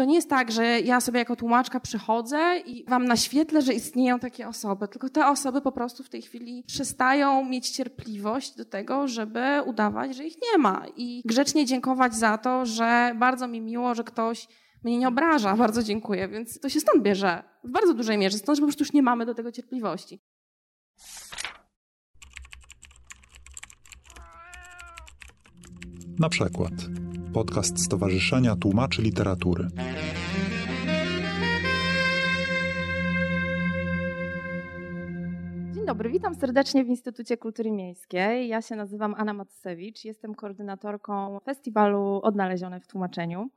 to 0.00 0.04
nie 0.04 0.14
jest 0.14 0.30
tak, 0.30 0.52
że 0.52 0.80
ja 0.80 1.00
sobie 1.00 1.18
jako 1.18 1.36
tłumaczka 1.36 1.80
przychodzę 1.80 2.58
i 2.66 2.84
wam 2.88 3.04
naświetlę, 3.04 3.62
że 3.62 3.74
istnieją 3.74 4.18
takie 4.18 4.48
osoby, 4.48 4.88
tylko 4.88 5.08
te 5.08 5.26
osoby 5.26 5.60
po 5.60 5.72
prostu 5.72 6.02
w 6.02 6.08
tej 6.08 6.22
chwili 6.22 6.64
przestają 6.66 7.44
mieć 7.44 7.70
cierpliwość 7.70 8.56
do 8.56 8.64
tego, 8.64 9.08
żeby 9.08 9.40
udawać, 9.66 10.16
że 10.16 10.24
ich 10.24 10.36
nie 10.42 10.58
ma. 10.58 10.86
I 10.96 11.22
grzecznie 11.24 11.66
dziękować 11.66 12.14
za 12.14 12.38
to, 12.38 12.66
że 12.66 13.16
bardzo 13.18 13.48
mi 13.48 13.60
miło, 13.60 13.94
że 13.94 14.04
ktoś 14.04 14.48
mnie 14.84 14.98
nie 14.98 15.08
obraża, 15.08 15.56
bardzo 15.56 15.82
dziękuję, 15.82 16.28
więc 16.28 16.60
to 16.60 16.68
się 16.68 16.80
stąd 16.80 17.02
bierze, 17.02 17.42
w 17.64 17.70
bardzo 17.70 17.94
dużej 17.94 18.18
mierze, 18.18 18.38
stąd, 18.38 18.56
że 18.58 18.60
po 18.60 18.66
prostu 18.66 18.82
już 18.82 18.92
nie 18.92 19.02
mamy 19.02 19.26
do 19.26 19.34
tego 19.34 19.52
cierpliwości. 19.52 20.20
Na 26.18 26.28
przykład 26.28 26.72
podcast 27.32 27.84
Stowarzyszenia 27.84 28.56
Tłumaczy 28.56 29.02
Literatury. 29.02 29.68
Dzień 35.74 35.86
dobry, 35.86 36.10
witam 36.10 36.34
serdecznie 36.34 36.84
w 36.84 36.88
Instytucie 36.88 37.36
Kultury 37.36 37.70
Miejskiej. 37.70 38.48
Ja 38.48 38.62
się 38.62 38.76
nazywam 38.76 39.14
Anna 39.18 39.32
Matsewicz, 39.32 40.04
jestem 40.04 40.34
koordynatorką 40.34 41.40
festiwalu 41.44 42.20
Odnalezione 42.22 42.80
w 42.80 42.86
Tłumaczeniu. 42.86 43.50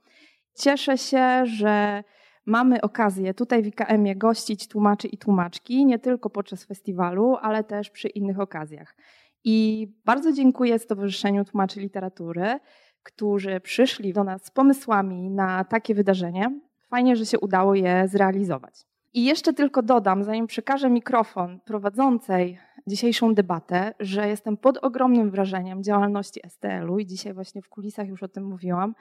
Cieszę 0.55 0.97
się, 0.97 1.45
że 1.45 2.03
mamy 2.45 2.81
okazję 2.81 3.33
tutaj 3.33 3.63
w 3.63 3.67
IKM-ie 3.67 4.15
gościć 4.15 4.67
tłumaczy 4.67 5.07
i 5.07 5.17
tłumaczki, 5.17 5.85
nie 5.85 5.99
tylko 5.99 6.29
podczas 6.29 6.65
festiwalu, 6.65 7.35
ale 7.41 7.63
też 7.63 7.89
przy 7.89 8.07
innych 8.07 8.39
okazjach. 8.39 8.95
I 9.43 9.87
bardzo 10.05 10.31
dziękuję 10.31 10.79
Stowarzyszeniu 10.79 11.45
Tłumaczy 11.45 11.79
Literatury, 11.79 12.59
którzy 13.03 13.59
przyszli 13.59 14.13
do 14.13 14.23
nas 14.23 14.45
z 14.45 14.51
pomysłami 14.51 15.29
na 15.29 15.63
takie 15.63 15.95
wydarzenie. 15.95 16.59
Fajnie, 16.89 17.15
że 17.15 17.25
się 17.25 17.39
udało 17.39 17.75
je 17.75 18.07
zrealizować. 18.07 18.85
I 19.13 19.25
jeszcze 19.25 19.53
tylko 19.53 19.81
dodam, 19.81 20.23
zanim 20.23 20.47
przekażę 20.47 20.89
mikrofon 20.89 21.59
prowadzącej 21.65 22.59
dzisiejszą 22.87 23.33
debatę, 23.33 23.93
że 23.99 24.27
jestem 24.27 24.57
pod 24.57 24.77
ogromnym 24.77 25.31
wrażeniem 25.31 25.83
działalności 25.83 26.41
STL-u 26.47 26.99
i 26.99 27.05
dzisiaj 27.05 27.33
właśnie 27.33 27.61
w 27.61 27.69
kulisach 27.69 28.07
już 28.07 28.23
o 28.23 28.27
tym 28.27 28.45
mówiłam, 28.45 28.95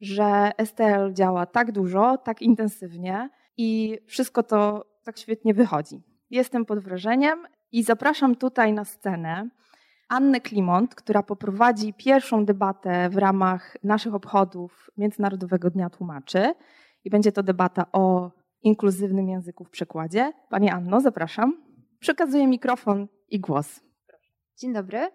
że 0.00 0.52
STL 0.64 1.12
działa 1.12 1.46
tak 1.46 1.72
dużo, 1.72 2.18
tak 2.18 2.42
intensywnie 2.42 3.30
i 3.56 3.98
wszystko 4.06 4.42
to 4.42 4.86
tak 5.04 5.18
świetnie 5.18 5.54
wychodzi. 5.54 6.02
Jestem 6.30 6.64
pod 6.64 6.78
wrażeniem 6.78 7.46
i 7.72 7.82
zapraszam 7.82 8.36
tutaj 8.36 8.72
na 8.72 8.84
scenę 8.84 9.48
Annę 10.08 10.40
Klimont, 10.40 10.94
która 10.94 11.22
poprowadzi 11.22 11.94
pierwszą 11.94 12.44
debatę 12.44 13.08
w 13.10 13.16
ramach 13.16 13.76
naszych 13.84 14.14
obchodów 14.14 14.90
Międzynarodowego 14.96 15.70
Dnia 15.70 15.90
Tłumaczy. 15.90 16.54
I 17.04 17.10
będzie 17.10 17.32
to 17.32 17.42
debata 17.42 17.86
o 17.92 18.30
inkluzywnym 18.62 19.28
języku 19.28 19.64
w 19.64 19.70
przekładzie. 19.70 20.32
Pani 20.50 20.70
Anno, 20.70 21.00
zapraszam. 21.00 21.52
Przekazuję 22.00 22.46
mikrofon 22.46 23.08
i 23.28 23.40
głos. 23.40 23.80
Dzień 24.58 24.72
dobry. 24.72 25.10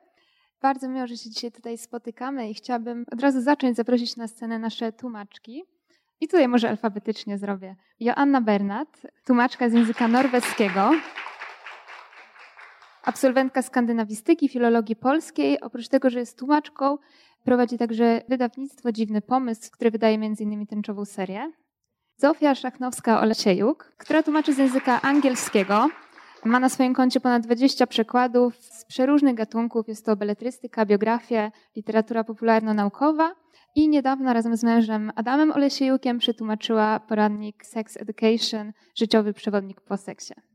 Bardzo 0.61 0.89
miło, 0.89 1.07
że 1.07 1.17
się 1.17 1.29
dzisiaj 1.29 1.51
tutaj 1.51 1.77
spotykamy 1.77 2.49
i 2.49 2.53
chciałabym 2.53 3.05
od 3.11 3.21
razu 3.21 3.41
zacząć 3.41 3.77
zaprosić 3.77 4.15
na 4.15 4.27
scenę 4.27 4.59
nasze 4.59 4.91
tłumaczki. 4.91 5.63
I 6.21 6.27
tutaj 6.27 6.47
może 6.47 6.69
alfabetycznie 6.69 7.37
zrobię. 7.37 7.75
Joanna 7.99 8.41
Bernat, 8.41 9.01
tłumaczka 9.25 9.69
z 9.69 9.73
języka 9.73 10.07
norweskiego, 10.07 10.91
absolwentka 13.09 13.61
skandynawistyki, 13.61 14.49
filologii 14.49 14.95
polskiej. 14.95 15.61
Oprócz 15.61 15.87
tego, 15.87 16.09
że 16.09 16.19
jest 16.19 16.39
tłumaczką, 16.39 16.97
prowadzi 17.43 17.77
także 17.77 18.21
wydawnictwo 18.29 18.91
Dziwny 18.91 19.21
Pomysł, 19.21 19.71
które 19.71 19.91
wydaje 19.91 20.15
m.in. 20.15 20.67
tęczową 20.67 21.05
serię. 21.05 21.51
Zofia 22.17 22.53
Szachnowska-Olesiejuk, 22.53 23.75
która 23.97 24.23
tłumaczy 24.23 24.53
z 24.53 24.57
języka 24.57 25.01
angielskiego. 25.01 25.89
Ma 26.45 26.59
na 26.59 26.69
swoim 26.69 26.93
koncie 26.93 27.19
ponad 27.19 27.43
20 27.43 27.87
przekładów 27.87 28.55
z 28.55 28.85
przeróżnych 28.85 29.35
gatunków. 29.35 29.87
Jest 29.87 30.05
to 30.05 30.15
beletrystyka, 30.15 30.85
biografia, 30.85 31.51
literatura 31.75 32.23
popularno-naukowa. 32.23 33.35
I 33.75 33.89
niedawno 33.89 34.33
razem 34.33 34.57
z 34.57 34.63
mężem 34.63 35.11
Adamem 35.15 35.51
Olesiejukiem 35.51 36.19
przetłumaczyła 36.19 36.99
poradnik 36.99 37.65
Sex 37.65 37.97
Education, 37.97 38.73
życiowy 38.95 39.33
przewodnik 39.33 39.81
po 39.81 39.97
seksie 39.97 40.48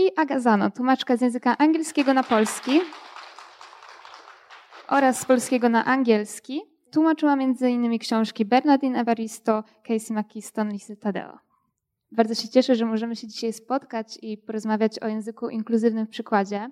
i 0.00 0.10
Agazano, 0.16 0.70
tłumaczka 0.70 1.16
z 1.16 1.20
języka 1.20 1.58
angielskiego 1.58 2.14
na 2.14 2.22
polski 2.22 2.80
oraz 4.88 5.20
z 5.20 5.24
polskiego 5.24 5.68
na 5.68 5.84
angielski. 5.84 6.62
Tłumaczyła 6.92 7.32
m.in. 7.32 7.98
książki 7.98 8.44
Bernardine 8.44 9.00
Evaristo, 9.00 9.64
Casey 9.82 10.14
McKeeston, 10.14 10.72
Lisy 10.72 10.96
Tadeo. 10.96 11.38
Bardzo 12.12 12.34
się 12.34 12.48
cieszę, 12.48 12.74
że 12.74 12.86
możemy 12.86 13.16
się 13.16 13.26
dzisiaj 13.26 13.52
spotkać 13.52 14.18
i 14.22 14.38
porozmawiać 14.38 14.98
o 14.98 15.08
języku 15.08 15.48
inkluzywnym 15.48 16.06
w 16.06 16.10
przykładzie, 16.10 16.70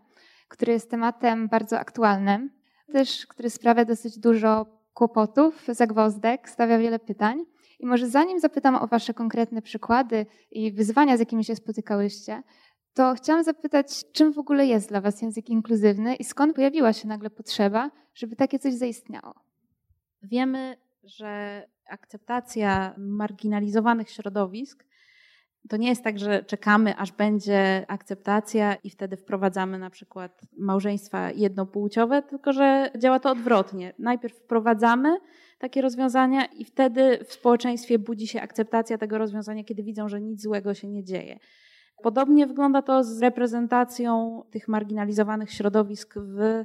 który 0.49 0.72
jest 0.72 0.91
tematem 0.91 1.49
bardzo 1.49 1.78
aktualnym, 1.78 2.50
też 2.93 3.27
który 3.27 3.50
sprawia 3.50 3.84
dosyć 3.84 4.19
dużo 4.19 4.66
kłopotów, 4.95 5.65
zagwozdek, 5.69 6.49
stawia 6.49 6.78
wiele 6.78 6.99
pytań. 6.99 7.45
I 7.81 7.87
może 7.87 8.09
zanim 8.09 8.41
zapytam 8.41 8.75
o 8.75 8.87
Wasze 8.87 9.15
konkretne 9.15 9.62
przykłady 9.62 10.27
i 10.50 10.72
wyzwania, 10.72 11.16
z 11.16 11.21
jakimi 11.21 11.45
się 11.45 11.56
spotykałyście, 11.56 12.43
to 12.98 13.14
chciałam 13.14 13.44
zapytać, 13.44 14.04
czym 14.12 14.32
w 14.32 14.38
ogóle 14.38 14.66
jest 14.66 14.88
dla 14.88 15.00
Was 15.00 15.22
język 15.22 15.48
inkluzywny 15.48 16.14
i 16.14 16.25
skąd 16.25 16.54
pojawiła 16.54 16.92
się 16.92 17.09
nagle 17.09 17.31
potrzeba, 17.31 17.91
żeby 18.14 18.36
takie 18.36 18.59
coś 18.59 18.75
zaistniało? 18.75 19.34
Wiemy, 20.22 20.76
że 21.04 21.62
akceptacja 21.88 22.94
marginalizowanych 22.97 24.10
środowisk 24.10 24.84
to 25.69 25.76
nie 25.76 25.88
jest 25.88 26.04
tak, 26.04 26.19
że 26.19 26.44
czekamy, 26.44 26.97
aż 26.97 27.12
będzie 27.12 27.84
akceptacja 27.88 28.75
i 28.75 28.91
wtedy 28.91 29.16
wprowadzamy 29.16 29.78
na 29.78 29.91
przykład 29.91 30.41
małżeństwa 30.59 31.30
jednopłciowe, 31.30 32.22
tylko 32.22 32.53
że 32.53 32.91
działa 32.98 33.20
to 33.20 33.30
odwrotnie. 33.30 33.94
Najpierw 33.98 34.36
wprowadzamy 34.36 35.16
takie 35.59 35.82
rozwiązania 35.82 36.44
i 36.47 36.65
wtedy 36.65 37.25
w 37.25 37.32
społeczeństwie 37.32 37.98
budzi 37.98 38.26
się 38.26 38.41
akceptacja 38.41 38.98
tego 38.98 39.19
rozwiązania, 39.19 39.65
kiedy 39.65 39.82
widzą, 39.82 40.09
że 40.09 40.20
nic 40.20 40.42
złego 40.42 40.75
się 40.75 40.88
nie 40.88 41.04
dzieje. 41.04 41.38
Podobnie 42.03 42.47
wygląda 42.47 42.82
to 42.82 43.04
z 43.04 43.22
reprezentacją 43.22 44.42
tych 44.50 44.69
marginalizowanych 44.69 45.53
środowisk 45.53 46.14
w 46.19 46.64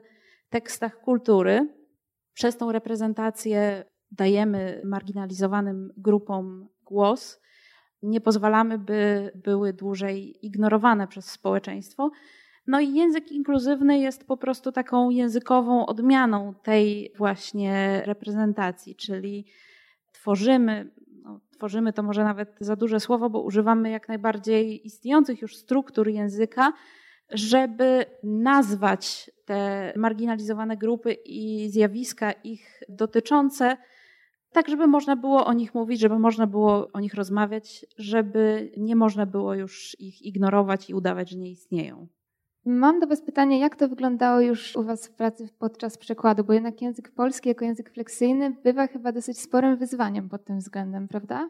tekstach 0.50 1.02
kultury. 1.02 1.70
Przez 2.34 2.58
tą 2.58 2.72
reprezentację 2.72 3.86
dajemy 4.12 4.82
marginalizowanym 4.86 5.94
grupom 5.98 6.70
głos, 6.86 7.42
nie 8.04 8.22
pozwalamy, 8.22 8.78
by 8.78 9.32
były 9.36 9.74
dłużej 9.74 10.46
ignorowane 10.46 11.08
przez 11.08 11.26
społeczeństwo. 11.26 12.12
No 12.68 12.80
i 12.80 12.94
język 12.94 13.32
inkluzywny 13.32 14.00
jest 14.00 14.28
po 14.28 14.38
prostu 14.38 14.72
taką 14.72 15.10
językową 15.10 15.86
odmianą 15.86 16.54
tej 16.64 17.14
właśnie 17.18 18.02
reprezentacji, 18.06 18.96
czyli 18.96 19.46
tworzymy 20.12 20.92
tworzymy 21.64 21.94
to 21.94 22.04
może 22.04 22.24
nawet 22.24 22.56
za 22.60 22.76
duże 22.76 23.00
słowo, 23.00 23.30
bo 23.30 23.42
używamy 23.42 23.90
jak 23.90 24.08
najbardziej 24.08 24.88
istniejących 24.88 25.42
już 25.42 25.58
struktur 25.58 26.08
języka, 26.10 26.74
żeby 27.30 28.06
nazwać 28.24 29.32
te 29.46 29.94
marginalizowane 29.96 30.78
grupy 30.78 31.14
i 31.26 31.70
zjawiska 31.70 32.32
ich 32.32 32.82
dotyczące, 32.90 33.78
tak 34.52 34.70
żeby 34.70 34.88
można 34.88 35.16
było 35.16 35.46
o 35.46 35.54
nich 35.54 35.74
mówić, 35.74 36.00
żeby 36.00 36.20
można 36.20 36.48
było 36.48 36.90
o 36.94 37.00
nich 37.00 37.14
rozmawiać, 37.14 37.86
żeby 37.98 38.72
nie 38.78 38.96
można 38.96 39.26
było 39.26 39.54
już 39.54 40.00
ich 40.00 40.22
ignorować 40.22 40.90
i 40.90 40.94
udawać, 40.94 41.30
że 41.30 41.38
nie 41.38 41.52
istnieją. 41.52 42.08
Mam 42.66 43.00
do 43.00 43.08
Was 43.08 43.22
pytanie, 43.22 43.60
jak 43.60 43.76
to 43.76 43.88
wyglądało 43.88 44.42
już 44.42 44.76
u 44.76 44.84
Was 44.84 45.08
w 45.08 45.12
pracy 45.12 45.50
podczas 45.60 45.98
przekładu, 45.98 46.44
bo 46.44 46.54
jednak 46.54 46.82
język 46.82 47.12
polski 47.12 47.50
jako 47.50 47.66
język 47.66 47.90
fleksyjny 47.90 48.56
bywa 48.64 48.88
chyba 48.88 49.12
dosyć 49.12 49.40
sporym 49.40 49.78
wyzwaniem 49.78 50.30
pod 50.30 50.46
tym 50.46 50.60
względem, 50.60 51.08
prawda? 51.08 51.50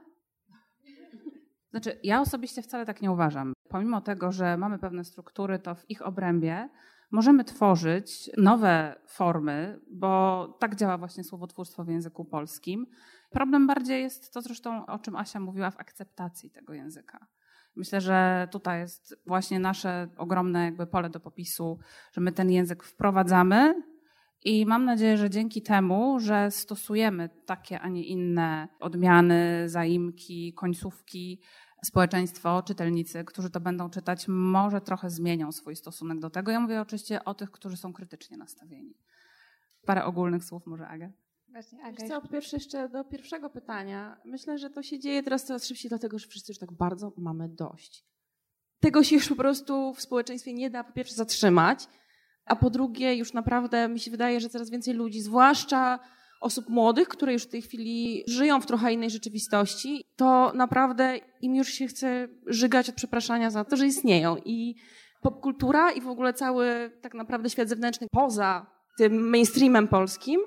Znaczy, 1.71 1.99
ja 2.03 2.21
osobiście 2.21 2.61
wcale 2.61 2.85
tak 2.85 3.01
nie 3.01 3.11
uważam. 3.11 3.53
Pomimo 3.69 4.01
tego, 4.01 4.31
że 4.31 4.57
mamy 4.57 4.79
pewne 4.79 5.03
struktury, 5.03 5.59
to 5.59 5.75
w 5.75 5.89
ich 5.89 6.01
obrębie 6.01 6.69
możemy 7.11 7.43
tworzyć 7.43 8.31
nowe 8.37 8.95
formy, 9.07 9.79
bo 9.91 10.47
tak 10.59 10.75
działa 10.75 10.97
właśnie 10.97 11.23
słowotwórstwo 11.23 11.83
w 11.83 11.87
języku 11.87 12.25
polskim. 12.25 12.85
Problem 13.29 13.67
bardziej 13.67 14.01
jest 14.01 14.33
to 14.33 14.41
zresztą, 14.41 14.85
o 14.85 14.99
czym 14.99 15.15
Asia 15.15 15.39
mówiła, 15.39 15.71
w 15.71 15.79
akceptacji 15.79 16.51
tego 16.51 16.73
języka. 16.73 17.27
Myślę, 17.75 18.01
że 18.01 18.47
tutaj 18.51 18.79
jest 18.79 19.15
właśnie 19.25 19.59
nasze 19.59 20.07
ogromne 20.17 20.65
jakby 20.65 20.87
pole 20.87 21.09
do 21.09 21.19
popisu, 21.19 21.79
że 22.11 22.21
my 22.21 22.31
ten 22.31 22.51
język 22.51 22.83
wprowadzamy 22.83 23.83
i 24.45 24.65
mam 24.65 24.85
nadzieję, 24.85 25.17
że 25.17 25.29
dzięki 25.29 25.61
temu, 25.61 26.19
że 26.19 26.51
stosujemy 26.51 27.29
takie, 27.45 27.79
a 27.79 27.89
nie 27.89 28.03
inne 28.03 28.67
odmiany, 28.79 29.69
zaimki, 29.69 30.53
końcówki, 30.53 31.41
społeczeństwo, 31.83 32.63
czytelnicy, 32.63 33.23
którzy 33.23 33.49
to 33.49 33.59
będą 33.59 33.89
czytać, 33.89 34.25
może 34.27 34.81
trochę 34.81 35.09
zmienią 35.09 35.51
swój 35.51 35.75
stosunek 35.75 36.19
do 36.19 36.29
tego. 36.29 36.51
Ja 36.51 36.59
mówię 36.59 36.81
oczywiście 36.81 37.23
o 37.23 37.33
tych, 37.33 37.51
którzy 37.51 37.77
są 37.77 37.93
krytycznie 37.93 38.37
nastawieni. 38.37 38.97
Parę 39.85 40.05
ogólnych 40.05 40.43
słów 40.43 40.65
może, 40.65 40.87
Aga? 40.87 41.09
Właśnie, 41.53 41.83
Aga, 41.83 42.07
co, 42.07 42.21
po 42.21 42.27
pierwsze 42.27 42.57
jeszcze 42.57 42.89
do 42.89 43.03
pierwszego 43.03 43.49
pytania. 43.49 44.17
Myślę, 44.25 44.57
że 44.57 44.69
to 44.69 44.83
się 44.83 44.99
dzieje 44.99 45.23
teraz 45.23 45.45
coraz 45.45 45.67
szybciej, 45.67 45.89
dlatego 45.89 46.19
że 46.19 46.27
wszyscy 46.27 46.51
już 46.51 46.59
tak 46.59 46.71
bardzo 46.71 47.13
mamy 47.17 47.49
dość. 47.49 48.05
Tego 48.79 49.03
się 49.03 49.15
już 49.15 49.29
po 49.29 49.35
prostu 49.35 49.93
w 49.93 50.01
społeczeństwie 50.01 50.53
nie 50.53 50.69
da 50.69 50.83
po 50.83 50.93
pierwsze 50.93 51.15
zatrzymać, 51.15 51.87
a 52.45 52.55
po 52.55 52.69
drugie 52.69 53.15
już 53.15 53.33
naprawdę 53.33 53.87
mi 53.87 53.99
się 53.99 54.11
wydaje, 54.11 54.39
że 54.39 54.49
coraz 54.49 54.69
więcej 54.69 54.93
ludzi, 54.93 55.21
zwłaszcza 55.21 55.99
osób 56.41 56.69
młodych, 56.69 57.07
które 57.07 57.33
już 57.33 57.43
w 57.43 57.49
tej 57.49 57.61
chwili 57.61 58.23
żyją 58.27 58.61
w 58.61 58.65
trochę 58.65 58.93
innej 58.93 59.09
rzeczywistości, 59.09 60.03
to 60.15 60.51
naprawdę 60.55 61.17
im 61.41 61.55
już 61.55 61.67
się 61.67 61.87
chce 61.87 62.27
żygać 62.47 62.89
od 62.89 62.95
przepraszania 62.95 63.49
za 63.49 63.65
to, 63.65 63.77
że 63.77 63.87
istnieją. 63.87 64.37
I 64.45 64.75
popkultura 65.21 65.91
i 65.91 66.01
w 66.01 66.07
ogóle 66.07 66.33
cały 66.33 66.91
tak 67.01 67.13
naprawdę 67.13 67.49
świat 67.49 67.69
zewnętrzny 67.69 68.07
poza 68.11 68.65
tym 68.97 69.29
mainstreamem 69.29 69.87
polskim 69.87 70.39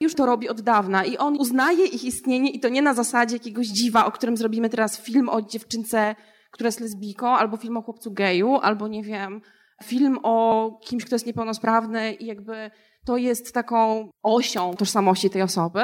już 0.00 0.14
to 0.14 0.26
robi 0.26 0.48
od 0.48 0.60
dawna 0.60 1.04
i 1.04 1.16
on 1.16 1.36
uznaje 1.36 1.86
ich 1.86 2.04
istnienie 2.04 2.50
i 2.50 2.60
to 2.60 2.68
nie 2.68 2.82
na 2.82 2.94
zasadzie 2.94 3.36
jakiegoś 3.36 3.66
dziwa, 3.66 4.06
o 4.06 4.12
którym 4.12 4.36
zrobimy 4.36 4.70
teraz 4.70 5.00
film 5.00 5.28
o 5.28 5.42
dziewczynce, 5.42 6.14
która 6.50 6.68
jest 6.68 6.80
lesbijką, 6.80 7.28
albo 7.28 7.56
film 7.56 7.76
o 7.76 7.82
chłopcu 7.82 8.12
geju, 8.12 8.54
albo 8.56 8.88
nie 8.88 9.02
wiem, 9.02 9.40
film 9.84 10.18
o 10.22 10.70
kimś, 10.82 11.04
kto 11.04 11.14
jest 11.14 11.26
niepełnosprawny 11.26 12.12
i 12.12 12.26
jakby 12.26 12.70
to 13.04 13.16
jest 13.16 13.54
taką 13.54 14.10
osią 14.22 14.74
tożsamości 14.74 15.30
tej 15.30 15.42
osoby. 15.42 15.82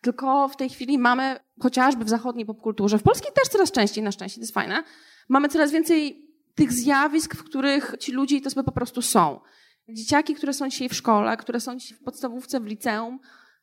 Tylko 0.00 0.48
w 0.48 0.56
tej 0.56 0.68
chwili 0.68 0.98
mamy, 0.98 1.36
chociażby 1.60 2.04
w 2.04 2.08
zachodniej 2.08 2.46
popkulturze, 2.46 2.98
w 2.98 3.02
polskiej 3.02 3.32
też 3.32 3.48
coraz 3.48 3.72
częściej 3.72 4.04
na 4.04 4.12
szczęście, 4.12 4.36
to 4.36 4.42
jest 4.42 4.54
fajne, 4.54 4.82
mamy 5.28 5.48
coraz 5.48 5.70
więcej 5.70 6.28
tych 6.54 6.72
zjawisk, 6.72 7.34
w 7.34 7.44
których 7.44 7.94
ci 8.00 8.12
ludzie 8.12 8.36
i 8.36 8.40
te 8.40 8.46
osoby 8.46 8.64
po 8.64 8.72
prostu 8.72 9.02
są. 9.02 9.40
Dzieciaki, 9.88 10.34
które 10.34 10.52
są 10.52 10.68
dzisiaj 10.68 10.88
w 10.88 10.94
szkole, 10.94 11.36
które 11.36 11.60
są 11.60 11.76
dzisiaj 11.76 11.98
w 11.98 12.02
podstawówce, 12.02 12.60
w 12.60 12.66
liceum, 12.66 13.18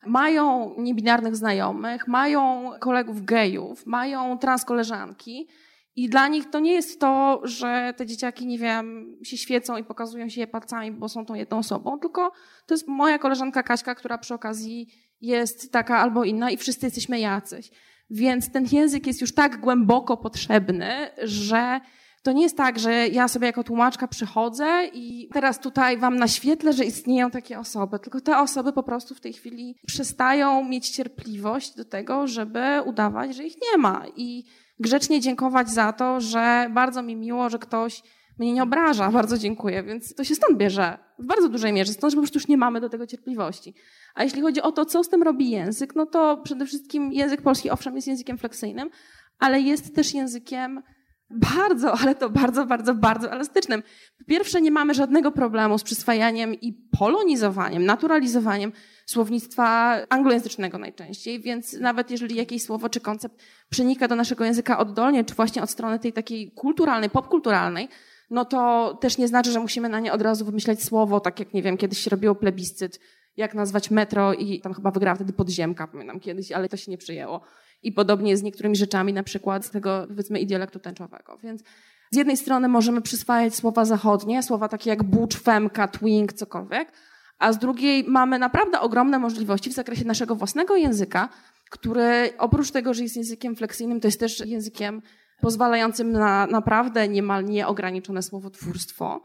mają 0.06 0.74
niebinarnych 0.78 1.36
znajomych, 1.36 2.08
mają 2.08 2.70
kolegów 2.80 3.24
gejów, 3.24 3.86
mają 3.86 4.38
transkoleżanki 4.38 5.48
i 5.96 6.08
dla 6.08 6.28
nich 6.28 6.50
to 6.50 6.60
nie 6.60 6.72
jest 6.72 7.00
to, 7.00 7.40
że 7.44 7.94
te 7.96 8.06
dzieciaki, 8.06 8.46
nie 8.46 8.58
wiem, 8.58 9.16
się 9.22 9.36
świecą 9.36 9.76
i 9.76 9.84
pokazują 9.84 10.28
się 10.28 10.40
je 10.40 10.46
palcami, 10.46 10.92
bo 10.92 11.08
są 11.08 11.26
tą 11.26 11.34
jedną 11.34 11.58
osobą, 11.58 11.98
tylko 11.98 12.32
to 12.66 12.74
jest 12.74 12.88
moja 12.88 13.18
koleżanka 13.18 13.62
Kaśka, 13.62 13.94
która 13.94 14.18
przy 14.18 14.34
okazji 14.34 14.86
jest 15.20 15.72
taka 15.72 15.98
albo 15.98 16.24
inna 16.24 16.50
i 16.50 16.56
wszyscy 16.56 16.86
jesteśmy 16.86 17.20
jacyś. 17.20 17.70
Więc 18.10 18.52
ten 18.52 18.66
język 18.72 19.06
jest 19.06 19.20
już 19.20 19.34
tak 19.34 19.60
głęboko 19.60 20.16
potrzebny, 20.16 21.10
że 21.22 21.80
to 22.22 22.32
nie 22.32 22.42
jest 22.42 22.56
tak, 22.56 22.78
że 22.78 23.08
ja 23.08 23.28
sobie 23.28 23.46
jako 23.46 23.64
tłumaczka 23.64 24.08
przychodzę 24.08 24.86
i 24.92 25.28
teraz 25.32 25.60
tutaj 25.60 25.98
wam 25.98 26.16
naświetlę, 26.16 26.72
że 26.72 26.84
istnieją 26.84 27.30
takie 27.30 27.58
osoby, 27.58 27.98
tylko 27.98 28.20
te 28.20 28.38
osoby 28.38 28.72
po 28.72 28.82
prostu 28.82 29.14
w 29.14 29.20
tej 29.20 29.32
chwili 29.32 29.76
przestają 29.86 30.64
mieć 30.64 30.90
cierpliwość 30.90 31.76
do 31.76 31.84
tego, 31.84 32.26
żeby 32.26 32.82
udawać, 32.84 33.36
że 33.36 33.44
ich 33.44 33.56
nie 33.72 33.78
ma. 33.78 34.04
I 34.16 34.44
grzecznie 34.80 35.20
dziękować 35.20 35.70
za 35.70 35.92
to, 35.92 36.20
że 36.20 36.70
bardzo 36.74 37.02
mi 37.02 37.16
miło, 37.16 37.50
że 37.50 37.58
ktoś 37.58 38.02
mnie 38.38 38.52
nie 38.52 38.62
obraża, 38.62 39.10
bardzo 39.20 39.38
dziękuję, 39.38 39.82
więc 39.82 40.14
to 40.14 40.24
się 40.24 40.34
stąd 40.34 40.58
bierze, 40.58 40.98
w 41.18 41.26
bardzo 41.26 41.48
dużej 41.48 41.72
mierze, 41.72 41.92
stąd, 41.92 42.10
że 42.10 42.16
po 42.16 42.22
prostu 42.22 42.38
już 42.38 42.48
nie 42.48 42.56
mamy 42.56 42.80
do 42.80 42.88
tego 42.88 43.06
cierpliwości. 43.06 43.74
A 44.14 44.24
jeśli 44.24 44.42
chodzi 44.42 44.62
o 44.62 44.72
to, 44.72 44.84
co 44.84 45.04
z 45.04 45.08
tym 45.08 45.22
robi 45.22 45.50
język, 45.50 45.96
no 45.96 46.06
to 46.06 46.36
przede 46.36 46.66
wszystkim 46.66 47.12
język 47.12 47.42
polski 47.42 47.70
owszem 47.70 47.96
jest 47.96 48.08
językiem 48.08 48.38
fleksyjnym, 48.38 48.90
ale 49.38 49.60
jest 49.60 49.94
też 49.94 50.14
językiem 50.14 50.82
bardzo, 51.30 51.92
ale 51.92 52.14
to 52.14 52.30
bardzo, 52.30 52.66
bardzo, 52.66 52.94
bardzo 52.94 53.32
elastycznym. 53.32 53.82
Po 54.18 54.24
pierwsze, 54.24 54.60
nie 54.60 54.70
mamy 54.70 54.94
żadnego 54.94 55.32
problemu 55.32 55.78
z 55.78 55.82
przyswajaniem 55.82 56.54
i 56.54 56.72
polonizowaniem, 56.98 57.84
naturalizowaniem 57.84 58.72
słownictwa 59.06 59.96
anglojęzycznego 60.08 60.78
najczęściej, 60.78 61.40
więc 61.40 61.72
nawet 61.72 62.10
jeżeli 62.10 62.36
jakieś 62.36 62.62
słowo 62.62 62.88
czy 62.88 63.00
koncept 63.00 63.42
przenika 63.70 64.08
do 64.08 64.16
naszego 64.16 64.44
języka 64.44 64.78
oddolnie, 64.78 65.24
czy 65.24 65.34
właśnie 65.34 65.62
od 65.62 65.70
strony 65.70 65.98
tej 65.98 66.12
takiej 66.12 66.52
kulturalnej, 66.52 67.10
popkulturalnej, 67.10 67.88
no 68.30 68.44
to 68.44 68.94
też 69.00 69.18
nie 69.18 69.28
znaczy, 69.28 69.52
że 69.52 69.60
musimy 69.60 69.88
na 69.88 70.00
nie 70.00 70.12
od 70.12 70.22
razu 70.22 70.44
wymyślać 70.44 70.82
słowo, 70.82 71.20
tak 71.20 71.38
jak, 71.38 71.54
nie 71.54 71.62
wiem, 71.62 71.76
kiedyś 71.76 71.98
się 71.98 72.10
robiło 72.10 72.34
plebiscyt, 72.34 73.00
jak 73.36 73.54
nazwać 73.54 73.90
metro 73.90 74.34
i 74.34 74.60
tam 74.60 74.74
chyba 74.74 74.90
wygrała 74.90 75.14
wtedy 75.14 75.32
podziemka, 75.32 75.86
pamiętam 75.86 76.20
kiedyś, 76.20 76.52
ale 76.52 76.68
to 76.68 76.76
się 76.76 76.90
nie 76.90 76.98
przyjęło. 76.98 77.40
I 77.82 77.92
podobnie 77.92 78.36
z 78.36 78.42
niektórymi 78.42 78.76
rzeczami, 78.76 79.12
na 79.12 79.22
przykład 79.22 79.66
z 79.66 79.70
tego, 79.70 80.06
powiedzmy, 80.08 80.46
dialektu 80.46 80.78
tęczowego. 80.78 81.38
Więc 81.42 81.62
z 82.10 82.16
jednej 82.16 82.36
strony 82.36 82.68
możemy 82.68 83.02
przyswajać 83.02 83.54
słowa 83.54 83.84
zachodnie, 83.84 84.42
słowa 84.42 84.68
takie 84.68 84.90
jak 84.90 85.02
bucz, 85.02 85.36
femka, 85.36 85.88
twink, 85.88 86.32
cokolwiek, 86.32 86.92
a 87.38 87.52
z 87.52 87.58
drugiej 87.58 88.04
mamy 88.04 88.38
naprawdę 88.38 88.80
ogromne 88.80 89.18
możliwości 89.18 89.70
w 89.70 89.72
zakresie 89.72 90.04
naszego 90.04 90.36
własnego 90.36 90.76
języka, 90.76 91.28
który 91.70 92.32
oprócz 92.38 92.70
tego, 92.70 92.94
że 92.94 93.02
jest 93.02 93.16
językiem 93.16 93.56
fleksyjnym, 93.56 94.00
to 94.00 94.08
jest 94.08 94.20
też 94.20 94.46
językiem 94.46 95.02
pozwalającym 95.40 96.12
na 96.12 96.46
naprawdę 96.46 97.08
niemal 97.08 97.44
nieograniczone 97.44 98.22
słowotwórstwo. 98.22 99.22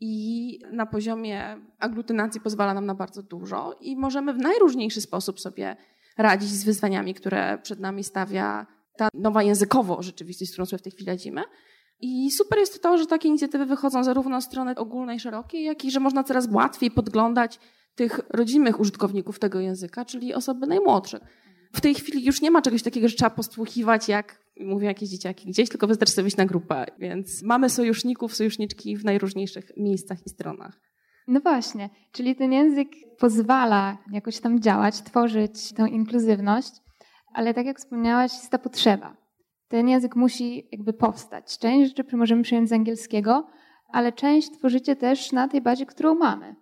I 0.00 0.58
na 0.72 0.86
poziomie 0.86 1.56
aglutynacji 1.78 2.40
pozwala 2.40 2.74
nam 2.74 2.86
na 2.86 2.94
bardzo 2.94 3.22
dużo 3.22 3.78
i 3.80 3.96
możemy 3.96 4.34
w 4.34 4.38
najróżniejszy 4.38 5.00
sposób 5.00 5.40
sobie 5.40 5.76
radzić 6.18 6.50
z 6.50 6.64
wyzwaniami, 6.64 7.14
które 7.14 7.58
przed 7.62 7.80
nami 7.80 8.04
stawia 8.04 8.66
ta 8.96 9.08
nowa 9.14 9.42
językowo 9.42 10.02
rzeczywistość, 10.02 10.50
z 10.50 10.52
którą 10.54 10.66
sobie 10.66 10.78
w 10.78 10.82
tej 10.82 10.92
chwili 10.92 11.06
radzimy. 11.06 11.42
I 12.00 12.30
super 12.30 12.58
jest 12.58 12.82
to, 12.82 12.98
że 12.98 13.06
takie 13.06 13.28
inicjatywy 13.28 13.66
wychodzą 13.66 14.04
zarówno 14.04 14.40
z 14.40 14.44
strony 14.44 14.74
ogólnej, 14.74 15.20
szerokiej, 15.20 15.64
jak 15.64 15.84
i 15.84 15.90
że 15.90 16.00
można 16.00 16.24
coraz 16.24 16.48
łatwiej 16.52 16.90
podglądać 16.90 17.58
tych 17.94 18.20
rodzimych 18.30 18.80
użytkowników 18.80 19.38
tego 19.38 19.60
języka, 19.60 20.04
czyli 20.04 20.34
osoby 20.34 20.66
najmłodsze. 20.66 21.20
W 21.72 21.80
tej 21.80 21.94
chwili 21.94 22.24
już 22.24 22.40
nie 22.40 22.50
ma 22.50 22.62
czegoś 22.62 22.82
takiego, 22.82 23.08
że 23.08 23.16
trzeba 23.16 23.30
posłuchiwać, 23.30 24.08
jak 24.08 24.42
mówią 24.60 24.88
jakieś 24.88 25.08
dzieciaki 25.08 25.50
gdzieś, 25.50 25.68
tylko 25.68 25.86
wystarczy 25.86 26.14
sobie 26.14 26.30
na 26.38 26.46
grupę. 26.46 26.86
Więc 26.98 27.42
mamy 27.42 27.70
sojuszników, 27.70 28.34
sojuszniczki 28.36 28.96
w 28.96 29.04
najróżniejszych 29.04 29.72
miejscach 29.76 30.18
i 30.26 30.30
stronach. 30.30 30.80
No 31.28 31.40
właśnie, 31.40 31.90
czyli 32.12 32.36
ten 32.36 32.52
język 32.52 32.88
pozwala 33.18 33.98
jakoś 34.12 34.40
tam 34.40 34.60
działać, 34.60 35.02
tworzyć 35.02 35.72
tę 35.72 35.88
inkluzywność, 35.88 36.72
ale 37.34 37.54
tak 37.54 37.66
jak 37.66 37.78
wspomniałaś, 37.78 38.32
jest 38.32 38.50
ta 38.50 38.58
potrzeba. 38.58 39.16
Ten 39.68 39.88
język 39.88 40.16
musi 40.16 40.68
jakby 40.72 40.92
powstać. 40.92 41.58
Część 41.58 41.96
rzeczy 41.96 42.16
możemy 42.16 42.42
przyjąć 42.42 42.68
z 42.68 42.72
angielskiego, 42.72 43.46
ale 43.92 44.12
część 44.12 44.50
tworzycie 44.50 44.96
też 44.96 45.32
na 45.32 45.48
tej 45.48 45.60
bazie, 45.60 45.86
którą 45.86 46.14
mamy. 46.14 46.56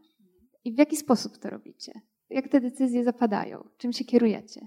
I 0.65 0.75
w 0.75 0.79
jaki 0.79 0.97
sposób 0.97 1.39
to 1.39 1.51
robicie? 1.51 1.93
Jak 2.31 2.49
te 2.49 2.61
decyzje 2.61 3.05
zapadają? 3.05 3.69
Czym 3.79 3.93
się 3.93 4.05
kierujecie? 4.05 4.61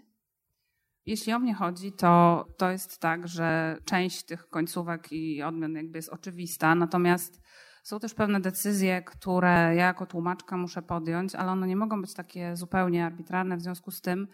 Jeśli 1.05 1.33
o 1.33 1.39
mnie 1.39 1.53
chodzi, 1.53 1.91
to 1.91 2.45
to 2.57 2.71
jest 2.71 2.99
tak, 2.99 3.27
że 3.27 3.77
część 3.85 4.25
tych 4.25 4.47
końcówek 4.49 5.11
i 5.11 5.43
odmian 5.43 5.73
jakby 5.73 5.97
jest 5.97 6.09
oczywista, 6.09 6.75
natomiast 6.75 7.41
są 7.83 7.99
też 7.99 8.13
pewne 8.13 8.39
decyzje, 8.39 9.01
które 9.01 9.49
ja 9.49 9.85
jako 9.85 10.05
tłumaczka 10.05 10.57
muszę 10.57 10.81
podjąć, 10.81 11.35
ale 11.35 11.51
one 11.51 11.67
nie 11.67 11.75
mogą 11.75 12.01
być 12.01 12.13
takie 12.13 12.55
zupełnie 12.55 13.05
arbitralne. 13.05 13.57
W 13.57 13.61
związku 13.61 13.91
z 13.91 14.01
tym 14.01 14.27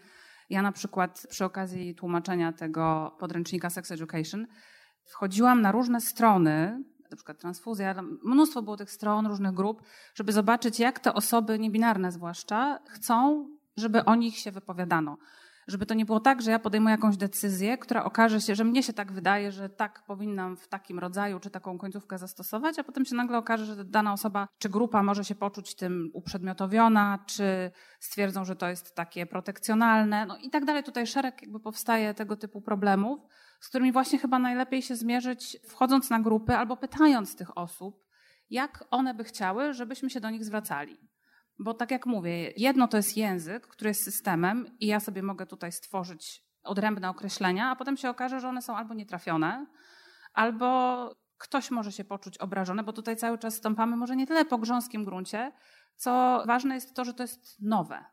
ja 0.50 0.62
na 0.62 0.72
przykład 0.72 1.26
przy 1.30 1.44
okazji 1.44 1.94
tłumaczenia 1.94 2.52
tego 2.52 3.16
podręcznika 3.18 3.70
Sex 3.70 3.90
Education 3.90 4.46
wchodziłam 5.04 5.62
na 5.62 5.72
różne 5.72 6.00
strony, 6.00 6.84
na 7.10 7.16
przykład 7.16 7.38
transfuzja, 7.38 8.02
mnóstwo 8.24 8.62
było 8.62 8.76
tych 8.76 8.90
stron, 8.90 9.26
różnych 9.26 9.54
grup, 9.54 9.82
żeby 10.14 10.32
zobaczyć, 10.32 10.80
jak 10.80 11.00
te 11.00 11.14
osoby 11.14 11.58
niebinarne 11.58 12.12
zwłaszcza 12.12 12.78
chcą, 12.88 13.48
żeby 13.76 14.04
o 14.04 14.14
nich 14.14 14.38
się 14.38 14.52
wypowiadano 14.52 15.16
żeby 15.70 15.86
to 15.86 15.94
nie 15.94 16.04
było 16.04 16.20
tak, 16.20 16.42
że 16.42 16.50
ja 16.50 16.58
podejmuję 16.58 16.92
jakąś 16.92 17.16
decyzję, 17.16 17.78
która 17.78 18.04
okaże 18.04 18.40
się, 18.40 18.54
że 18.54 18.64
mnie 18.64 18.82
się 18.82 18.92
tak 18.92 19.12
wydaje, 19.12 19.52
że 19.52 19.68
tak 19.68 20.02
powinnam 20.06 20.56
w 20.56 20.68
takim 20.68 20.98
rodzaju 20.98 21.40
czy 21.40 21.50
taką 21.50 21.78
końcówkę 21.78 22.18
zastosować, 22.18 22.78
a 22.78 22.84
potem 22.84 23.04
się 23.04 23.14
nagle 23.14 23.38
okaże, 23.38 23.64
że 23.64 23.84
dana 23.84 24.12
osoba 24.12 24.48
czy 24.58 24.68
grupa 24.68 25.02
może 25.02 25.24
się 25.24 25.34
poczuć 25.34 25.74
tym 25.74 26.10
uprzedmiotowiona, 26.14 27.18
czy 27.26 27.70
stwierdzą, 28.00 28.44
że 28.44 28.56
to 28.56 28.68
jest 28.68 28.94
takie 28.94 29.26
protekcjonalne, 29.26 30.26
no 30.26 30.36
i 30.36 30.50
tak 30.50 30.64
dalej. 30.64 30.82
Tutaj 30.82 31.06
szereg 31.06 31.42
jakby 31.42 31.60
powstaje 31.60 32.14
tego 32.14 32.36
typu 32.36 32.62
problemów, 32.62 33.20
z 33.60 33.68
którymi 33.68 33.92
właśnie 33.92 34.18
chyba 34.18 34.38
najlepiej 34.38 34.82
się 34.82 34.96
zmierzyć 34.96 35.58
wchodząc 35.68 36.10
na 36.10 36.20
grupy 36.20 36.56
albo 36.56 36.76
pytając 36.76 37.36
tych 37.36 37.58
osób, 37.58 38.04
jak 38.50 38.84
one 38.90 39.14
by 39.14 39.24
chciały, 39.24 39.72
żebyśmy 39.72 40.10
się 40.10 40.20
do 40.20 40.30
nich 40.30 40.44
zwracali. 40.44 41.10
Bo 41.62 41.74
tak 41.74 41.90
jak 41.90 42.06
mówię, 42.06 42.52
jedno 42.56 42.88
to 42.88 42.96
jest 42.96 43.16
język, 43.16 43.66
który 43.66 43.90
jest 43.90 44.04
systemem 44.04 44.66
i 44.78 44.86
ja 44.86 45.00
sobie 45.00 45.22
mogę 45.22 45.46
tutaj 45.46 45.72
stworzyć 45.72 46.44
odrębne 46.62 47.10
określenia, 47.10 47.70
a 47.70 47.76
potem 47.76 47.96
się 47.96 48.10
okaże, 48.10 48.40
że 48.40 48.48
one 48.48 48.62
są 48.62 48.76
albo 48.76 48.94
nietrafione, 48.94 49.66
albo 50.32 51.10
ktoś 51.38 51.70
może 51.70 51.92
się 51.92 52.04
poczuć 52.04 52.38
obrażony, 52.38 52.82
bo 52.82 52.92
tutaj 52.92 53.16
cały 53.16 53.38
czas 53.38 53.54
stąpamy 53.54 53.96
może 53.96 54.16
nie 54.16 54.26
tyle 54.26 54.44
po 54.44 54.58
grząskim 54.58 55.04
gruncie, 55.04 55.52
co 55.96 56.42
ważne 56.46 56.74
jest 56.74 56.94
to, 56.94 57.04
że 57.04 57.14
to 57.14 57.22
jest 57.22 57.62
nowe. 57.62 58.04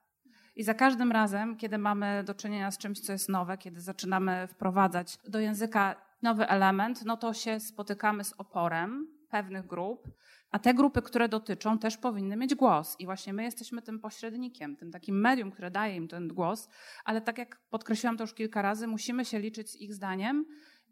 I 0.56 0.64
za 0.64 0.74
każdym 0.74 1.12
razem, 1.12 1.58
kiedy 1.58 1.78
mamy 1.78 2.24
do 2.24 2.36
czynienia 2.36 2.72
z 2.72 2.78
czymś, 2.78 3.00
co 3.00 3.12
jest 3.12 3.30
nowe, 3.30 3.58
kiedy 3.58 3.82
zaczynamy 3.82 4.48
wprowadzać 4.48 5.18
do 5.28 5.40
języka 5.40 5.96
nowy 6.22 6.48
element, 6.48 7.06
no 7.06 7.18
to 7.18 7.34
się 7.34 7.60
spotykamy 7.60 8.24
z 8.24 8.34
oporem 8.34 9.08
pewnych 9.30 9.68
grup, 9.68 10.08
A 10.52 10.60
te 10.60 10.74
grupy, 10.74 11.02
które 11.02 11.30
dotyczą, 11.30 11.80
też 11.80 11.98
powinny 11.98 12.38
mieć 12.38 12.56
głos. 12.56 12.96
I 13.00 13.06
właśnie 13.06 13.34
my 13.34 13.44
jesteśmy 13.44 13.82
tym 13.82 14.00
pośrednikiem, 14.00 14.76
tym 14.76 14.92
takim 14.92 15.20
medium, 15.20 15.52
które 15.52 15.72
daje 15.72 15.96
im 15.96 16.08
ten 16.08 16.28
głos. 16.28 16.70
Ale 17.06 17.22
tak 17.22 17.38
jak 17.38 17.62
podkreśliłam 17.70 18.18
to 18.18 18.24
już 18.24 18.34
kilka 18.34 18.62
razy, 18.62 18.88
musimy 18.88 19.26
się 19.26 19.40
liczyć 19.40 19.70
z 19.70 19.76
ich 19.76 19.94
zdaniem 19.94 20.46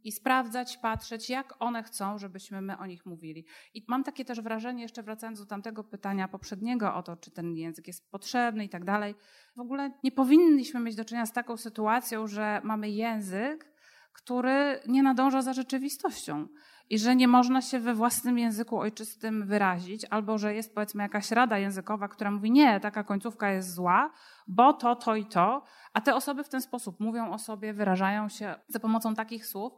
i 0.05 0.11
sprawdzać, 0.11 0.77
patrzeć, 0.77 1.29
jak 1.29 1.53
one 1.59 1.83
chcą, 1.83 2.17
żebyśmy 2.17 2.61
my 2.61 2.77
o 2.77 2.85
nich 2.85 3.05
mówili. 3.05 3.45
I 3.73 3.85
mam 3.87 4.03
takie 4.03 4.25
też 4.25 4.41
wrażenie, 4.41 4.83
jeszcze 4.83 5.03
wracając 5.03 5.39
do 5.39 5.45
tamtego 5.45 5.83
pytania 5.83 6.27
poprzedniego 6.27 6.95
o 6.95 7.03
to, 7.03 7.17
czy 7.17 7.31
ten 7.31 7.55
język 7.55 7.87
jest 7.87 8.11
potrzebny 8.11 8.65
i 8.65 8.69
tak 8.69 8.85
dalej, 8.85 9.15
w 9.55 9.59
ogóle 9.59 9.91
nie 10.03 10.11
powinniśmy 10.11 10.79
mieć 10.79 10.95
do 10.95 11.05
czynienia 11.05 11.25
z 11.25 11.33
taką 11.33 11.57
sytuacją, 11.57 12.27
że 12.27 12.61
mamy 12.63 12.89
język, 12.89 13.71
który 14.13 14.79
nie 14.87 15.03
nadąża 15.03 15.41
za 15.41 15.53
rzeczywistością 15.53 16.47
i 16.89 16.99
że 16.99 17.15
nie 17.15 17.27
można 17.27 17.61
się 17.61 17.79
we 17.79 17.93
własnym 17.93 18.37
języku 18.37 18.79
ojczystym 18.79 19.45
wyrazić, 19.47 20.05
albo 20.09 20.37
że 20.37 20.55
jest 20.55 20.75
powiedzmy 20.75 21.03
jakaś 21.03 21.31
rada 21.31 21.57
językowa, 21.57 22.07
która 22.07 22.31
mówi 22.31 22.51
nie, 22.51 22.79
taka 22.79 23.03
końcówka 23.03 23.51
jest 23.51 23.73
zła, 23.73 24.11
bo 24.47 24.73
to, 24.73 24.95
to 24.95 25.15
i 25.15 25.25
to, 25.25 25.63
a 25.93 26.01
te 26.01 26.15
osoby 26.15 26.43
w 26.43 26.49
ten 26.49 26.61
sposób 26.61 26.99
mówią 26.99 27.31
o 27.31 27.39
sobie, 27.39 27.73
wyrażają 27.73 28.29
się 28.29 28.55
za 28.67 28.79
pomocą 28.79 29.15
takich 29.15 29.45
słów, 29.45 29.73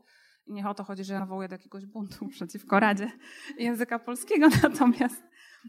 nie 0.47 0.69
o 0.69 0.73
to 0.73 0.83
chodzi, 0.83 1.03
że 1.03 1.13
ja 1.13 1.19
nawołuję 1.19 1.47
do 1.47 1.55
jakiegoś 1.55 1.85
buntu 1.85 2.27
przeciwko 2.35 2.79
Radzie 2.79 3.11
Języka 3.57 3.99
Polskiego, 3.99 4.47
natomiast 4.63 5.23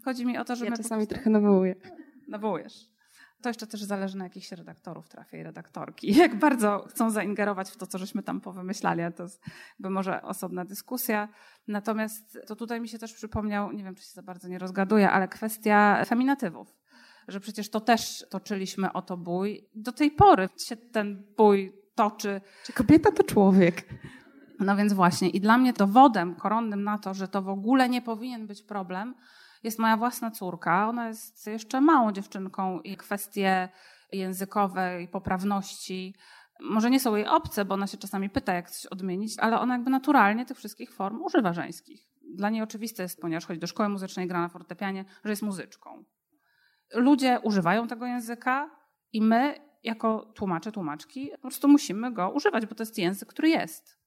chodzi 0.04 0.26
mi 0.26 0.38
o 0.38 0.44
to, 0.44 0.56
że 0.56 0.64
ja 0.64 0.76
czasami 0.76 1.06
prostu... 1.06 1.14
trochę 1.14 1.30
nawołuję. 1.30 1.74
Nawołujesz. 2.28 2.97
To 3.42 3.48
jeszcze 3.48 3.66
też 3.66 3.82
zależy 3.82 4.16
na 4.16 4.24
jakichś 4.24 4.52
redaktorów 4.52 5.08
trafia 5.08 5.38
i 5.38 5.42
redaktorki. 5.42 6.14
Jak 6.16 6.38
bardzo 6.38 6.86
chcą 6.90 7.10
zaingerować 7.10 7.70
w 7.70 7.76
to, 7.76 7.86
co 7.86 7.98
żeśmy 7.98 8.22
tam 8.22 8.40
powymyślali, 8.40 9.02
to 9.16 9.22
jest 9.22 9.42
by 9.78 9.90
może 9.90 10.22
osobna 10.22 10.64
dyskusja. 10.64 11.28
Natomiast 11.68 12.38
to 12.46 12.56
tutaj 12.56 12.80
mi 12.80 12.88
się 12.88 12.98
też 12.98 13.12
przypomniał, 13.12 13.72
nie 13.72 13.84
wiem, 13.84 13.94
czy 13.94 14.02
się 14.02 14.10
za 14.10 14.22
bardzo 14.22 14.48
nie 14.48 14.58
rozgaduję, 14.58 15.10
ale 15.10 15.28
kwestia 15.28 16.04
feminatywów. 16.04 16.76
Że 17.28 17.40
przecież 17.40 17.70
to 17.70 17.80
też 17.80 18.26
toczyliśmy 18.30 18.92
o 18.92 19.02
to 19.02 19.16
bój. 19.16 19.68
Do 19.74 19.92
tej 19.92 20.10
pory 20.10 20.48
się 20.58 20.76
ten 20.76 21.24
bój 21.36 21.72
toczy. 21.94 22.40
Czy 22.64 22.72
kobieta 22.72 23.12
to 23.12 23.24
człowiek? 23.24 23.88
No 24.60 24.76
więc 24.76 24.92
właśnie. 24.92 25.28
I 25.28 25.40
dla 25.40 25.58
mnie 25.58 25.72
dowodem 25.72 26.34
koronnym 26.34 26.84
na 26.84 26.98
to, 26.98 27.14
że 27.14 27.28
to 27.28 27.42
w 27.42 27.48
ogóle 27.48 27.88
nie 27.88 28.02
powinien 28.02 28.46
być 28.46 28.62
problem, 28.62 29.14
jest 29.62 29.78
moja 29.78 29.96
własna 29.96 30.30
córka. 30.30 30.88
Ona 30.88 31.08
jest 31.08 31.46
jeszcze 31.46 31.80
małą 31.80 32.12
dziewczynką 32.12 32.80
i 32.80 32.96
kwestie 32.96 33.68
językowe 34.12 35.02
i 35.02 35.08
poprawności 35.08 36.14
może 36.60 36.90
nie 36.90 37.00
są 37.00 37.16
jej 37.16 37.26
obce, 37.26 37.64
bo 37.64 37.74
ona 37.74 37.86
się 37.86 37.98
czasami 37.98 38.30
pyta, 38.30 38.54
jak 38.54 38.70
coś 38.70 38.86
odmienić, 38.86 39.38
ale 39.38 39.60
ona 39.60 39.74
jakby 39.74 39.90
naturalnie 39.90 40.46
tych 40.46 40.56
wszystkich 40.56 40.92
form 40.92 41.22
używa 41.22 41.52
żeńskich. 41.52 42.08
Dla 42.34 42.50
niej 42.50 42.62
oczywiste 42.62 43.02
jest, 43.02 43.20
ponieważ 43.20 43.46
chodzi 43.46 43.60
do 43.60 43.66
szkoły 43.66 43.88
muzycznej, 43.88 44.26
gra 44.26 44.40
na 44.40 44.48
fortepianie, 44.48 45.04
że 45.24 45.30
jest 45.30 45.42
muzyczką. 45.42 46.04
Ludzie 46.94 47.40
używają 47.42 47.88
tego 47.88 48.06
języka 48.06 48.70
i 49.12 49.22
my, 49.22 49.54
jako 49.82 50.32
tłumacze, 50.34 50.72
tłumaczki, 50.72 51.30
po 51.32 51.38
prostu 51.38 51.68
musimy 51.68 52.12
go 52.12 52.30
używać, 52.30 52.66
bo 52.66 52.74
to 52.74 52.82
jest 52.82 52.98
język, 52.98 53.28
który 53.28 53.48
jest. 53.48 53.97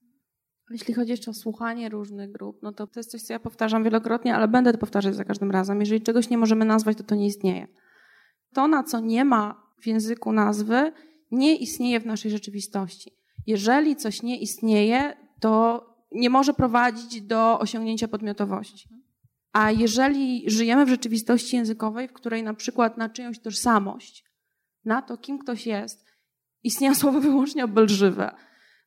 Jeśli 0.72 0.94
chodzi 0.94 1.10
jeszcze 1.10 1.30
o 1.30 1.34
słuchanie 1.34 1.88
różnych 1.88 2.32
grup, 2.32 2.58
no 2.62 2.72
to 2.72 2.86
to 2.86 3.00
jest 3.00 3.10
coś, 3.10 3.22
co 3.22 3.32
ja 3.32 3.40
powtarzam 3.40 3.84
wielokrotnie, 3.84 4.34
ale 4.34 4.48
będę 4.48 4.72
to 4.72 4.78
powtarzać 4.78 5.14
za 5.14 5.24
każdym 5.24 5.50
razem. 5.50 5.80
Jeżeli 5.80 6.00
czegoś 6.00 6.30
nie 6.30 6.38
możemy 6.38 6.64
nazwać, 6.64 6.98
to 6.98 7.04
to 7.04 7.14
nie 7.14 7.26
istnieje. 7.26 7.68
To, 8.54 8.68
na 8.68 8.82
co 8.82 9.00
nie 9.00 9.24
ma 9.24 9.62
w 9.82 9.86
języku 9.86 10.32
nazwy, 10.32 10.92
nie 11.30 11.56
istnieje 11.56 12.00
w 12.00 12.06
naszej 12.06 12.30
rzeczywistości. 12.30 13.12
Jeżeli 13.46 13.96
coś 13.96 14.22
nie 14.22 14.40
istnieje, 14.40 15.16
to 15.40 15.86
nie 16.12 16.30
może 16.30 16.54
prowadzić 16.54 17.22
do 17.22 17.58
osiągnięcia 17.58 18.08
podmiotowości. 18.08 18.88
A 19.52 19.70
jeżeli 19.70 20.50
żyjemy 20.50 20.86
w 20.86 20.88
rzeczywistości 20.88 21.56
językowej, 21.56 22.08
w 22.08 22.12
której 22.12 22.42
na 22.42 22.54
przykład 22.54 22.98
na 22.98 23.08
czyjąś 23.08 23.38
tożsamość, 23.38 24.24
na 24.84 25.02
to, 25.02 25.16
kim 25.16 25.38
ktoś 25.38 25.66
jest, 25.66 26.06
istnieją 26.62 26.94
słowo 27.00 27.20
wyłącznie 27.20 27.64
obelżywe, 27.64 28.34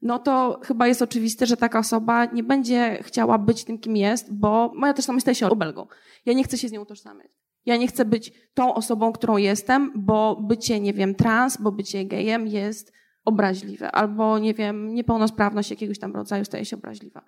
no 0.01 0.19
to 0.19 0.59
chyba 0.63 0.87
jest 0.87 1.01
oczywiste, 1.01 1.45
że 1.45 1.57
taka 1.57 1.79
osoba 1.79 2.25
nie 2.25 2.43
będzie 2.43 2.99
chciała 3.03 3.37
być 3.37 3.63
tym, 3.63 3.77
kim 3.77 3.97
jest, 3.97 4.33
bo 4.33 4.71
moja 4.75 4.93
tożsamość 4.93 5.23
staje 5.23 5.35
się 5.35 5.49
obelgą. 5.49 5.87
Ja 6.25 6.33
nie 6.33 6.43
chcę 6.43 6.57
się 6.57 6.69
z 6.69 6.71
nią 6.71 6.81
utożsamiać. 6.81 7.31
Ja 7.65 7.77
nie 7.77 7.87
chcę 7.87 8.05
być 8.05 8.33
tą 8.53 8.73
osobą, 8.73 9.11
którą 9.11 9.37
jestem, 9.37 9.91
bo 9.95 10.35
bycie, 10.35 10.79
nie 10.79 10.93
wiem, 10.93 11.15
trans, 11.15 11.57
bo 11.57 11.71
bycie 11.71 12.05
gejem 12.05 12.47
jest 12.47 12.93
obraźliwe, 13.25 13.91
albo, 13.91 14.39
nie 14.39 14.53
wiem, 14.53 14.93
niepełnosprawność 14.93 15.69
jakiegoś 15.69 15.99
tam 15.99 16.15
rodzaju 16.15 16.45
staje 16.45 16.65
się 16.65 16.75
obraźliwa. 16.75 17.21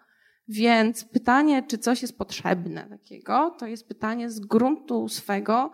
Więc 0.48 1.06
pytanie, 1.06 1.64
czy 1.68 1.78
coś 1.78 2.02
jest 2.02 2.18
potrzebne 2.18 2.88
takiego, 2.90 3.56
to 3.60 3.68
jest 3.68 3.88
pytanie 3.88 4.30
z 4.30 4.40
gruntu 4.40 5.08
swego, 5.08 5.72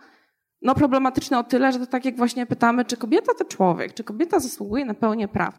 no 0.62 0.74
problematyczne 0.74 1.38
o 1.38 1.44
tyle, 1.44 1.72
że 1.72 1.78
to 1.78 1.86
tak 1.86 2.04
jak 2.04 2.16
właśnie 2.16 2.46
pytamy, 2.46 2.84
czy 2.84 2.96
kobieta 2.96 3.32
to 3.38 3.44
człowiek, 3.44 3.94
czy 3.94 4.04
kobieta 4.04 4.40
zasługuje 4.40 4.84
na 4.84 4.94
pełnię 4.94 5.28
praw. 5.28 5.58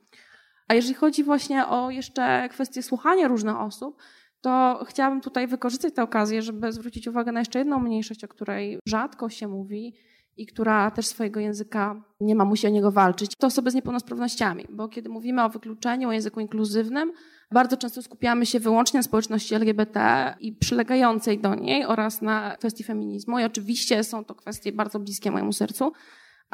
A 0.67 0.73
jeżeli 0.73 0.93
chodzi 0.93 1.23
właśnie 1.23 1.67
o 1.67 1.89
jeszcze 1.89 2.49
kwestię 2.49 2.83
słuchania 2.83 3.27
różnych 3.27 3.57
osób, 3.57 3.97
to 4.41 4.83
chciałabym 4.87 5.21
tutaj 5.21 5.47
wykorzystać 5.47 5.93
tę 5.93 6.03
okazję, 6.03 6.41
żeby 6.41 6.71
zwrócić 6.71 7.07
uwagę 7.07 7.31
na 7.31 7.39
jeszcze 7.39 7.59
jedną 7.59 7.79
mniejszość, 7.79 8.23
o 8.23 8.27
której 8.27 8.79
rzadko 8.87 9.29
się 9.29 9.47
mówi 9.47 9.95
i 10.37 10.45
która 10.45 10.91
też 10.91 11.05
swojego 11.05 11.39
języka 11.39 12.03
nie 12.19 12.35
ma, 12.35 12.45
musi 12.45 12.67
o 12.67 12.69
niego 12.69 12.91
walczyć. 12.91 13.31
To 13.37 13.47
osoby 13.47 13.71
z 13.71 13.73
niepełnosprawnościami, 13.73 14.65
bo 14.69 14.87
kiedy 14.87 15.09
mówimy 15.09 15.43
o 15.43 15.49
wykluczeniu, 15.49 16.09
o 16.09 16.11
języku 16.11 16.39
inkluzywnym, 16.39 17.11
bardzo 17.51 17.77
często 17.77 18.01
skupiamy 18.01 18.45
się 18.45 18.59
wyłącznie 18.59 18.97
na 18.97 19.03
społeczności 19.03 19.55
LGBT 19.55 19.99
i 20.39 20.53
przylegającej 20.53 21.39
do 21.39 21.55
niej 21.55 21.85
oraz 21.85 22.21
na 22.21 22.55
kwestii 22.57 22.83
feminizmu. 22.83 23.39
I 23.39 23.43
oczywiście 23.43 24.03
są 24.03 24.25
to 24.25 24.35
kwestie 24.35 24.71
bardzo 24.71 24.99
bliskie 24.99 25.31
mojemu 25.31 25.53
sercu, 25.53 25.91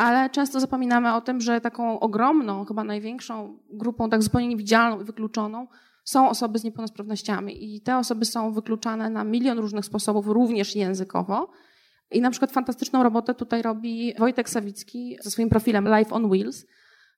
ale 0.01 0.29
często 0.29 0.59
zapominamy 0.59 1.13
o 1.13 1.21
tym, 1.21 1.41
że 1.41 1.61
taką 1.61 1.99
ogromną, 1.99 2.65
chyba 2.65 2.83
największą 2.83 3.57
grupą, 3.69 4.09
tak 4.09 4.23
zupełnie 4.23 4.47
niewidzialną 4.47 5.01
i 5.01 5.03
wykluczoną 5.03 5.67
są 6.03 6.29
osoby 6.29 6.59
z 6.59 6.63
niepełnosprawnościami. 6.63 7.75
I 7.75 7.81
te 7.81 7.97
osoby 7.97 8.25
są 8.25 8.53
wykluczane 8.53 9.09
na 9.09 9.23
milion 9.23 9.59
różnych 9.59 9.85
sposobów, 9.85 10.27
również 10.27 10.75
językowo. 10.75 11.51
I 12.11 12.21
na 12.21 12.31
przykład 12.31 12.51
fantastyczną 12.51 13.03
robotę 13.03 13.33
tutaj 13.33 13.61
robi 13.61 14.13
Wojtek 14.19 14.49
Sawicki 14.49 15.17
ze 15.21 15.31
swoim 15.31 15.49
profilem 15.49 15.87
Life 15.97 16.15
on 16.15 16.29
Wheels, 16.29 16.65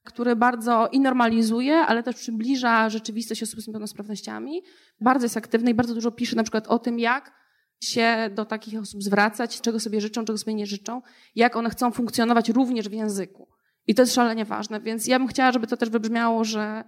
który 0.03 0.35
bardzo 0.35 0.89
i 0.91 0.99
normalizuje, 0.99 1.75
ale 1.75 2.03
też 2.03 2.15
przybliża 2.15 2.89
rzeczywistość 2.89 3.43
osób 3.43 3.61
z 3.61 3.67
niepełnosprawnościami. 3.67 4.63
Bardzo 5.01 5.25
jest 5.25 5.37
aktywny 5.37 5.71
i 5.71 5.73
bardzo 5.73 5.93
dużo 5.93 6.11
pisze 6.11 6.35
na 6.35 6.43
przykład 6.43 6.67
o 6.67 6.79
tym, 6.79 6.99
jak 6.99 7.42
się 7.81 8.29
do 8.35 8.45
takich 8.45 8.79
osób 8.79 9.03
zwracać, 9.03 9.61
czego 9.61 9.79
sobie 9.79 10.01
życzą, 10.01 10.25
czego 10.25 10.37
sobie 10.37 10.53
nie 10.53 10.65
życzą, 10.65 11.01
jak 11.35 11.55
one 11.55 11.69
chcą 11.69 11.91
funkcjonować 11.91 12.49
również 12.49 12.89
w 12.89 12.93
języku. 12.93 13.47
I 13.87 13.95
to 13.95 14.01
jest 14.01 14.13
szalenie 14.13 14.45
ważne, 14.45 14.81
więc 14.81 15.07
ja 15.07 15.19
bym 15.19 15.27
chciała, 15.27 15.51
żeby 15.51 15.67
to 15.67 15.77
też 15.77 15.89
wybrzmiało, 15.89 16.43
że 16.43 16.83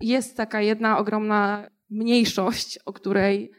jest 0.00 0.36
taka 0.36 0.60
jedna 0.60 0.98
ogromna 0.98 1.70
mniejszość, 1.90 2.78
o 2.84 2.92
której 2.92 3.50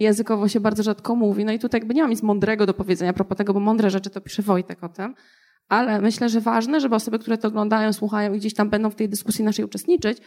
językowo 0.00 0.48
się 0.48 0.60
bardzo 0.60 0.82
rzadko 0.82 1.16
mówi. 1.16 1.44
No 1.44 1.52
i 1.52 1.58
tutaj 1.58 1.80
jakby 1.80 1.94
nie 1.94 2.02
mam 2.02 2.10
nic 2.10 2.22
mądrego 2.22 2.66
do 2.66 2.74
powiedzenia 2.74 3.10
a 3.10 3.14
propos 3.14 3.38
tego, 3.38 3.54
bo 3.54 3.60
mądre 3.60 3.90
rzeczy 3.90 4.10
to 4.10 4.20
pisze 4.20 4.42
Wojtek 4.42 4.84
o 4.84 4.88
tym, 4.88 5.14
ale 5.68 6.00
myślę, 6.00 6.28
że 6.28 6.40
ważne, 6.40 6.80
żeby 6.80 6.94
osoby, 6.94 7.18
które 7.18 7.38
to 7.38 7.48
oglądają, 7.48 7.92
słuchają 7.92 8.32
i 8.32 8.38
gdzieś 8.38 8.54
tam 8.54 8.70
będą 8.70 8.90
w 8.90 8.94
tej 8.94 9.08
dyskusji 9.08 9.44
naszej 9.44 9.64
uczestniczyć, 9.64 10.18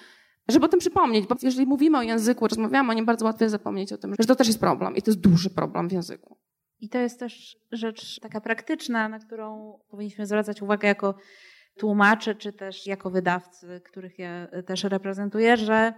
żeby 0.52 0.66
o 0.66 0.70
tym 0.70 0.80
przypomnieć, 0.80 1.28
bo 1.28 1.36
jeżeli 1.42 1.66
mówimy 1.68 1.98
o 1.98 2.02
języku, 2.02 2.48
rozmawiamy 2.48 2.92
o 2.92 2.94
nim, 2.94 3.06
bardzo 3.06 3.26
łatwo 3.26 3.44
jest 3.44 3.52
zapomnieć 3.52 3.94
o 3.94 3.98
tym, 3.98 4.16
że 4.20 4.28
to 4.28 4.36
też 4.36 4.48
jest 4.48 4.60
problem 4.60 4.96
i 4.96 5.02
to 5.02 5.12
jest 5.12 5.22
duży 5.22 5.50
problem 5.50 5.90
w 5.90 5.92
języku. 5.92 6.38
I 6.80 6.90
to 6.90 6.98
jest 6.98 7.20
też 7.20 7.58
rzecz 7.72 8.20
taka 8.20 8.42
praktyczna, 8.42 9.10
na 9.10 9.20
którą 9.20 9.80
powinniśmy 9.90 10.26
zwracać 10.26 10.62
uwagę 10.62 10.88
jako 10.88 11.16
tłumacze, 11.78 12.36
czy 12.36 12.54
też 12.54 12.88
jako 12.88 13.10
wydawcy, 13.10 13.82
których 13.86 14.20
ja 14.20 14.48
też 14.66 14.84
reprezentuję, 14.84 15.58
że 15.58 15.94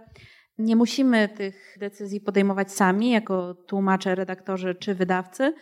nie 0.58 0.76
musimy 0.76 1.28
tych 1.28 1.76
decyzji 1.80 2.20
podejmować 2.20 2.72
sami, 2.72 3.10
jako 3.10 3.54
tłumacze, 3.54 4.14
redaktorzy 4.14 4.74
czy 4.74 4.94
wydawcy, 4.94 5.54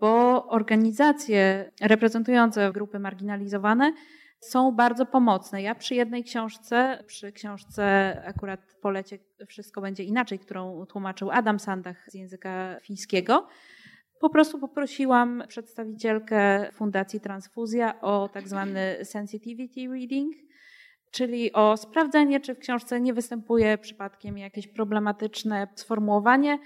bo 0.00 0.46
organizacje 0.48 1.70
reprezentujące 1.80 2.72
grupy 2.72 2.98
marginalizowane 2.98 3.92
są 4.42 4.72
bardzo 4.72 5.06
pomocne. 5.06 5.62
Ja 5.62 5.74
przy 5.74 5.94
jednej 5.94 6.24
książce, 6.24 7.04
przy 7.06 7.32
książce 7.32 8.14
akurat 8.26 8.60
w 8.66 8.80
polecie 8.80 9.18
Wszystko 9.46 9.80
będzie 9.80 10.04
inaczej, 10.04 10.38
którą 10.38 10.86
tłumaczył 10.86 11.30
Adam 11.30 11.58
Sandach 11.58 12.10
z 12.10 12.14
języka 12.14 12.80
fińskiego, 12.82 13.48
po 14.20 14.30
prostu 14.30 14.58
poprosiłam 14.58 15.42
przedstawicielkę 15.48 16.70
Fundacji 16.72 17.20
Transfuzja 17.20 18.00
o 18.00 18.28
tak 18.28 18.48
zwany 18.48 19.04
sensitivity 19.04 19.88
reading, 19.88 20.34
czyli 21.10 21.52
o 21.52 21.76
sprawdzenie, 21.76 22.40
czy 22.40 22.54
w 22.54 22.58
książce 22.58 23.00
nie 23.00 23.14
występuje 23.14 23.78
przypadkiem 23.78 24.38
jakieś 24.38 24.68
problematyczne 24.68 25.68
sformułowanie, 25.74 26.58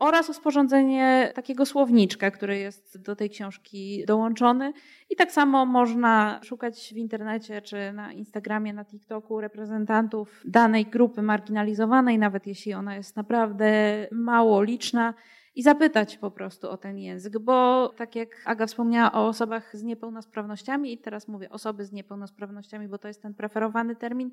oraz 0.00 0.30
o 0.30 0.34
sporządzenie 0.34 1.32
takiego 1.34 1.66
słowniczka, 1.66 2.30
który 2.30 2.58
jest 2.58 3.02
do 3.02 3.16
tej 3.16 3.30
książki 3.30 4.04
dołączony. 4.06 4.72
I 5.10 5.16
tak 5.16 5.32
samo 5.32 5.66
można 5.66 6.40
szukać 6.42 6.92
w 6.94 6.96
internecie 6.96 7.62
czy 7.62 7.92
na 7.92 8.12
Instagramie, 8.12 8.72
na 8.72 8.84
TikToku 8.84 9.40
reprezentantów 9.40 10.42
danej 10.44 10.86
grupy 10.86 11.22
marginalizowanej, 11.22 12.18
nawet 12.18 12.46
jeśli 12.46 12.74
ona 12.74 12.96
jest 12.96 13.16
naprawdę 13.16 13.72
mało 14.12 14.62
liczna 14.62 15.14
i 15.54 15.62
zapytać 15.62 16.18
po 16.18 16.30
prostu 16.30 16.70
o 16.70 16.76
ten 16.76 16.98
język, 16.98 17.38
bo 17.38 17.88
tak 17.96 18.16
jak 18.16 18.28
Aga 18.44 18.66
wspomniała 18.66 19.12
o 19.12 19.26
osobach 19.26 19.76
z 19.76 19.82
niepełnosprawnościami 19.82 20.92
i 20.92 20.98
teraz 20.98 21.28
mówię 21.28 21.50
osoby 21.50 21.84
z 21.84 21.92
niepełnosprawnościami, 21.92 22.88
bo 22.88 22.98
to 22.98 23.08
jest 23.08 23.22
ten 23.22 23.34
preferowany 23.34 23.96
termin, 23.96 24.30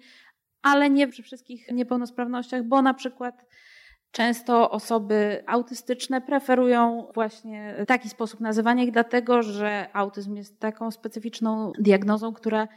ale 0.62 0.90
nie 0.90 1.08
przy 1.08 1.24
wszystkich 1.24 1.72
niepełnosprawnościach, 1.72 2.64
bo 2.64 2.82
na 2.82 2.94
przykład 2.94 3.46
Często 4.12 4.72
osoby 4.72 5.44
autystyczne 5.48 6.22
preferują 6.22 7.08
właśnie 7.14 7.86
taki 7.88 8.10
sposób 8.10 8.40
nazywania 8.40 8.84
ich, 8.84 8.92
dlatego 8.92 9.44
że 9.44 9.88
autyzm 9.94 10.36
jest 10.36 10.60
taką 10.60 10.92
specyficzną 10.92 11.72
diagnozą, 11.80 12.34
która 12.34 12.68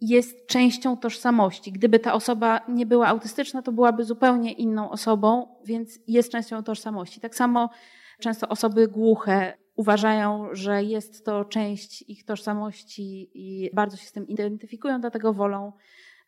jest 0.00 0.46
częścią 0.46 0.96
tożsamości. 0.96 1.72
Gdyby 1.72 1.98
ta 1.98 2.12
osoba 2.12 2.60
nie 2.68 2.86
była 2.86 3.06
autystyczna, 3.06 3.62
to 3.62 3.72
byłaby 3.72 4.04
zupełnie 4.04 4.52
inną 4.52 4.90
osobą, 4.90 5.56
więc 5.64 5.98
jest 6.06 6.32
częścią 6.32 6.62
tożsamości. 6.62 7.20
Tak 7.20 7.34
samo 7.34 7.70
często 8.20 8.48
osoby 8.48 8.88
głuche 8.88 9.58
uważają, 9.76 10.48
że 10.52 10.84
jest 10.84 11.24
to 11.24 11.44
część 11.44 12.02
ich 12.02 12.24
tożsamości 12.24 13.30
i 13.34 13.70
bardzo 13.74 13.96
się 13.96 14.06
z 14.06 14.12
tym 14.12 14.28
identyfikują, 14.28 15.00
dlatego 15.00 15.32
wolą 15.32 15.72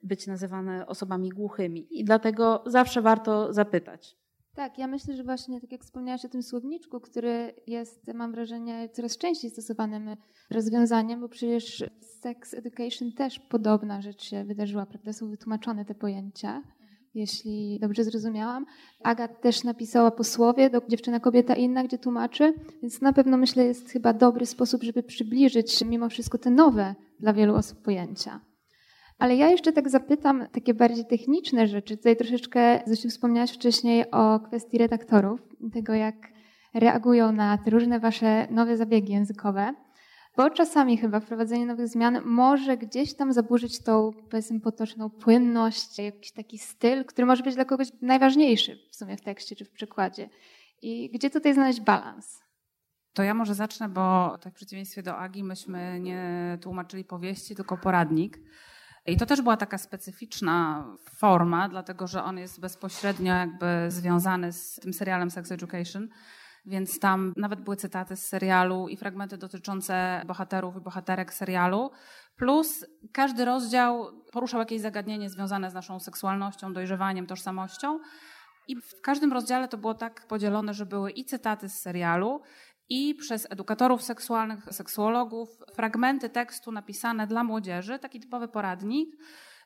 być 0.03 0.27
nazywane 0.27 0.87
osobami 0.87 1.29
głuchymi. 1.31 1.87
I 1.91 2.05
dlatego 2.05 2.63
zawsze 2.67 3.03
warto 3.03 3.53
zapytać. 3.53 4.23
Tak, 4.55 4.79
ja 4.79 4.87
myślę, 4.87 5.17
że 5.17 5.25
właśnie 5.25 5.61
tak 5.61 5.73
jak 5.73 5.83
wspomniałaś 5.83 6.25
o 6.25 6.29
tym 6.29 6.43
słowniczku, 6.43 7.01
który 7.01 7.55
jest, 7.67 8.07
mam 8.15 8.33
wrażenie, 8.33 8.89
coraz 8.93 9.19
częściej 9.19 9.51
stosowanym 9.51 10.17
rozwiązaniem, 10.51 11.21
bo 11.21 11.29
przecież 11.29 11.85
sex 12.01 12.55
education 12.55 13.13
też 13.13 13.39
podobna 13.39 14.03
rzecz 14.03 14.23
się 14.23 14.45
wydarzyła, 14.45 14.87
prawda? 14.87 15.13
Są 15.13 15.31
wytłumaczone 15.31 15.85
te 15.85 15.95
pojęcia, 15.95 16.63
jeśli 17.15 17.79
dobrze 17.81 18.05
zrozumiałam. 18.05 18.67
Aga 19.03 19.29
też 19.29 19.65
napisała 19.65 20.11
posłowie 20.11 20.71
do 20.71 20.83
Dziewczyna, 20.89 21.21
Kobieta 21.21 21.55
Inna, 21.55 21.85
gdzie 21.85 21.99
tłumaczy, 21.99 22.55
więc 22.83 23.01
na 23.01 23.13
pewno 23.13 23.37
myślę 23.37 23.65
jest 23.65 23.91
chyba 23.91 24.13
dobry 24.13 24.47
sposób, 24.47 24.83
żeby 24.83 25.03
przybliżyć 25.03 25.85
mimo 25.85 26.09
wszystko 26.09 26.39
te 26.39 26.51
nowe 26.51 26.95
dla 27.21 27.33
wielu 27.33 27.55
osób 27.55 27.83
pojęcia. 27.83 28.41
Ale 29.19 29.37
ja 29.37 29.51
jeszcze 29.51 29.73
tak 29.73 29.89
zapytam 29.89 30.47
takie 30.53 30.75
bardziej 30.75 31.07
techniczne 31.07 31.67
rzeczy. 31.67 31.97
Tutaj 31.97 32.17
troszeczkę, 32.17 32.81
Zosiu, 32.87 33.09
wspomniałaś 33.09 33.53
wcześniej 33.53 34.11
o 34.11 34.41
kwestii 34.41 34.79
redaktorów, 34.79 35.41
tego 35.73 35.95
jak 35.95 36.15
reagują 36.75 37.33
na 37.33 37.59
te 37.59 37.71
różne 37.71 38.01
wasze 38.01 38.47
nowe 38.51 38.77
zabiegi 38.77 39.13
językowe. 39.13 39.75
Bo 40.37 40.51
czasami 40.51 40.99
chyba 40.99 41.21
wprowadzenie 41.21 41.67
nowych 41.67 41.89
zmian 41.89 42.23
może 42.25 42.77
gdzieś 42.77 43.15
tam 43.15 43.33
zaburzyć 43.33 43.83
tą, 43.83 44.11
potoczną 44.63 45.11
płynność, 45.11 45.99
jakiś 45.99 46.33
taki 46.33 46.59
styl, 46.59 47.05
który 47.05 47.27
może 47.27 47.43
być 47.43 47.55
dla 47.55 47.65
kogoś 47.65 47.89
najważniejszy 48.03 48.79
w 48.91 48.97
sumie 48.97 49.17
w 49.17 49.21
tekście 49.21 49.57
czy 49.57 49.65
w 49.65 49.71
przykładzie. 49.71 50.29
I 50.83 51.11
gdzie 51.11 51.31
tutaj 51.31 51.55
znaleźć 51.55 51.81
balans? 51.81 52.43
To 53.13 53.23
ja 53.23 53.35
może 53.35 53.55
zacznę, 53.55 53.89
bo 53.89 54.39
tak 54.41 54.53
w 54.53 54.57
przeciwieństwie 54.57 55.03
do 55.03 55.19
Agi 55.19 55.45
myśmy 55.45 56.01
nie 56.01 56.59
tłumaczyli 56.63 57.05
powieści, 57.05 57.55
tylko 57.57 57.77
poradnik. 57.77 58.39
I 59.07 59.17
to 59.17 59.27
też 59.27 59.43
była 59.43 59.57
taka 59.57 59.79
specyficzna 59.79 60.85
forma, 61.17 61.69
dlatego 61.69 62.07
że 62.07 62.25
on 62.25 62.39
jest 62.39 62.61
bezpośrednio 62.61 63.35
jakby 63.35 63.67
związany 63.89 64.53
z 64.53 64.75
tym 64.75 64.93
serialem 64.93 65.31
Sex 65.31 65.53
Education. 65.53 66.09
Więc 66.67 66.99
tam 66.99 67.33
nawet 67.37 67.61
były 67.61 67.77
cytaty 67.77 68.17
z 68.17 68.27
serialu 68.27 68.89
i 68.89 68.97
fragmenty 68.97 69.39
dotyczące 69.39 70.23
bohaterów 70.27 70.77
i 70.77 70.81
bohaterek 70.81 71.35
serialu. 71.35 71.91
Plus 72.37 72.87
każdy 73.13 73.45
rozdział 73.45 74.07
poruszał 74.33 74.61
jakieś 74.61 74.81
zagadnienie 74.81 75.31
związane 75.31 75.71
z 75.71 75.75
naszą 75.75 76.01
seksualnością, 76.01 76.73
dojrzewaniem, 76.73 77.27
tożsamością. 77.27 77.99
I 78.69 78.77
w 78.77 79.01
każdym 79.03 79.33
rozdziale 79.33 79.69
to 79.69 79.79
było 79.79 79.95
tak 79.95 80.27
podzielone, 80.27 80.75
że 80.75 80.87
były 80.87 81.11
i 81.11 81.25
cytaty 81.25 81.69
z 81.69 81.79
serialu, 81.79 82.43
i 82.89 83.15
przez 83.15 83.47
edukatorów 83.51 84.03
seksualnych, 84.03 84.65
seksuologów 84.71 85.49
fragmenty 85.75 86.29
tekstu 86.29 86.73
napisane 86.73 87.27
dla 87.27 87.45
młodzieży, 87.45 87.99
taki 87.99 88.21
typowy 88.21 88.49
poradnik. 88.49 89.17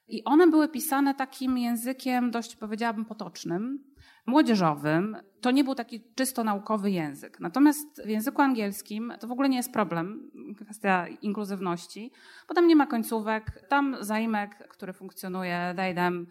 I 0.08 0.24
one 0.24 0.46
były 0.46 0.68
pisane 0.68 1.14
takim 1.14 1.58
językiem 1.58 2.30
dość, 2.30 2.56
powiedziałabym, 2.56 3.04
potocznym, 3.04 3.84
młodzieżowym. 4.26 5.16
To 5.40 5.50
nie 5.50 5.64
był 5.64 5.74
taki 5.74 6.14
czysto 6.14 6.44
naukowy 6.44 6.90
język. 6.90 7.40
Natomiast 7.40 8.02
w 8.04 8.08
języku 8.08 8.42
angielskim 8.42 9.12
to 9.20 9.26
w 9.26 9.32
ogóle 9.32 9.48
nie 9.48 9.56
jest 9.56 9.72
problem, 9.72 10.30
kwestia 10.64 11.08
inkluzywności, 11.08 12.12
bo 12.48 12.54
tam 12.54 12.66
nie 12.68 12.76
ma 12.76 12.86
końcówek. 12.86 13.66
Tam 13.68 13.96
zaimek, 14.00 14.68
który 14.68 14.92
funkcjonuje, 14.92 15.74
they, 15.76 15.94
them, 15.94 16.26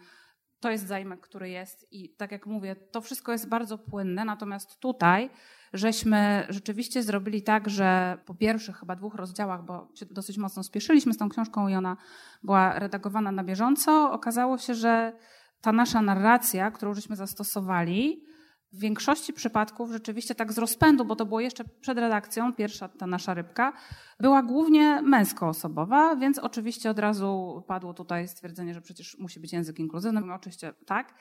to 0.60 0.70
jest 0.70 0.86
zaimek, 0.86 1.20
który 1.20 1.50
jest 1.50 1.92
i 1.92 2.14
tak 2.14 2.32
jak 2.32 2.46
mówię, 2.46 2.76
to 2.76 3.00
wszystko 3.00 3.32
jest 3.32 3.48
bardzo 3.48 3.78
płynne, 3.78 4.24
natomiast 4.24 4.80
tutaj 4.80 5.30
żeśmy 5.72 6.46
rzeczywiście 6.48 7.02
zrobili 7.02 7.42
tak, 7.42 7.70
że 7.70 8.18
po 8.24 8.34
pierwszych 8.34 8.76
chyba 8.76 8.96
dwóch 8.96 9.14
rozdziałach, 9.14 9.64
bo 9.64 9.88
się 9.94 10.06
dosyć 10.06 10.38
mocno 10.38 10.62
spieszyliśmy 10.62 11.12
z 11.12 11.16
tą 11.16 11.28
książką 11.28 11.68
i 11.68 11.74
ona 11.74 11.96
była 12.42 12.78
redagowana 12.78 13.32
na 13.32 13.44
bieżąco, 13.44 14.12
okazało 14.12 14.58
się, 14.58 14.74
że 14.74 15.12
ta 15.60 15.72
nasza 15.72 16.02
narracja, 16.02 16.70
którą 16.70 16.94
żeśmy 16.94 17.16
zastosowali, 17.16 18.26
w 18.72 18.78
większości 18.78 19.32
przypadków 19.32 19.92
rzeczywiście 19.92 20.34
tak 20.34 20.52
z 20.52 20.58
rozpędu, 20.58 21.04
bo 21.04 21.16
to 21.16 21.26
było 21.26 21.40
jeszcze 21.40 21.64
przed 21.64 21.98
redakcją, 21.98 22.52
pierwsza 22.52 22.88
ta 22.88 23.06
nasza 23.06 23.34
rybka, 23.34 23.72
była 24.20 24.42
głównie 24.42 25.02
męskoosobowa, 25.02 26.16
więc 26.16 26.38
oczywiście 26.38 26.90
od 26.90 26.98
razu 26.98 27.62
padło 27.68 27.94
tutaj 27.94 28.28
stwierdzenie, 28.28 28.74
że 28.74 28.80
przecież 28.80 29.18
musi 29.18 29.40
być 29.40 29.52
język 29.52 29.78
inkluzywny. 29.78 30.34
Oczywiście 30.34 30.72
tak. 30.86 31.14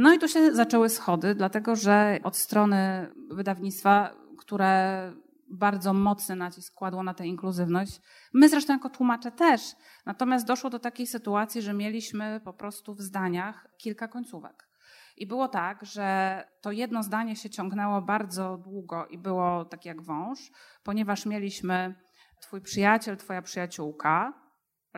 No 0.00 0.14
i 0.14 0.18
tu 0.18 0.28
się 0.28 0.54
zaczęły 0.54 0.88
schody, 0.88 1.34
dlatego 1.34 1.76
że 1.76 2.18
od 2.22 2.36
strony 2.36 3.08
wydawnictwa, 3.30 4.14
które 4.38 5.12
bardzo 5.50 5.92
mocny 5.92 6.36
nacisk 6.36 6.74
kładło 6.74 7.02
na 7.02 7.14
tę 7.14 7.26
inkluzywność. 7.26 8.00
My 8.34 8.48
zresztą 8.48 8.72
jako 8.72 8.90
tłumacze 8.90 9.32
też. 9.32 9.62
Natomiast 10.06 10.46
doszło 10.46 10.70
do 10.70 10.78
takiej 10.78 11.06
sytuacji, 11.06 11.62
że 11.62 11.74
mieliśmy 11.74 12.40
po 12.44 12.52
prostu 12.52 12.94
w 12.94 13.00
zdaniach 13.00 13.68
kilka 13.78 14.08
końcówek. 14.08 14.68
I 15.16 15.26
było 15.26 15.48
tak, 15.48 15.84
że 15.84 16.44
to 16.60 16.72
jedno 16.72 17.02
zdanie 17.02 17.36
się 17.36 17.50
ciągnęło 17.50 18.02
bardzo 18.02 18.56
długo 18.56 19.06
i 19.06 19.18
było 19.18 19.64
tak 19.64 19.84
jak 19.84 20.02
wąż, 20.02 20.38
ponieważ 20.82 21.26
mieliśmy 21.26 21.94
twój 22.40 22.60
przyjaciel, 22.60 23.16
twoja 23.16 23.42
przyjaciółka, 23.42 24.47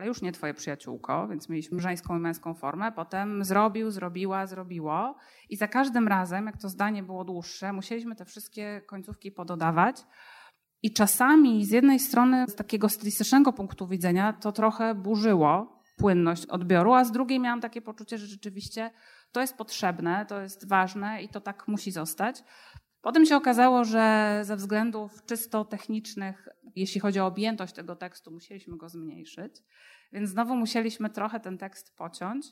ale 0.01 0.07
już 0.07 0.21
nie 0.21 0.31
twoje 0.31 0.53
przyjaciółko, 0.53 1.27
więc 1.27 1.49
mieliśmy 1.49 1.79
żeńską 1.79 2.17
i 2.17 2.19
męską 2.19 2.53
formę. 2.53 2.91
Potem 2.91 3.43
zrobił, 3.43 3.91
zrobiła, 3.91 4.47
zrobiło. 4.47 5.15
I 5.49 5.57
za 5.57 5.67
każdym 5.67 6.07
razem, 6.07 6.45
jak 6.45 6.57
to 6.57 6.69
zdanie 6.69 7.03
było 7.03 7.23
dłuższe, 7.23 7.73
musieliśmy 7.73 8.15
te 8.15 8.25
wszystkie 8.25 8.81
końcówki 8.87 9.31
pododawać. 9.31 10.03
I 10.83 10.93
czasami 10.93 11.65
z 11.65 11.71
jednej 11.71 11.99
strony, 11.99 12.45
z 12.47 12.55
takiego 12.55 12.89
stylistycznego 12.89 13.53
punktu 13.53 13.87
widzenia, 13.87 14.33
to 14.33 14.51
trochę 14.51 14.95
burzyło 14.95 15.81
płynność 15.97 16.45
odbioru, 16.45 16.93
a 16.93 17.03
z 17.03 17.11
drugiej 17.11 17.39
miałam 17.39 17.61
takie 17.61 17.81
poczucie, 17.81 18.17
że 18.17 18.25
rzeczywiście 18.25 18.91
to 19.31 19.41
jest 19.41 19.57
potrzebne, 19.57 20.25
to 20.25 20.41
jest 20.41 20.67
ważne 20.67 21.23
i 21.23 21.29
to 21.29 21.41
tak 21.41 21.67
musi 21.67 21.91
zostać. 21.91 22.43
Potem 23.01 23.25
się 23.25 23.35
okazało, 23.35 23.83
że 23.83 24.39
ze 24.43 24.55
względów 24.55 25.25
czysto 25.25 25.65
technicznych, 25.65 26.47
jeśli 26.75 27.01
chodzi 27.01 27.19
o 27.19 27.25
objętość 27.25 27.73
tego 27.73 27.95
tekstu, 27.95 28.31
musieliśmy 28.31 28.77
go 28.77 28.89
zmniejszyć, 28.89 29.55
więc 30.13 30.29
znowu 30.29 30.55
musieliśmy 30.55 31.09
trochę 31.09 31.39
ten 31.39 31.57
tekst 31.57 31.95
pociąć. 31.97 32.45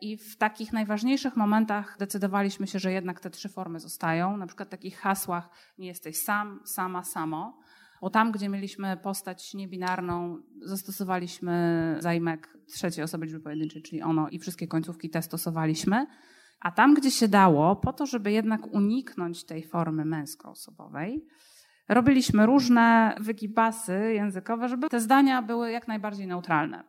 I 0.00 0.16
w 0.16 0.36
takich 0.36 0.72
najważniejszych 0.72 1.36
momentach 1.36 1.96
decydowaliśmy 1.98 2.66
się, 2.66 2.78
że 2.78 2.92
jednak 2.92 3.20
te 3.20 3.30
trzy 3.30 3.48
formy 3.48 3.80
zostają. 3.80 4.36
Na 4.36 4.46
przykład 4.46 4.68
w 4.68 4.70
takich 4.70 4.98
hasłach 4.98 5.48
nie 5.78 5.86
jesteś 5.86 6.16
sam, 6.16 6.60
sama, 6.64 7.04
samo. 7.04 7.58
Bo 8.00 8.10
tam, 8.10 8.32
gdzie 8.32 8.48
mieliśmy 8.48 8.96
postać 8.96 9.54
niebinarną, 9.54 10.42
zastosowaliśmy 10.62 11.96
zajmek 12.00 12.58
trzeciej 12.66 13.04
osoby 13.04 13.26
liczby 13.26 13.40
pojedynczej, 13.40 13.82
czyli 13.82 14.02
ono 14.02 14.28
i 14.28 14.38
wszystkie 14.38 14.68
końcówki 14.68 15.10
te 15.10 15.22
stosowaliśmy. 15.22 16.06
A 16.60 16.72
tam, 16.72 16.94
gdzie 16.94 17.10
się 17.10 17.28
dało, 17.28 17.76
po 17.76 17.92
to, 17.92 18.06
żeby 18.06 18.32
jednak 18.32 18.66
uniknąć 18.66 19.44
tej 19.44 19.62
formy 19.62 20.04
męskoosobowej, 20.04 21.26
robiliśmy 21.88 22.46
różne 22.46 23.16
wygibasy 23.20 24.12
językowe, 24.14 24.68
żeby 24.68 24.88
te 24.88 25.00
zdania 25.00 25.42
były 25.42 25.70
jak 25.70 25.88
najbardziej 25.88 26.26
neutralne. 26.26 26.84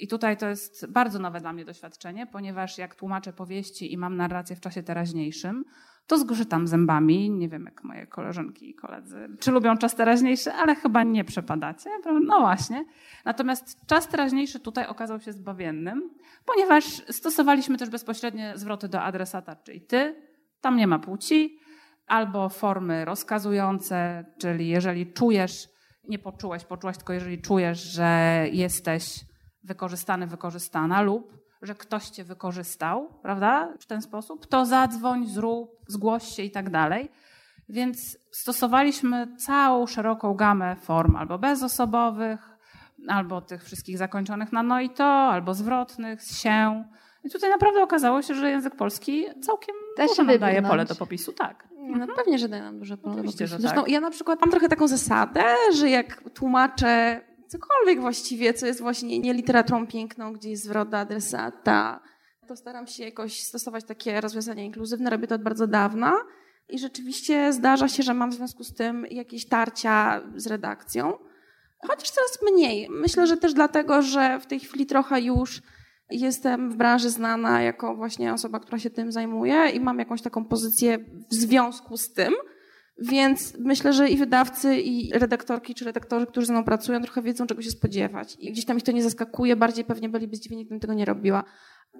I 0.00 0.08
tutaj 0.08 0.36
to 0.36 0.48
jest 0.48 0.86
bardzo 0.92 1.18
nowe 1.18 1.40
dla 1.40 1.52
mnie 1.52 1.64
doświadczenie, 1.64 2.26
ponieważ 2.26 2.78
jak 2.78 2.94
tłumaczę 2.94 3.32
powieści 3.32 3.92
i 3.92 3.96
mam 3.96 4.16
narrację 4.16 4.56
w 4.56 4.60
czasie 4.60 4.82
teraźniejszym, 4.82 5.64
to 6.06 6.18
zgrzytam 6.18 6.66
zębami. 6.66 7.30
Nie 7.30 7.48
wiem, 7.48 7.64
jak 7.64 7.84
moje 7.84 8.06
koleżanki 8.06 8.70
i 8.70 8.74
koledzy, 8.74 9.28
czy 9.40 9.50
lubią 9.50 9.76
czas 9.76 9.94
teraźniejszy, 9.94 10.52
ale 10.52 10.74
chyba 10.74 11.02
nie 11.02 11.24
przepadacie. 11.24 11.90
No 12.26 12.40
właśnie. 12.40 12.84
Natomiast 13.24 13.86
czas 13.86 14.08
teraźniejszy 14.08 14.60
tutaj 14.60 14.86
okazał 14.86 15.20
się 15.20 15.32
zbawiennym, 15.32 16.10
ponieważ 16.44 16.84
stosowaliśmy 17.10 17.78
też 17.78 17.90
bezpośrednie 17.90 18.52
zwroty 18.56 18.88
do 18.88 19.02
adresata, 19.02 19.56
czyli 19.56 19.80
ty, 19.80 20.22
tam 20.60 20.76
nie 20.76 20.86
ma 20.86 20.98
płci, 20.98 21.58
albo 22.08 22.48
formy 22.48 23.04
rozkazujące, 23.04 24.24
czyli 24.38 24.68
jeżeli 24.68 25.12
czujesz, 25.12 25.68
nie 26.08 26.18
poczułeś, 26.18 26.64
poczułaś, 26.64 26.96
tylko 26.96 27.12
jeżeli 27.12 27.42
czujesz, 27.42 27.78
że 27.78 28.44
jesteś 28.52 29.24
wykorzystany, 29.64 30.26
wykorzystana 30.26 31.02
lub 31.02 31.38
że 31.62 31.74
ktoś 31.74 32.08
cię 32.08 32.24
wykorzystał, 32.24 33.08
prawda, 33.22 33.72
w 33.80 33.86
ten 33.86 34.02
sposób, 34.02 34.46
to 34.46 34.66
zadzwoń, 34.66 35.26
zrób, 35.26 35.70
zgłoś 35.86 36.24
się 36.24 36.42
i 36.42 36.50
tak 36.50 36.70
dalej. 36.70 37.10
Więc 37.68 38.18
stosowaliśmy 38.30 39.36
całą 39.36 39.86
szeroką 39.86 40.34
gamę 40.34 40.76
form 40.76 41.16
albo 41.16 41.38
bezosobowych, 41.38 42.58
albo 43.08 43.40
tych 43.40 43.64
wszystkich 43.64 43.98
zakończonych 43.98 44.52
na 44.52 44.62
no 44.62 44.80
i 44.80 44.90
to, 44.90 45.04
albo 45.04 45.54
zwrotnych, 45.54 46.22
z 46.22 46.42
się. 46.42 46.84
I 47.24 47.30
tutaj 47.30 47.50
naprawdę 47.50 47.82
okazało 47.82 48.22
się, 48.22 48.34
że 48.34 48.50
język 48.50 48.76
polski 48.76 49.24
całkiem 49.42 49.74
dużo 50.06 50.22
nam 50.24 50.38
daje 50.38 50.62
pole 50.62 50.84
do 50.84 50.94
popisu, 50.94 51.32
tak. 51.32 51.68
No 51.78 52.06
pewnie, 52.16 52.38
że 52.38 52.48
daje 52.48 52.62
nam 52.62 52.78
duże 52.78 52.96
pole 52.96 53.14
Oczywiście, 53.14 53.44
do 53.44 53.50
popisu. 53.50 53.56
że 53.56 53.62
Zresztą 53.62 53.80
tak. 53.82 53.90
ja 53.90 54.00
na 54.00 54.10
przykład 54.10 54.40
mam 54.40 54.50
trochę 54.50 54.68
taką 54.68 54.88
zasadę, 54.88 55.44
że 55.74 55.90
jak 55.90 56.22
tłumaczę 56.34 57.20
cokolwiek 57.48 58.00
właściwie, 58.00 58.54
co 58.54 58.66
jest 58.66 58.80
właśnie 58.80 59.18
nie 59.18 59.34
literaturą 59.34 59.86
piękną, 59.86 60.32
gdzie 60.32 60.50
jest 60.50 60.64
zwrot 60.64 60.88
do 60.88 60.98
adresata, 60.98 62.00
to 62.48 62.56
staram 62.56 62.86
się 62.86 63.04
jakoś 63.04 63.42
stosować 63.42 63.84
takie 63.84 64.20
rozwiązania 64.20 64.64
inkluzywne. 64.64 65.10
Robię 65.10 65.26
to 65.26 65.34
od 65.34 65.42
bardzo 65.42 65.66
dawna. 65.66 66.16
I 66.68 66.78
rzeczywiście 66.78 67.52
zdarza 67.52 67.88
się, 67.88 68.02
że 68.02 68.14
mam 68.14 68.30
w 68.30 68.34
związku 68.34 68.64
z 68.64 68.74
tym 68.74 69.06
jakieś 69.10 69.46
tarcia 69.48 70.22
z 70.36 70.46
redakcją. 70.46 71.18
Chociaż 71.88 72.10
coraz 72.10 72.38
mniej. 72.52 72.88
Myślę, 72.90 73.26
że 73.26 73.36
też 73.36 73.54
dlatego, 73.54 74.02
że 74.02 74.40
w 74.40 74.46
tej 74.46 74.60
chwili 74.60 74.86
trochę 74.86 75.20
już 75.20 75.62
jestem 76.10 76.70
w 76.70 76.76
branży 76.76 77.10
znana 77.10 77.62
jako 77.62 77.96
właśnie 77.96 78.32
osoba, 78.32 78.60
która 78.60 78.78
się 78.78 78.90
tym 78.90 79.12
zajmuje 79.12 79.70
i 79.70 79.80
mam 79.80 79.98
jakąś 79.98 80.22
taką 80.22 80.44
pozycję 80.44 80.98
w 81.30 81.34
związku 81.34 81.96
z 81.96 82.12
tym. 82.12 82.32
Więc 83.02 83.56
myślę, 83.58 83.92
że 83.92 84.08
i 84.08 84.16
wydawcy, 84.16 84.80
i 84.80 85.12
redaktorki 85.12 85.74
czy 85.74 85.84
redaktorzy, 85.84 86.26
którzy 86.26 86.46
ze 86.46 86.52
mną 86.52 86.64
pracują, 86.64 87.02
trochę 87.02 87.22
wiedzą, 87.22 87.46
czego 87.46 87.62
się 87.62 87.70
spodziewać. 87.70 88.36
I 88.40 88.52
gdzieś 88.52 88.64
tam 88.64 88.76
ich 88.76 88.82
to 88.82 88.92
nie 88.92 89.02
zaskakuje, 89.02 89.56
bardziej 89.56 89.84
pewnie 89.84 90.08
byliby 90.08 90.36
zdziwieni, 90.36 90.64
gdybym 90.64 90.80
tego 90.80 90.94
nie 90.94 91.04
robiła. 91.04 91.44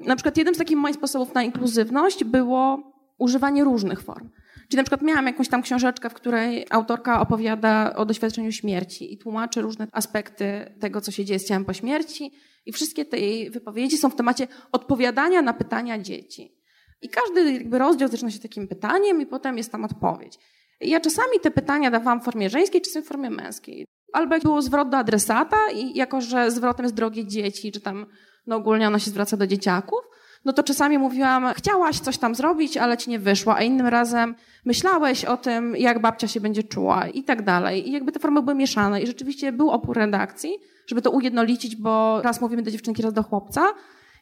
Na 0.00 0.16
przykład 0.16 0.36
jednym 0.36 0.54
z 0.54 0.58
takich 0.58 0.76
moich 0.76 0.96
sposobów 0.96 1.34
na 1.34 1.42
inkluzywność 1.42 2.24
było 2.24 2.92
używanie 3.18 3.64
różnych 3.64 4.02
form. 4.02 4.30
Czyli 4.68 4.76
na 4.76 4.82
przykład 4.82 5.02
miałam 5.02 5.26
jakąś 5.26 5.48
tam 5.48 5.62
książeczkę, 5.62 6.10
w 6.10 6.14
której 6.14 6.66
autorka 6.70 7.20
opowiada 7.20 7.96
o 7.96 8.06
doświadczeniu 8.06 8.52
śmierci 8.52 9.14
i 9.14 9.18
tłumaczy 9.18 9.60
różne 9.60 9.86
aspekty 9.92 10.74
tego, 10.80 11.00
co 11.00 11.10
się 11.10 11.24
dzieje 11.24 11.38
z 11.38 11.48
ciałem 11.48 11.64
po 11.64 11.72
śmierci. 11.72 12.32
I 12.68 12.72
wszystkie 12.72 13.04
te 13.04 13.18
jej 13.18 13.50
wypowiedzi 13.50 13.98
są 13.98 14.10
w 14.10 14.14
temacie 14.14 14.48
odpowiadania 14.72 15.42
na 15.42 15.54
pytania 15.54 15.98
dzieci. 15.98 16.54
I 17.02 17.08
każdy 17.08 17.52
jakby 17.52 17.78
rozdział 17.78 18.08
zaczyna 18.08 18.30
się 18.30 18.38
takim 18.38 18.68
pytaniem 18.68 19.20
i 19.20 19.26
potem 19.26 19.58
jest 19.58 19.72
tam 19.72 19.84
odpowiedź. 19.84 20.38
Ja 20.80 21.00
czasami 21.00 21.40
te 21.42 21.50
pytania 21.50 21.90
dawałam 21.90 22.20
w 22.20 22.24
formie 22.24 22.50
żeńskiej, 22.50 22.80
czasami 22.82 23.04
w 23.04 23.08
formie 23.08 23.30
męskiej. 23.30 23.86
Albo 24.12 24.34
jak 24.34 24.42
było 24.42 24.62
zwrot 24.62 24.88
do 24.88 24.96
adresata 24.96 25.56
i 25.74 25.94
jako, 25.94 26.20
że 26.20 26.50
zwrotem 26.50 26.84
jest 26.84 26.94
drogie 26.94 27.26
dzieci, 27.26 27.72
czy 27.72 27.80
tam 27.80 28.06
no 28.46 28.56
ogólnie 28.56 28.86
ona 28.86 28.98
się 28.98 29.10
zwraca 29.10 29.36
do 29.36 29.46
dzieciaków, 29.46 30.00
no 30.44 30.52
to 30.52 30.62
czasami 30.62 30.98
mówiłam, 30.98 31.54
chciałaś 31.54 31.98
coś 31.98 32.18
tam 32.18 32.34
zrobić, 32.34 32.76
ale 32.76 32.96
ci 32.96 33.10
nie 33.10 33.18
wyszło, 33.18 33.54
a 33.54 33.62
innym 33.62 33.86
razem 33.86 34.34
myślałeś 34.64 35.24
o 35.24 35.36
tym, 35.36 35.76
jak 35.76 36.00
babcia 36.00 36.28
się 36.28 36.40
będzie 36.40 36.62
czuła 36.62 37.08
i 37.08 37.24
tak 37.24 37.42
dalej. 37.42 37.88
I 37.88 37.92
jakby 37.92 38.12
te 38.12 38.20
formy 38.20 38.42
były 38.42 38.54
mieszane 38.54 39.02
i 39.02 39.06
rzeczywiście 39.06 39.52
był 39.52 39.70
opór 39.70 39.96
redakcji, 39.96 40.58
żeby 40.88 41.02
to 41.02 41.10
ujednolicić, 41.10 41.76
bo 41.76 42.22
raz 42.22 42.40
mówimy 42.40 42.62
do 42.62 42.70
dziewczynki, 42.70 43.02
raz 43.02 43.12
do 43.12 43.22
chłopca. 43.22 43.74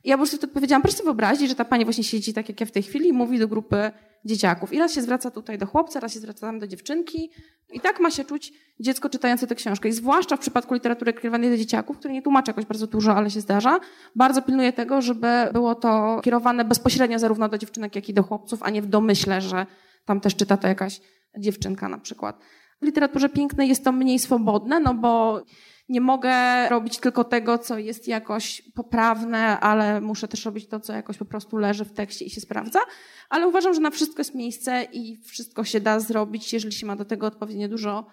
I 0.05 0.09
ja 0.09 0.17
po 0.17 0.19
prostu 0.19 0.37
wtedy 0.37 0.53
powiedziałam, 0.53 0.83
proszę 0.83 0.97
sobie 0.97 1.05
wyobrazić, 1.05 1.49
że 1.49 1.55
ta 1.55 1.65
pani 1.65 1.85
właśnie 1.85 2.05
siedzi 2.05 2.35
tak 2.35 2.49
jak 2.49 2.61
ja 2.61 2.67
w 2.67 2.71
tej 2.71 2.83
chwili 2.83 3.09
i 3.09 3.13
mówi 3.13 3.39
do 3.39 3.49
grupy 3.49 3.91
dzieciaków. 4.25 4.73
I 4.73 4.79
raz 4.79 4.93
się 4.93 5.03
zwraca 5.03 5.31
tutaj 5.31 5.59
do 5.59 5.67
chłopca, 5.67 6.01
raz 6.01 6.15
się 6.15 6.21
zwraca 6.21 6.41
tam 6.41 6.59
do 6.59 6.67
dziewczynki. 6.67 7.31
I 7.73 7.81
tak 7.81 8.01
ma 8.01 8.11
się 8.11 8.25
czuć 8.25 8.53
dziecko 8.81 9.09
czytające 9.09 9.47
tę 9.47 9.55
książkę. 9.55 9.89
I 9.89 9.93
zwłaszcza 9.93 10.37
w 10.37 10.41
przypadku 10.41 10.75
literatury 10.75 11.13
kierowanej 11.13 11.51
do 11.51 11.57
dzieciaków, 11.57 11.99
której 11.99 12.15
nie 12.15 12.23
tłumaczę 12.23 12.51
jakoś 12.51 12.65
bardzo 12.65 12.87
dużo, 12.87 13.15
ale 13.15 13.31
się 13.31 13.41
zdarza, 13.41 13.81
bardzo 14.17 14.43
pilnuję 14.43 14.73
tego, 14.73 15.03
żeby 15.03 15.29
było 15.53 15.75
to 15.75 16.21
kierowane 16.25 16.65
bezpośrednio 16.65 17.19
zarówno 17.19 17.49
do 17.49 17.59
dziewczynek, 17.59 17.97
jak 17.97 18.09
i 18.09 18.15
do 18.15 18.23
chłopców, 18.23 18.63
a 18.63 18.71
nie 18.71 18.83
w 18.83 18.87
domyśle, 18.87 19.41
że 19.41 19.67
tam 20.05 20.21
też 20.21 20.37
czyta 20.37 20.57
to 20.57 20.69
jakaś 20.69 21.01
dziewczynka 21.39 21.89
na 21.89 21.99
przykład. 21.99 22.41
W 22.83 22.85
literaturze 22.85 23.29
pięknej 23.29 23.69
jest 23.69 23.85
to 23.85 23.93
mniej 23.93 24.19
swobodne, 24.19 24.81
no 24.81 24.95
bo 24.95 25.43
nie 25.89 26.01
mogę 26.01 26.69
robić 26.69 26.99
tylko 26.99 27.25
tego, 27.25 27.59
co 27.59 27.79
jest 27.79 28.09
jakoś 28.09 28.63
poprawne, 28.75 29.61
ale 29.61 30.01
muszę 30.01 30.29
też 30.29 30.45
robić 30.45 30.69
to, 30.69 30.81
co 30.81 30.93
jakoś 30.93 31.19
po 31.19 31.25
prostu 31.25 31.57
leży 31.57 31.85
w 31.85 31.93
tekście 31.93 32.25
i 32.25 32.31
się 32.31 32.41
sprawdza. 32.41 32.81
Ale 33.29 33.49
uważam, 33.49 33.75
że 33.75 33.81
na 33.81 33.91
wszystko 33.91 34.21
jest 34.21 34.35
miejsce 34.35 34.87
i 34.93 35.17
wszystko 35.25 35.65
się 35.65 35.81
da 35.81 36.01
zrobić, 36.01 36.53
jeżeli 36.53 36.73
się 36.73 36.87
ma 36.87 36.97
do 36.97 37.05
tego 37.05 37.27
odpowiednio 37.27 37.69
dużo 37.69 38.07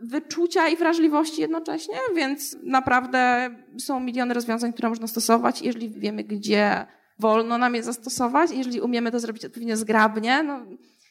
wyczucia 0.00 0.68
i 0.68 0.76
wrażliwości 0.76 1.40
jednocześnie, 1.40 1.94
więc 2.16 2.56
naprawdę 2.62 3.50
są 3.78 4.00
miliony 4.00 4.34
rozwiązań, 4.34 4.72
które 4.72 4.88
można 4.88 5.06
stosować, 5.06 5.62
jeżeli 5.62 5.90
wiemy, 5.90 6.24
gdzie 6.24 6.86
wolno 7.18 7.58
nam 7.58 7.74
je 7.74 7.82
zastosować, 7.82 8.50
jeżeli 8.50 8.80
umiemy 8.80 9.10
to 9.10 9.20
zrobić 9.20 9.44
odpowiednio 9.44 9.76
zgrabnie, 9.76 10.42
no 10.42 10.60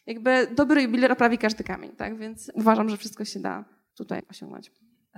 jakby 0.06 0.48
dobry 0.56 0.82
jubiler 0.82 1.12
oprawi 1.12 1.38
każdy 1.38 1.64
kamień, 1.64 1.92
tak? 1.92 2.18
Więc 2.18 2.52
uważam, 2.54 2.90
że 2.90 2.98
wszystko 2.98 3.26
się 3.26 3.40
da 3.40 3.66
tutaj 3.98 4.22
osiągnąć. 4.30 4.72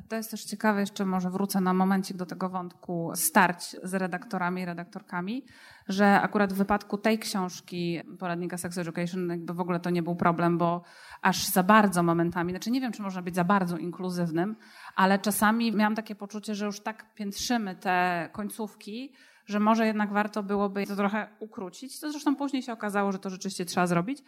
To 0.09 0.15
jest 0.15 0.31
też 0.31 0.43
ciekawe, 0.43 0.79
jeszcze 0.79 1.05
może 1.05 1.29
wrócę 1.29 1.61
na 1.61 1.73
momencik 1.73 2.17
do 2.17 2.25
tego 2.25 2.49
wątku 2.49 3.11
starć 3.15 3.75
z 3.83 3.93
redaktorami 3.93 4.61
i 4.61 4.65
redaktorkami, 4.65 5.45
że 5.87 6.21
akurat 6.21 6.53
w 6.53 6.57
wypadku 6.57 6.97
tej 6.97 7.19
książki 7.19 8.01
poradnika 8.19 8.57
Sex 8.57 8.77
Education 8.77 9.29
jakby 9.29 9.53
w 9.53 9.59
ogóle 9.59 9.79
to 9.79 9.89
nie 9.89 10.03
był 10.03 10.15
problem, 10.15 10.57
bo 10.57 10.83
aż 11.21 11.45
za 11.47 11.63
bardzo 11.63 12.03
momentami, 12.03 12.51
znaczy 12.51 12.71
nie 12.71 12.81
wiem, 12.81 12.91
czy 12.91 13.01
można 13.01 13.21
być 13.21 13.35
za 13.35 13.43
bardzo 13.43 13.77
inkluzywnym, 13.77 14.55
ale 14.95 15.19
czasami 15.19 15.71
miałam 15.71 15.95
takie 15.95 16.15
poczucie, 16.15 16.55
że 16.55 16.65
już 16.65 16.79
tak 16.79 17.13
piętrzymy 17.13 17.75
te 17.75 18.29
końcówki, 18.33 19.13
że 19.45 19.59
może 19.59 19.87
jednak 19.87 20.13
warto 20.13 20.43
byłoby 20.43 20.87
to 20.87 20.95
trochę 20.95 21.27
ukrócić. 21.39 21.99
To 21.99 22.11
zresztą 22.11 22.35
później 22.35 22.63
się 22.63 22.73
okazało, 22.73 23.11
że 23.11 23.19
to 23.19 23.29
rzeczywiście 23.29 23.65
trzeba 23.65 23.87
zrobić. 23.87 24.23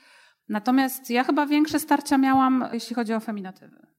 Natomiast 0.50 1.10
ja 1.10 1.24
chyba 1.24 1.46
większe 1.46 1.80
starcia 1.80 2.18
miałam, 2.18 2.66
jeśli 2.74 2.96
chodzi 2.96 3.14
o 3.14 3.20
feminatywy 3.20 3.97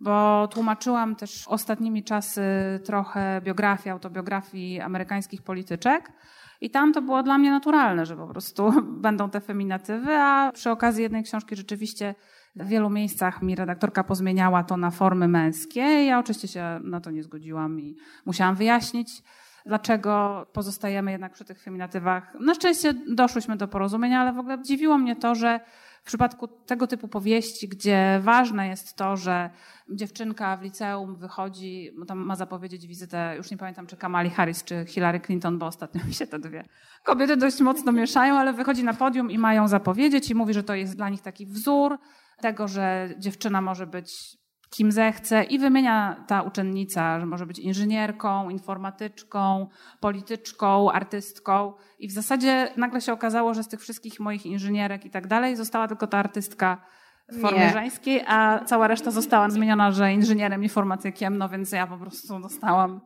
bo 0.00 0.48
tłumaczyłam 0.48 1.16
też 1.16 1.48
ostatnimi 1.48 2.04
czasy 2.04 2.42
trochę 2.84 3.40
biografii, 3.44 3.90
autobiografii 3.90 4.80
amerykańskich 4.80 5.42
polityczek. 5.42 6.12
I 6.60 6.70
tam 6.70 6.92
to 6.92 7.02
było 7.02 7.22
dla 7.22 7.38
mnie 7.38 7.50
naturalne, 7.50 8.06
że 8.06 8.16
po 8.16 8.26
prostu 8.26 8.72
będą 9.06 9.30
te 9.30 9.40
feminatywy, 9.40 10.16
a 10.16 10.52
przy 10.54 10.70
okazji 10.70 11.02
jednej 11.02 11.22
książki 11.22 11.56
rzeczywiście 11.56 12.14
w 12.56 12.68
wielu 12.68 12.90
miejscach 12.90 13.42
mi 13.42 13.54
redaktorka 13.54 14.04
pozmieniała 14.04 14.64
to 14.64 14.76
na 14.76 14.90
formy 14.90 15.28
męskie. 15.28 15.80
Ja 15.80 16.18
oczywiście 16.18 16.48
się 16.48 16.80
na 16.82 17.00
to 17.00 17.10
nie 17.10 17.22
zgodziłam 17.22 17.80
i 17.80 17.96
musiałam 18.26 18.54
wyjaśnić, 18.54 19.22
dlaczego 19.66 20.46
pozostajemy 20.52 21.12
jednak 21.12 21.32
przy 21.32 21.44
tych 21.44 21.62
feminatywach. 21.62 22.34
Na 22.40 22.54
szczęście 22.54 22.94
doszłyśmy 22.94 23.56
do 23.56 23.68
porozumienia, 23.68 24.20
ale 24.20 24.32
w 24.32 24.38
ogóle 24.38 24.62
dziwiło 24.62 24.98
mnie 24.98 25.16
to, 25.16 25.34
że 25.34 25.60
w 26.08 26.10
przypadku 26.10 26.48
tego 26.48 26.86
typu 26.86 27.08
powieści, 27.08 27.68
gdzie 27.68 28.20
ważne 28.22 28.68
jest 28.68 28.96
to, 28.96 29.16
że 29.16 29.50
dziewczynka 29.88 30.56
w 30.56 30.62
liceum 30.62 31.16
wychodzi, 31.16 31.90
tam 32.06 32.18
ma 32.18 32.36
zapowiedzieć 32.36 32.86
wizytę, 32.86 33.34
już 33.36 33.50
nie 33.50 33.56
pamiętam 33.56 33.86
czy 33.86 33.96
Kamali 33.96 34.30
Harris, 34.30 34.64
czy 34.64 34.84
Hillary 34.86 35.20
Clinton, 35.20 35.58
bo 35.58 35.66
ostatnio 35.66 36.04
mi 36.08 36.14
się 36.14 36.26
te 36.26 36.38
dwie 36.38 36.64
kobiety 37.04 37.36
dość 37.36 37.60
mocno 37.60 37.92
mieszają, 37.92 38.34
ale 38.34 38.52
wychodzi 38.52 38.84
na 38.84 38.94
podium 38.94 39.30
i 39.30 39.38
mają 39.38 39.68
zapowiedzieć 39.68 40.30
i 40.30 40.34
mówi, 40.34 40.54
że 40.54 40.62
to 40.62 40.74
jest 40.74 40.96
dla 40.96 41.08
nich 41.08 41.22
taki 41.22 41.46
wzór 41.46 41.98
tego, 42.40 42.68
że 42.68 43.08
dziewczyna 43.18 43.60
może 43.60 43.86
być 43.86 44.38
kim 44.70 44.92
zechce 44.92 45.44
i 45.44 45.58
wymienia 45.58 46.24
ta 46.26 46.42
uczennica, 46.42 47.20
że 47.20 47.26
może 47.26 47.46
być 47.46 47.58
inżynierką, 47.58 48.50
informatyczką, 48.50 49.68
polityczką, 50.00 50.90
artystką 50.90 51.72
i 51.98 52.08
w 52.08 52.12
zasadzie 52.12 52.72
nagle 52.76 53.00
się 53.00 53.12
okazało, 53.12 53.54
że 53.54 53.62
z 53.62 53.68
tych 53.68 53.80
wszystkich 53.80 54.20
moich 54.20 54.46
inżynierek 54.46 55.04
i 55.04 55.10
tak 55.10 55.26
dalej 55.26 55.56
została 55.56 55.88
tylko 55.88 56.06
ta 56.06 56.18
artystka 56.18 56.84
w 57.28 57.40
formie 57.40 57.60
Nie. 57.60 57.72
żeńskiej, 57.72 58.24
a 58.26 58.60
cała 58.64 58.88
reszta 58.88 59.10
została 59.10 59.50
zmieniona, 59.50 59.92
że 59.92 60.12
inżynierem, 60.12 60.62
informatykiem, 60.62 61.38
no 61.38 61.48
więc 61.48 61.72
ja 61.72 61.86
po 61.86 61.98
prostu 61.98 62.40
dostałam 62.40 63.00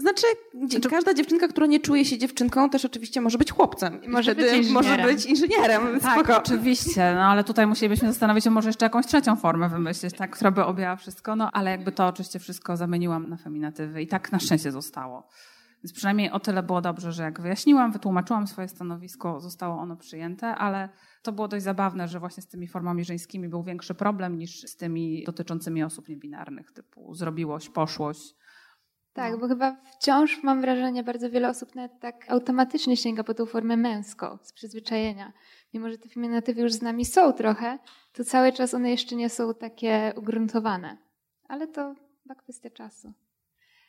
Znaczy, 0.00 0.26
dzie- 0.66 0.80
każda 0.80 1.14
dziewczynka, 1.14 1.48
która 1.48 1.66
nie 1.66 1.80
czuje 1.80 2.04
się 2.04 2.18
dziewczynką, 2.18 2.70
też 2.70 2.84
oczywiście 2.84 3.20
może 3.20 3.38
być 3.38 3.52
chłopcem. 3.52 4.02
I 4.02 4.08
Może 4.08 4.34
być 4.34 4.46
inżynierem. 4.46 4.72
Może 4.72 4.96
być 5.14 5.26
inżynierem. 5.26 6.00
Tak, 6.00 6.12
spoko. 6.24 6.38
oczywiście, 6.38 7.12
no 7.14 7.20
ale 7.20 7.44
tutaj 7.44 7.66
musielibyśmy 7.66 8.08
zastanowić 8.08 8.44
się, 8.44 8.50
może 8.50 8.68
jeszcze 8.68 8.86
jakąś 8.86 9.06
trzecią 9.06 9.36
formę 9.36 9.68
wymyślić, 9.68 10.14
tak, 10.16 10.30
która 10.30 10.50
by 10.50 10.64
objęła 10.64 10.96
wszystko, 10.96 11.36
no 11.36 11.50
ale 11.52 11.70
jakby 11.70 11.92
to 11.92 12.06
oczywiście 12.06 12.38
wszystko 12.38 12.76
zamieniłam 12.76 13.28
na 13.30 13.36
feminatywy 13.36 14.02
i 14.02 14.06
tak 14.06 14.32
na 14.32 14.38
szczęście 14.38 14.72
zostało. 14.72 15.28
Więc 15.84 15.92
przynajmniej 15.92 16.30
o 16.30 16.40
tyle 16.40 16.62
było 16.62 16.80
dobrze, 16.80 17.12
że 17.12 17.22
jak 17.22 17.40
wyjaśniłam, 17.40 17.92
wytłumaczyłam 17.92 18.46
swoje 18.46 18.68
stanowisko, 18.68 19.40
zostało 19.40 19.80
ono 19.80 19.96
przyjęte, 19.96 20.46
ale 20.46 20.88
to 21.22 21.32
było 21.32 21.48
dość 21.48 21.64
zabawne, 21.64 22.08
że 22.08 22.20
właśnie 22.20 22.42
z 22.42 22.46
tymi 22.48 22.68
formami 22.68 23.04
żeńskimi 23.04 23.48
był 23.48 23.62
większy 23.62 23.94
problem 23.94 24.38
niż 24.38 24.60
z 24.62 24.76
tymi 24.76 25.24
dotyczącymi 25.26 25.82
osób 25.82 26.08
niebinarnych, 26.08 26.72
typu 26.72 27.14
zrobiłość, 27.14 27.68
poszłość. 27.68 28.34
Tak, 29.12 29.40
bo 29.40 29.48
chyba 29.48 29.76
wciąż 29.92 30.42
mam 30.42 30.60
wrażenie, 30.60 31.02
bardzo 31.02 31.30
wiele 31.30 31.48
osób 31.48 31.74
nawet 31.74 32.00
tak 32.00 32.30
automatycznie 32.30 32.96
sięga 32.96 33.24
po 33.24 33.34
tą 33.34 33.46
formę 33.46 33.76
męską 33.76 34.38
z 34.42 34.52
przyzwyczajenia. 34.52 35.32
Mimo, 35.74 35.90
że 35.90 35.98
te 35.98 36.08
feminatywy 36.08 36.60
już 36.60 36.72
z 36.72 36.82
nami 36.82 37.04
są 37.04 37.32
trochę, 37.32 37.78
to 38.12 38.24
cały 38.24 38.52
czas 38.52 38.74
one 38.74 38.90
jeszcze 38.90 39.16
nie 39.16 39.28
są 39.28 39.54
takie 39.54 40.12
ugruntowane. 40.16 40.96
Ale 41.48 41.66
to 41.66 41.94
chyba 42.22 42.34
kwestia 42.34 42.70
czasu. 42.70 43.12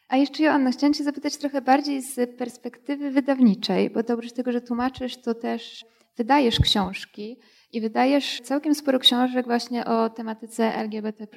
A 0.09 0.17
jeszcze 0.17 0.43
Joanna, 0.43 0.71
chciałam 0.71 0.93
Cię 0.93 1.03
zapytać 1.03 1.37
trochę 1.37 1.61
bardziej 1.61 2.01
z 2.01 2.37
perspektywy 2.37 3.11
wydawniczej, 3.11 3.89
bo 3.89 4.03
to 4.03 4.13
oprócz 4.13 4.31
tego, 4.31 4.51
że 4.51 4.61
tłumaczysz, 4.61 5.21
to 5.21 5.35
też 5.35 5.85
wydajesz 6.17 6.59
książki 6.59 7.37
i 7.71 7.81
wydajesz 7.81 8.41
całkiem 8.41 8.75
sporo 8.75 8.99
książek 8.99 9.45
właśnie 9.45 9.85
o 9.85 10.09
tematyce 10.09 10.75
LGBT. 10.75 11.27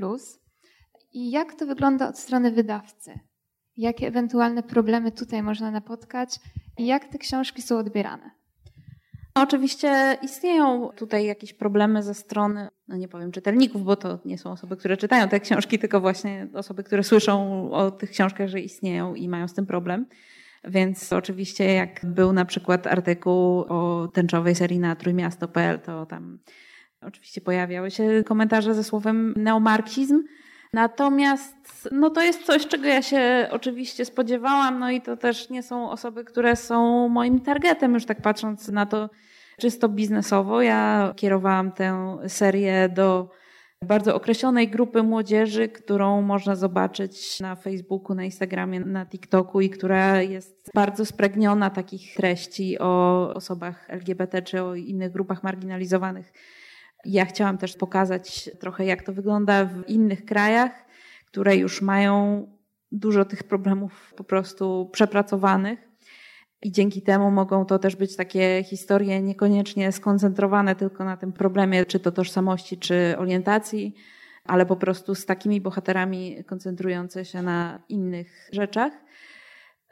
I 1.12 1.30
jak 1.30 1.54
to 1.54 1.66
wygląda 1.66 2.08
od 2.08 2.18
strony 2.18 2.50
wydawcy? 2.50 3.20
Jakie 3.76 4.06
ewentualne 4.06 4.62
problemy 4.62 5.12
tutaj 5.12 5.42
można 5.42 5.70
napotkać 5.70 6.40
i 6.78 6.86
jak 6.86 7.04
te 7.04 7.18
książki 7.18 7.62
są 7.62 7.78
odbierane? 7.78 8.30
No, 9.36 9.42
oczywiście 9.42 10.18
istnieją 10.22 10.88
tutaj 10.96 11.26
jakieś 11.26 11.52
problemy 11.52 12.02
ze 12.02 12.14
strony, 12.14 12.68
no 12.88 12.96
nie 12.96 13.08
powiem 13.08 13.32
czytelników, 13.32 13.84
bo 13.84 13.96
to 13.96 14.18
nie 14.24 14.38
są 14.38 14.50
osoby, 14.50 14.76
które 14.76 14.96
czytają 14.96 15.28
te 15.28 15.40
książki, 15.40 15.78
tylko 15.78 16.00
właśnie 16.00 16.48
osoby, 16.54 16.84
które 16.84 17.04
słyszą 17.04 17.70
o 17.70 17.90
tych 17.90 18.10
książkach, 18.10 18.48
że 18.48 18.60
istnieją 18.60 19.14
i 19.14 19.28
mają 19.28 19.48
z 19.48 19.54
tym 19.54 19.66
problem. 19.66 20.06
Więc 20.64 21.12
oczywiście 21.12 21.74
jak 21.74 22.00
był 22.04 22.32
na 22.32 22.44
przykład 22.44 22.86
artykuł 22.86 23.60
o 23.60 24.08
tęczowej 24.08 24.54
serii 24.54 24.78
na 24.78 24.96
trójmiasto.pl, 24.96 25.80
to 25.80 26.06
tam 26.06 26.38
oczywiście 27.00 27.40
pojawiały 27.40 27.90
się 27.90 28.22
komentarze 28.26 28.74
ze 28.74 28.84
słowem 28.84 29.34
neomarksizm. 29.36 30.22
Natomiast 30.74 31.88
no 31.92 32.10
to 32.10 32.22
jest 32.22 32.42
coś, 32.42 32.66
czego 32.66 32.84
ja 32.84 33.02
się 33.02 33.48
oczywiście 33.50 34.04
spodziewałam, 34.04 34.78
no 34.78 34.90
i 34.90 35.00
to 35.00 35.16
też 35.16 35.50
nie 35.50 35.62
są 35.62 35.90
osoby, 35.90 36.24
które 36.24 36.56
są 36.56 37.08
moim 37.08 37.40
targetem, 37.40 37.94
już 37.94 38.06
tak 38.06 38.22
patrząc 38.22 38.68
na 38.68 38.86
to 38.86 39.10
czysto 39.60 39.88
biznesowo. 39.88 40.62
Ja 40.62 41.12
kierowałam 41.16 41.72
tę 41.72 42.18
serię 42.28 42.88
do 42.88 43.30
bardzo 43.82 44.14
określonej 44.14 44.68
grupy 44.68 45.02
młodzieży, 45.02 45.68
którą 45.68 46.22
można 46.22 46.56
zobaczyć 46.56 47.40
na 47.40 47.56
Facebooku, 47.56 48.14
na 48.14 48.24
Instagramie, 48.24 48.80
na 48.80 49.06
TikToku 49.06 49.60
i 49.60 49.70
która 49.70 50.22
jest 50.22 50.70
bardzo 50.74 51.04
spragniona 51.04 51.70
takich 51.70 52.14
treści 52.14 52.78
o 52.78 53.32
osobach 53.34 53.90
LGBT 53.90 54.42
czy 54.42 54.62
o 54.62 54.74
innych 54.74 55.12
grupach 55.12 55.42
marginalizowanych. 55.42 56.32
Ja 57.04 57.24
chciałam 57.24 57.58
też 57.58 57.76
pokazać 57.76 58.50
trochę, 58.60 58.84
jak 58.84 59.02
to 59.02 59.12
wygląda 59.12 59.64
w 59.64 59.88
innych 59.88 60.24
krajach, 60.24 60.84
które 61.26 61.56
już 61.56 61.82
mają 61.82 62.46
dużo 62.92 63.24
tych 63.24 63.42
problemów 63.42 64.14
po 64.16 64.24
prostu 64.24 64.90
przepracowanych. 64.92 65.88
I 66.62 66.72
dzięki 66.72 67.02
temu 67.02 67.30
mogą 67.30 67.64
to 67.66 67.78
też 67.78 67.96
być 67.96 68.16
takie 68.16 68.64
historie 68.64 69.22
niekoniecznie 69.22 69.92
skoncentrowane 69.92 70.76
tylko 70.76 71.04
na 71.04 71.16
tym 71.16 71.32
problemie, 71.32 71.86
czy 71.86 72.00
to 72.00 72.12
tożsamości, 72.12 72.78
czy 72.78 73.14
orientacji, 73.18 73.94
ale 74.44 74.66
po 74.66 74.76
prostu 74.76 75.14
z 75.14 75.26
takimi 75.26 75.60
bohaterami 75.60 76.44
koncentrujące 76.44 77.24
się 77.24 77.42
na 77.42 77.82
innych 77.88 78.48
rzeczach. 78.52 78.92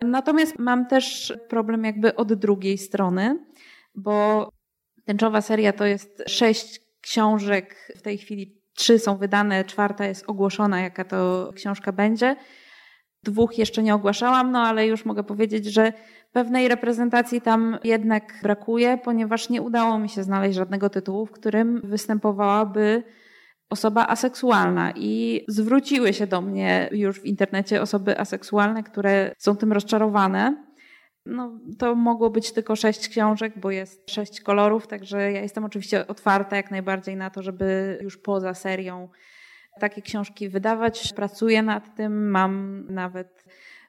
Natomiast 0.02 0.58
mam 0.58 0.86
też 0.86 1.32
problem 1.48 1.84
jakby 1.84 2.16
od 2.16 2.34
drugiej 2.34 2.78
strony, 2.78 3.38
bo 3.94 4.48
tęczowa 5.04 5.40
seria 5.40 5.72
to 5.72 5.86
jest 5.86 6.22
sześć 6.26 6.81
książek, 7.02 7.92
w 7.96 8.02
tej 8.02 8.18
chwili 8.18 8.62
trzy 8.74 8.98
są 8.98 9.16
wydane, 9.16 9.64
czwarta 9.64 10.06
jest 10.06 10.24
ogłoszona, 10.26 10.80
jaka 10.80 11.04
to 11.04 11.50
książka 11.54 11.92
będzie. 11.92 12.36
Dwóch 13.22 13.58
jeszcze 13.58 13.82
nie 13.82 13.94
ogłaszałam, 13.94 14.52
no 14.52 14.60
ale 14.60 14.86
już 14.86 15.04
mogę 15.04 15.24
powiedzieć, 15.24 15.66
że 15.66 15.92
pewnej 16.32 16.68
reprezentacji 16.68 17.40
tam 17.40 17.78
jednak 17.84 18.38
brakuje, 18.42 18.98
ponieważ 19.04 19.48
nie 19.48 19.62
udało 19.62 19.98
mi 19.98 20.08
się 20.08 20.22
znaleźć 20.22 20.56
żadnego 20.56 20.90
tytułu, 20.90 21.26
w 21.26 21.30
którym 21.30 21.80
występowałaby 21.84 23.02
osoba 23.70 24.06
aseksualna 24.06 24.92
i 24.96 25.44
zwróciły 25.48 26.12
się 26.12 26.26
do 26.26 26.40
mnie 26.40 26.88
już 26.92 27.20
w 27.20 27.24
internecie 27.24 27.82
osoby 27.82 28.18
aseksualne, 28.18 28.82
które 28.82 29.34
są 29.38 29.56
tym 29.56 29.72
rozczarowane. 29.72 30.64
No, 31.26 31.60
to 31.78 31.94
mogło 31.94 32.30
być 32.30 32.52
tylko 32.52 32.76
sześć 32.76 33.08
książek, 33.08 33.52
bo 33.60 33.70
jest 33.70 34.10
sześć 34.10 34.40
kolorów, 34.40 34.86
także 34.86 35.32
ja 35.32 35.40
jestem 35.40 35.64
oczywiście 35.64 36.06
otwarta 36.06 36.56
jak 36.56 36.70
najbardziej 36.70 37.16
na 37.16 37.30
to, 37.30 37.42
żeby 37.42 37.98
już 38.02 38.18
poza 38.18 38.54
serią 38.54 39.08
takie 39.80 40.02
książki 40.02 40.48
wydawać. 40.48 41.12
Pracuję 41.12 41.62
nad 41.62 41.96
tym, 41.96 42.30
mam 42.30 42.84
nawet 42.88 43.44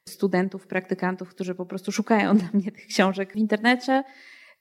studentów, 0.10 0.68
praktykantów, 0.68 1.30
którzy 1.30 1.56
po 1.56 1.66
prostu 1.66 1.92
szukają 1.92 2.38
dla 2.38 2.50
mnie 2.54 2.72
tych 2.72 2.88
książek 2.88 3.34
w 3.34 3.36
internecie. 3.36 4.04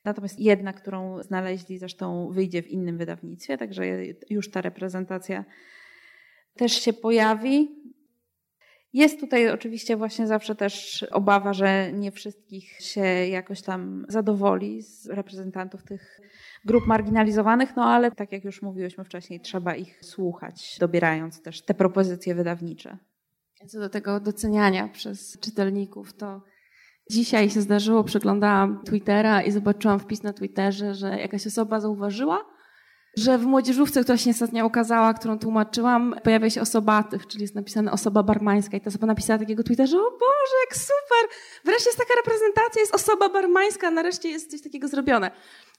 Natomiast 0.04 0.40
jedna, 0.40 0.72
którą 0.72 1.22
znaleźli, 1.22 1.78
zresztą 1.78 2.30
wyjdzie 2.32 2.62
w 2.62 2.68
innym 2.68 2.98
wydawnictwie, 2.98 3.58
także 3.58 3.85
już 4.30 4.50
ta 4.50 4.61
reprezentacja 4.61 5.44
też 6.56 6.72
się 6.72 6.92
pojawi. 6.92 7.68
Jest 8.92 9.20
tutaj 9.20 9.50
oczywiście 9.50 9.96
właśnie 9.96 10.26
zawsze 10.26 10.55
też 10.55 11.02
obawa, 11.11 11.52
że 11.52 11.92
nie 11.92 12.12
wszystkich 12.12 12.81
się 12.81 13.00
jakoś 13.26 13.62
tam 13.62 14.07
zadowoli 14.09 14.83
z 14.83 15.07
reprezentantów 15.07 15.83
tych 15.83 16.20
grup 16.64 16.87
marginalizowanych, 16.87 17.76
no 17.76 17.85
ale 17.85 18.11
tak 18.11 18.33
jak 18.33 18.44
już 18.44 18.62
mówiłyśmy 18.62 19.05
wcześniej, 19.05 19.40
trzeba 19.40 19.74
ich 19.74 20.05
słuchać, 20.05 20.76
dobierając 20.81 21.42
też 21.42 21.62
te 21.62 21.74
propozycje 21.74 22.35
wydawnicze. 22.35 22.98
Co 23.66 23.81
do 23.81 23.88
tego 23.88 24.20
doceniania 24.20 24.88
przez 24.88 25.38
czytelników, 25.40 26.12
to 26.12 26.40
dzisiaj 27.11 27.50
się 27.50 27.61
zdarzyło, 27.61 28.05
przeglądałam 28.05 28.85
Twittera 28.85 29.42
i 29.42 29.50
zobaczyłam 29.50 30.00
wpis 30.00 30.22
na 30.22 30.33
Twitterze, 30.33 30.94
że 30.94 31.09
jakaś 31.20 31.46
osoba 31.46 31.81
zauważyła, 31.81 32.44
że 33.16 33.38
w 33.38 33.46
młodzieżówce, 33.46 34.03
która 34.03 34.18
się 34.18 34.31
ostatnio 34.31 34.66
ukazała, 34.66 35.14
którą 35.14 35.38
tłumaczyłam, 35.38 36.14
pojawia 36.22 36.51
się 36.51 36.61
osobatyw, 36.61 37.27
czyli 37.27 37.42
jest 37.42 37.55
napisane 37.55 37.92
osoba 37.92 38.22
barmańska 38.22 38.77
i 38.77 38.81
ta 38.81 38.88
osoba 38.88 39.07
napisała 39.07 39.38
takiego 39.38 39.62
tweeta, 39.62 39.87
że 39.87 39.98
o 39.98 40.11
Boże, 40.11 40.57
jak 40.66 40.77
super, 40.77 41.38
wreszcie 41.64 41.88
jest 41.88 41.98
taka 41.98 42.14
reprezentacja, 42.16 42.81
jest 42.81 42.94
osoba 42.94 43.29
barmańska, 43.29 43.90
nareszcie 43.90 44.29
jest 44.29 44.51
coś 44.51 44.62
takiego 44.62 44.88
zrobione. 44.88 45.31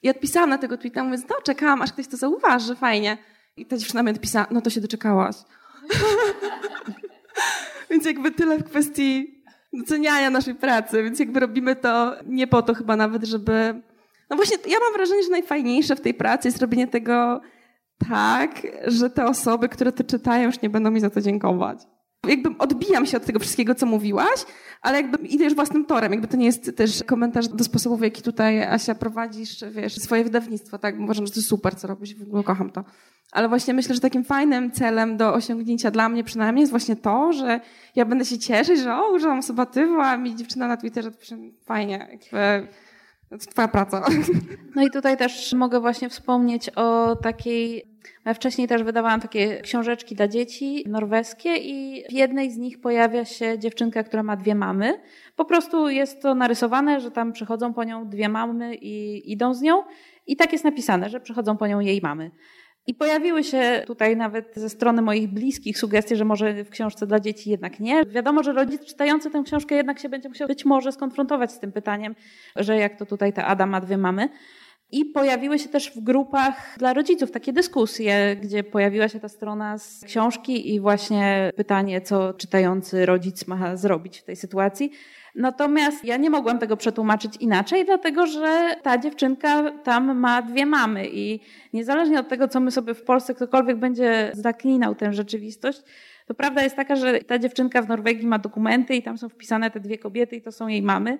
I 0.02 0.10
odpisałam 0.10 0.50
na 0.50 0.58
tego 0.58 0.78
tweeta, 0.78 1.04
mówiąc, 1.04 1.24
no 1.28 1.36
czekałam, 1.44 1.82
aż 1.82 1.92
ktoś 1.92 2.08
to 2.08 2.16
zauważy, 2.16 2.76
fajnie. 2.76 3.18
I 3.56 3.66
ta 3.66 3.76
dziewczyna 3.76 4.02
mi 4.02 4.10
odpisała, 4.10 4.46
no 4.50 4.60
to 4.60 4.70
się 4.70 4.80
doczekałaś. 4.80 5.36
Więc 7.90 8.06
jakby 8.06 8.30
tyle 8.30 8.58
w 8.58 8.64
kwestii 8.64 9.42
doceniania 9.72 10.30
naszej 10.30 10.54
pracy, 10.54 11.02
więc 11.02 11.18
jakby 11.18 11.40
robimy 11.40 11.76
to 11.76 12.16
nie 12.26 12.46
po 12.46 12.62
to 12.62 12.74
chyba 12.74 12.96
nawet, 12.96 13.24
żeby... 13.24 13.82
No 14.30 14.36
właśnie, 14.36 14.56
ja 14.66 14.78
mam 14.80 14.92
wrażenie, 14.92 15.22
że 15.22 15.30
najfajniejsze 15.30 15.96
w 15.96 16.00
tej 16.00 16.14
pracy 16.14 16.48
jest 16.48 16.60
robienie 16.60 16.86
tego 16.86 17.40
tak, 18.08 18.62
że 18.86 19.10
te 19.10 19.26
osoby, 19.26 19.68
które 19.68 19.92
to 19.92 20.04
czytają, 20.04 20.46
już 20.46 20.62
nie 20.62 20.70
będą 20.70 20.90
mi 20.90 21.00
za 21.00 21.10
to 21.10 21.20
dziękować. 21.20 21.78
Jakby 22.26 22.58
odbijam 22.58 23.06
się 23.06 23.16
od 23.16 23.24
tego 23.24 23.38
wszystkiego, 23.38 23.74
co 23.74 23.86
mówiłaś, 23.86 24.44
ale 24.82 24.96
jakby 24.96 25.26
idę 25.26 25.44
już 25.44 25.54
własnym 25.54 25.84
torem. 25.84 26.12
Jakby 26.12 26.28
to 26.28 26.36
nie 26.36 26.46
jest 26.46 26.76
też 26.76 27.04
komentarz 27.04 27.48
do 27.48 27.64
sposobów, 27.64 28.00
w 28.00 28.02
jaki 28.02 28.22
tutaj, 28.22 28.62
Asia, 28.62 28.94
prowadzisz, 28.94 29.64
wiesz, 29.70 29.94
swoje 29.96 30.24
wydawnictwo, 30.24 30.78
tak? 30.78 31.00
Uważam, 31.00 31.26
że 31.26 31.32
to 31.32 31.40
super, 31.40 31.76
co 31.76 31.88
robisz, 31.88 32.14
w 32.14 32.22
ogóle 32.22 32.42
kocham 32.42 32.70
to. 32.70 32.84
Ale 33.32 33.48
właśnie 33.48 33.74
myślę, 33.74 33.94
że 33.94 34.00
takim 34.00 34.24
fajnym 34.24 34.70
celem 34.70 35.16
do 35.16 35.34
osiągnięcia 35.34 35.90
dla 35.90 36.08
mnie 36.08 36.24
przynajmniej 36.24 36.60
jest 36.60 36.70
właśnie 36.70 36.96
to, 36.96 37.32
że 37.32 37.60
ja 37.96 38.04
będę 38.04 38.24
się 38.24 38.38
cieszyć, 38.38 38.80
że 38.80 38.96
o, 38.96 39.12
użyłam 39.12 39.38
osobatywu, 39.38 40.00
a 40.00 40.16
mi 40.16 40.36
dziewczyna 40.36 40.68
na 40.68 40.76
Twitterze 40.76 41.12
pisze, 41.12 41.36
fajnie, 41.64 42.08
jakby 42.10 42.68
to 43.38 43.50
twoja 43.50 43.68
praca. 43.68 44.06
No 44.76 44.82
i 44.82 44.90
tutaj 44.90 45.16
też 45.16 45.52
mogę 45.52 45.80
właśnie 45.80 46.08
wspomnieć 46.08 46.70
o 46.76 47.16
takiej 47.16 47.94
ja 48.24 48.34
wcześniej 48.34 48.68
też 48.68 48.82
wydawałam 48.82 49.20
takie 49.20 49.60
książeczki 49.60 50.14
dla 50.14 50.28
dzieci 50.28 50.84
norweskie 50.88 51.56
i 51.56 52.04
w 52.08 52.12
jednej 52.12 52.50
z 52.50 52.56
nich 52.56 52.80
pojawia 52.80 53.24
się 53.24 53.58
dziewczynka, 53.58 54.02
która 54.02 54.22
ma 54.22 54.36
dwie 54.36 54.54
mamy. 54.54 55.00
Po 55.36 55.44
prostu 55.44 55.88
jest 55.88 56.22
to 56.22 56.34
narysowane, 56.34 57.00
że 57.00 57.10
tam 57.10 57.32
przychodzą 57.32 57.74
po 57.74 57.84
nią 57.84 58.08
dwie 58.08 58.28
mamy 58.28 58.74
i 58.74 59.32
idą 59.32 59.54
z 59.54 59.62
nią. 59.62 59.82
I 60.26 60.36
tak 60.36 60.52
jest 60.52 60.64
napisane, 60.64 61.10
że 61.10 61.20
przychodzą 61.20 61.56
po 61.56 61.66
nią 61.66 61.80
jej 61.80 62.00
mamy. 62.02 62.30
I 62.86 62.94
pojawiły 62.94 63.44
się 63.44 63.82
tutaj 63.86 64.16
nawet 64.16 64.54
ze 64.56 64.68
strony 64.68 65.02
moich 65.02 65.28
bliskich 65.28 65.78
sugestie, 65.78 66.16
że 66.16 66.24
może 66.24 66.64
w 66.64 66.70
książce 66.70 67.06
dla 67.06 67.20
dzieci 67.20 67.50
jednak 67.50 67.80
nie. 67.80 68.04
Wiadomo, 68.04 68.42
że 68.42 68.52
rodzic 68.52 68.84
czytający 68.84 69.30
tę 69.30 69.42
książkę 69.46 69.74
jednak 69.74 69.98
się 69.98 70.08
będzie 70.08 70.28
musiał 70.28 70.48
być 70.48 70.64
może 70.64 70.92
skonfrontować 70.92 71.52
z 71.52 71.60
tym 71.60 71.72
pytaniem, 71.72 72.14
że 72.56 72.76
jak 72.76 72.98
to 72.98 73.06
tutaj 73.06 73.32
ta 73.32 73.46
Ada 73.46 73.66
ma 73.66 73.80
dwie 73.80 73.98
mamy. 73.98 74.28
I 74.90 75.04
pojawiły 75.04 75.58
się 75.58 75.68
też 75.68 75.90
w 75.90 76.00
grupach 76.00 76.74
dla 76.78 76.92
rodziców 76.92 77.30
takie 77.30 77.52
dyskusje, 77.52 78.36
gdzie 78.42 78.64
pojawiła 78.64 79.08
się 79.08 79.20
ta 79.20 79.28
strona 79.28 79.78
z 79.78 80.04
książki 80.04 80.74
i 80.74 80.80
właśnie 80.80 81.52
pytanie, 81.56 82.00
co 82.00 82.34
czytający 82.34 83.06
rodzic 83.06 83.46
ma 83.46 83.76
zrobić 83.76 84.18
w 84.18 84.24
tej 84.24 84.36
sytuacji. 84.36 84.92
Natomiast 85.34 86.04
ja 86.04 86.16
nie 86.16 86.30
mogłam 86.30 86.58
tego 86.58 86.76
przetłumaczyć 86.76 87.36
inaczej, 87.36 87.84
dlatego 87.84 88.26
że 88.26 88.76
ta 88.82 88.98
dziewczynka 88.98 89.70
tam 89.70 90.18
ma 90.18 90.42
dwie 90.42 90.66
mamy 90.66 91.08
i 91.12 91.40
niezależnie 91.72 92.20
od 92.20 92.28
tego, 92.28 92.48
co 92.48 92.60
my 92.60 92.70
sobie 92.70 92.94
w 92.94 93.02
Polsce 93.02 93.34
ktokolwiek 93.34 93.76
będzie 93.76 94.30
zaklinał 94.34 94.94
tę 94.94 95.12
rzeczywistość, 95.12 95.82
to 96.26 96.34
prawda 96.34 96.62
jest 96.62 96.76
taka, 96.76 96.96
że 96.96 97.18
ta 97.18 97.38
dziewczynka 97.38 97.82
w 97.82 97.88
Norwegii 97.88 98.26
ma 98.26 98.38
dokumenty 98.38 98.94
i 98.94 99.02
tam 99.02 99.18
są 99.18 99.28
wpisane 99.28 99.70
te 99.70 99.80
dwie 99.80 99.98
kobiety 99.98 100.36
i 100.36 100.42
to 100.42 100.52
są 100.52 100.68
jej 100.68 100.82
mamy. 100.82 101.18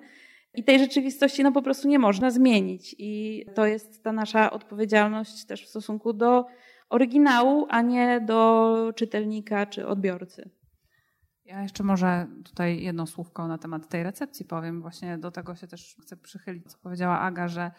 I 0.53 0.63
tej 0.63 0.79
rzeczywistości 0.79 1.43
no 1.43 1.51
po 1.51 1.61
prostu 1.61 1.87
nie 1.87 1.99
można 1.99 2.31
zmienić. 2.31 2.95
I 2.99 3.45
to 3.55 3.65
jest 3.65 4.03
ta 4.03 4.11
nasza 4.11 4.51
odpowiedzialność 4.51 5.45
też 5.45 5.65
w 5.65 5.69
stosunku 5.69 6.13
do 6.13 6.45
oryginału, 6.89 7.67
a 7.69 7.81
nie 7.81 8.21
do 8.21 8.91
czytelnika 8.95 9.65
czy 9.65 9.87
odbiorcy. 9.87 10.49
Ja 11.45 11.61
jeszcze 11.61 11.83
może 11.83 12.27
tutaj 12.43 12.83
jedno 12.83 13.07
słówko 13.07 13.47
na 13.47 13.57
temat 13.57 13.89
tej 13.89 14.03
recepcji 14.03 14.45
powiem. 14.45 14.81
Właśnie 14.81 15.17
do 15.17 15.31
tego 15.31 15.55
się 15.55 15.67
też 15.67 15.95
chcę 16.01 16.17
przychylić, 16.17 16.71
co 16.71 16.77
powiedziała 16.77 17.19
Aga, 17.19 17.47
że 17.47 17.71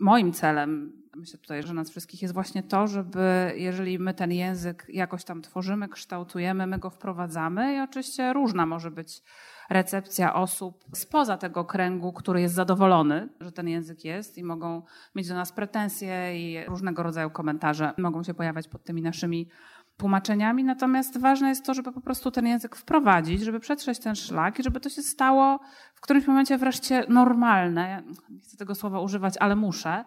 moim 0.00 0.32
celem, 0.32 0.92
myślę 1.16 1.38
tutaj, 1.38 1.62
że 1.62 1.74
nas 1.74 1.90
wszystkich 1.90 2.22
jest 2.22 2.34
właśnie 2.34 2.62
to, 2.62 2.86
żeby 2.86 3.52
jeżeli 3.56 3.98
my 3.98 4.14
ten 4.14 4.32
język 4.32 4.86
jakoś 4.88 5.24
tam 5.24 5.42
tworzymy, 5.42 5.88
kształtujemy, 5.88 6.66
my 6.66 6.78
go 6.78 6.90
wprowadzamy 6.90 7.74
i 7.74 7.80
oczywiście 7.80 8.32
różna 8.32 8.66
może 8.66 8.90
być 8.90 9.22
recepcja 9.70 10.34
osób 10.34 10.84
spoza 10.94 11.36
tego 11.36 11.64
kręgu, 11.64 12.12
który 12.12 12.40
jest 12.40 12.54
zadowolony, 12.54 13.28
że 13.40 13.52
ten 13.52 13.68
język 13.68 14.04
jest 14.04 14.38
i 14.38 14.44
mogą 14.44 14.82
mieć 15.14 15.28
do 15.28 15.34
nas 15.34 15.52
pretensje 15.52 16.40
i 16.40 16.66
różnego 16.66 17.02
rodzaju 17.02 17.30
komentarze 17.30 17.92
mogą 17.98 18.22
się 18.22 18.34
pojawiać 18.34 18.68
pod 18.68 18.84
tymi 18.84 19.02
naszymi 19.02 19.48
tłumaczeniami. 19.98 20.64
Natomiast 20.64 21.20
ważne 21.20 21.48
jest 21.48 21.66
to, 21.66 21.74
żeby 21.74 21.92
po 21.92 22.00
prostu 22.00 22.30
ten 22.30 22.46
język 22.46 22.76
wprowadzić, 22.76 23.40
żeby 23.40 23.60
przetrzeć 23.60 23.98
ten 23.98 24.14
szlak 24.14 24.58
i 24.58 24.62
żeby 24.62 24.80
to 24.80 24.88
się 24.88 25.02
stało 25.02 25.60
w 25.94 26.00
którymś 26.00 26.26
momencie 26.26 26.58
wreszcie 26.58 27.04
normalne. 27.08 27.88
Ja 27.88 28.00
nie 28.30 28.40
chcę 28.40 28.56
tego 28.56 28.74
słowa 28.74 29.00
używać, 29.00 29.34
ale 29.38 29.56
muszę. 29.56 30.04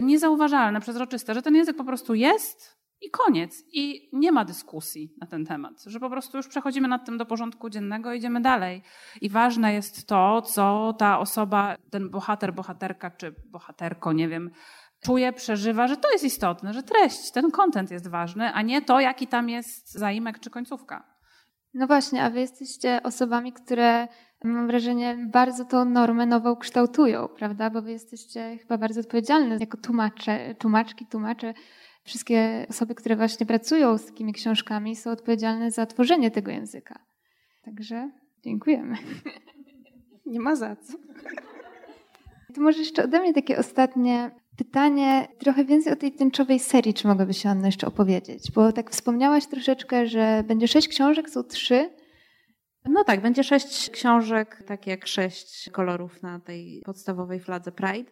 Niezauważalne, 0.00 0.80
przezroczyste, 0.80 1.34
że 1.34 1.42
ten 1.42 1.54
język 1.54 1.76
po 1.76 1.84
prostu 1.84 2.14
jest 2.14 2.78
i 3.00 3.10
koniec. 3.10 3.64
I 3.72 4.10
nie 4.12 4.32
ma 4.32 4.44
dyskusji 4.44 5.14
na 5.20 5.26
ten 5.26 5.46
temat, 5.46 5.82
że 5.86 6.00
po 6.00 6.10
prostu 6.10 6.36
już 6.36 6.48
przechodzimy 6.48 6.88
nad 6.88 7.06
tym 7.06 7.18
do 7.18 7.26
porządku 7.26 7.70
dziennego 7.70 8.12
i 8.12 8.18
idziemy 8.18 8.40
dalej. 8.40 8.82
I 9.20 9.28
ważne 9.28 9.74
jest 9.74 10.06
to, 10.06 10.42
co 10.42 10.94
ta 10.98 11.18
osoba, 11.18 11.76
ten 11.90 12.10
bohater, 12.10 12.54
bohaterka 12.54 13.10
czy 13.10 13.34
bohaterko, 13.46 14.12
nie 14.12 14.28
wiem, 14.28 14.50
czuje, 15.00 15.32
przeżywa, 15.32 15.88
że 15.88 15.96
to 15.96 16.12
jest 16.12 16.24
istotne, 16.24 16.72
że 16.72 16.82
treść, 16.82 17.30
ten 17.30 17.50
kontent 17.50 17.90
jest 17.90 18.08
ważny, 18.08 18.52
a 18.52 18.62
nie 18.62 18.82
to, 18.82 19.00
jaki 19.00 19.26
tam 19.26 19.48
jest 19.48 19.92
zaimek 19.92 20.38
czy 20.38 20.50
końcówka. 20.50 21.18
No 21.74 21.86
właśnie, 21.86 22.22
a 22.22 22.30
wy 22.30 22.40
jesteście 22.40 23.00
osobami, 23.02 23.52
które 23.52 24.08
mam 24.44 24.66
wrażenie 24.66 25.16
bardzo 25.32 25.64
tą 25.64 25.84
normę 25.84 26.26
nową 26.26 26.56
kształtują, 26.56 27.28
prawda? 27.28 27.70
Bo 27.70 27.82
wy 27.82 27.90
jesteście 27.90 28.58
chyba 28.60 28.78
bardzo 28.78 29.00
odpowiedzialne 29.00 29.56
jako 29.60 29.76
tłumacze, 29.76 30.54
tłumaczki, 30.54 31.06
tłumacze 31.06 31.54
wszystkie 32.04 32.66
osoby, 32.70 32.94
które 32.94 33.16
właśnie 33.16 33.46
pracują 33.46 33.98
z 33.98 34.06
takimi 34.06 34.32
książkami, 34.32 34.96
są 34.96 35.10
odpowiedzialne 35.10 35.70
za 35.70 35.86
tworzenie 35.86 36.30
tego 36.30 36.50
języka. 36.50 36.98
Także 37.64 38.10
dziękujemy. 38.44 38.96
Nie 40.26 40.40
ma 40.40 40.56
za 40.56 40.76
co. 40.76 40.92
To 42.54 42.60
może 42.60 42.78
jeszcze 42.78 43.04
ode 43.04 43.20
mnie 43.20 43.34
takie 43.34 43.58
ostatnie 43.58 44.30
pytanie, 44.58 45.28
trochę 45.38 45.64
więcej 45.64 45.92
o 45.92 45.96
tej 45.96 46.12
tęczowej 46.12 46.58
serii, 46.58 46.94
czy 46.94 47.08
mogłabyś 47.08 47.46
Anna 47.46 47.66
jeszcze 47.66 47.86
opowiedzieć? 47.86 48.50
Bo 48.50 48.72
tak 48.72 48.90
wspomniałaś 48.90 49.46
troszeczkę, 49.46 50.06
że 50.06 50.44
będzie 50.46 50.68
sześć 50.68 50.88
książek, 50.88 51.30
są 51.30 51.42
trzy. 51.44 51.90
No 52.84 53.04
tak, 53.04 53.22
będzie 53.22 53.44
sześć 53.44 53.90
książek, 53.90 54.62
tak 54.66 54.86
jak 54.86 55.06
sześć 55.06 55.70
kolorów 55.70 56.22
na 56.22 56.40
tej 56.40 56.82
podstawowej 56.86 57.40
fladze 57.40 57.72
Pride. 57.72 58.10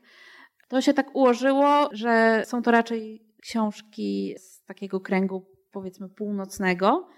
To 0.69 0.81
się 0.81 0.95
tak 0.95 1.17
ułożyło, 1.17 1.89
że 1.93 2.43
są 2.47 2.63
to 2.63 2.71
raczej 2.71 3.27
książki 3.43 4.35
z 4.39 4.65
takiego 4.65 5.01
kręgu, 5.01 5.47
powiedzmy, 5.73 6.09
północnego. 6.09 7.09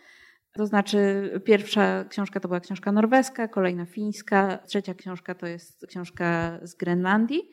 To 0.53 0.67
znaczy, 0.67 1.31
pierwsza 1.45 2.05
książka 2.05 2.41
to 2.41 2.49
była 2.49 2.61
książka 2.61 2.93
norweska, 2.93 3.49
kolejna 3.49 3.87
fińska, 3.87 4.59
trzecia 4.67 4.95
książka 4.95 5.35
to 5.35 5.47
jest 5.47 5.87
książka 5.87 6.59
z 6.63 6.75
Grenlandii. 6.75 7.51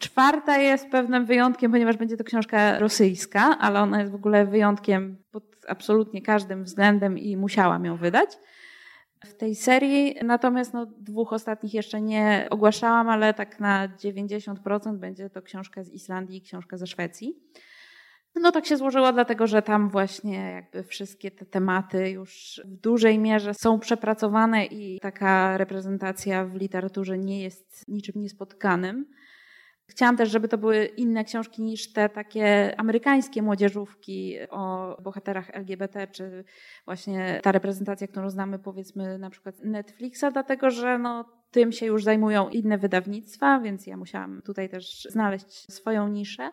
Czwarta 0.00 0.58
jest 0.58 0.90
pewnym 0.90 1.26
wyjątkiem, 1.26 1.72
ponieważ 1.72 1.96
będzie 1.96 2.16
to 2.16 2.24
książka 2.24 2.78
rosyjska, 2.78 3.58
ale 3.60 3.80
ona 3.80 4.00
jest 4.00 4.12
w 4.12 4.14
ogóle 4.14 4.46
wyjątkiem 4.46 5.16
pod 5.30 5.44
absolutnie 5.68 6.22
każdym 6.22 6.64
względem 6.64 7.18
i 7.18 7.36
musiałam 7.36 7.84
ją 7.84 7.96
wydać 7.96 8.38
w 9.24 9.34
tej 9.34 9.54
serii. 9.54 10.16
Natomiast 10.24 10.74
no, 10.74 10.86
dwóch 10.86 11.32
ostatnich 11.32 11.74
jeszcze 11.74 12.00
nie 12.00 12.46
ogłaszałam, 12.50 13.08
ale 13.08 13.34
tak 13.34 13.60
na 13.60 13.88
90% 13.88 14.96
będzie 14.96 15.30
to 15.30 15.42
książka 15.42 15.82
z 15.82 15.90
Islandii 15.90 16.38
i 16.38 16.42
książka 16.42 16.76
ze 16.76 16.86
Szwecji. 16.86 17.38
No 18.40 18.52
tak 18.52 18.66
się 18.66 18.76
złożyło, 18.76 19.12
dlatego 19.12 19.46
że 19.46 19.62
tam 19.62 19.90
właśnie 19.90 20.50
jakby 20.50 20.82
wszystkie 20.82 21.30
te 21.30 21.46
tematy 21.46 22.10
już 22.10 22.60
w 22.64 22.76
dużej 22.76 23.18
mierze 23.18 23.54
są 23.54 23.78
przepracowane 23.78 24.66
i 24.66 25.00
taka 25.00 25.56
reprezentacja 25.56 26.44
w 26.44 26.54
literaturze 26.54 27.18
nie 27.18 27.42
jest 27.42 27.88
niczym 27.88 28.22
niespotkanym. 28.22 29.06
Chciałam 29.86 30.16
też, 30.16 30.30
żeby 30.30 30.48
to 30.48 30.58
były 30.58 30.84
inne 30.84 31.24
książki 31.24 31.62
niż 31.62 31.92
te 31.92 32.08
takie 32.08 32.74
amerykańskie 32.80 33.42
młodzieżówki 33.42 34.36
o 34.50 34.96
bohaterach 35.02 35.50
LGBT, 35.50 36.06
czy 36.06 36.44
właśnie 36.84 37.40
ta 37.42 37.52
reprezentacja, 37.52 38.08
którą 38.08 38.30
znamy 38.30 38.58
powiedzmy 38.58 39.18
na 39.18 39.30
przykład 39.30 39.54
Netflixa, 39.64 40.24
dlatego 40.32 40.70
że 40.70 40.98
no, 40.98 41.24
tym 41.50 41.72
się 41.72 41.86
już 41.86 42.04
zajmują 42.04 42.48
inne 42.48 42.78
wydawnictwa, 42.78 43.60
więc 43.60 43.86
ja 43.86 43.96
musiałam 43.96 44.42
tutaj 44.42 44.68
też 44.68 45.08
znaleźć 45.10 45.72
swoją 45.72 46.08
niszę. 46.08 46.50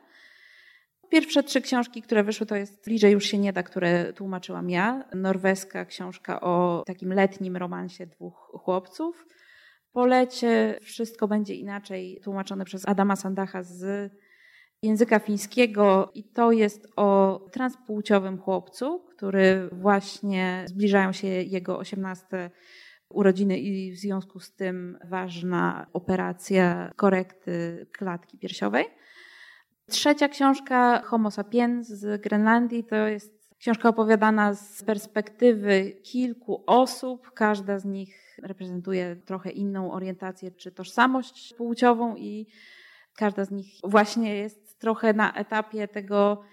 Pierwsze 1.10 1.44
trzy 1.44 1.62
książki, 1.62 2.02
które 2.02 2.24
wyszły, 2.24 2.46
to 2.46 2.56
jest 2.56 2.86
Bliżej 2.86 3.12
już 3.12 3.26
się 3.26 3.38
nie 3.38 3.54
da, 3.54 3.64
które 3.64 4.14
tłumaczyłam 4.14 4.70
ja. 4.70 5.04
Norweska 5.16 5.86
książka 5.86 6.42
o 6.42 6.84
takim 6.88 7.14
letnim 7.14 7.58
romansie 7.58 8.08
dwóch 8.08 8.52
chłopców. 8.64 9.26
Po 9.94 10.06
lecie 10.06 10.80
wszystko 10.82 11.28
będzie 11.28 11.56
inaczej 11.56 12.20
tłumaczone 12.24 12.66
przez 12.66 12.88
Adama 12.88 13.16
Sandacha 13.16 13.64
z 13.64 14.12
języka 14.84 15.20
fińskiego 15.20 16.12
i 16.14 16.24
to 16.24 16.52
jest 16.52 16.88
o 16.96 17.40
transpłciowym 17.52 18.38
chłopcu, 18.38 19.06
który 19.16 19.70
właśnie 19.72 20.66
zbliżają 20.68 21.12
się 21.12 21.28
jego 21.28 21.78
18 21.78 22.52
urodziny 23.10 23.60
i 23.60 23.92
w 23.92 24.00
związku 24.00 24.40
z 24.40 24.56
tym 24.56 24.98
ważna 25.10 25.88
operacja 25.94 26.92
korekty 26.96 27.88
klatki 27.92 28.38
piersiowej. 28.38 28.86
Trzecia 29.90 30.28
książka 30.30 31.02
Homo 31.02 31.32
sapiens 31.32 31.88
z 31.88 32.22
Grenlandii 32.22 32.84
to 32.84 32.96
jest 32.96 33.41
książka 33.62 33.90
opowiadana 33.90 34.54
z 34.54 34.84
perspektywy 34.84 35.92
kilku 36.04 36.64
osób. 36.68 37.32
Każda 37.32 37.80
z 37.80 37.86
nich 37.86 38.38
reprezentuje 38.44 39.16
trochę 39.16 39.50
inną 39.50 39.92
orientację 39.92 40.52
czy 40.52 40.72
tożsamość 40.72 41.54
płciową 41.58 42.16
i 42.16 42.48
każda 43.16 43.46
z 43.46 43.52
nich 43.52 43.68
właśnie 43.84 44.36
jest 44.36 44.80
trochę 44.80 45.14
na 45.14 45.34
etapie 45.34 45.88
tego 45.88 46.44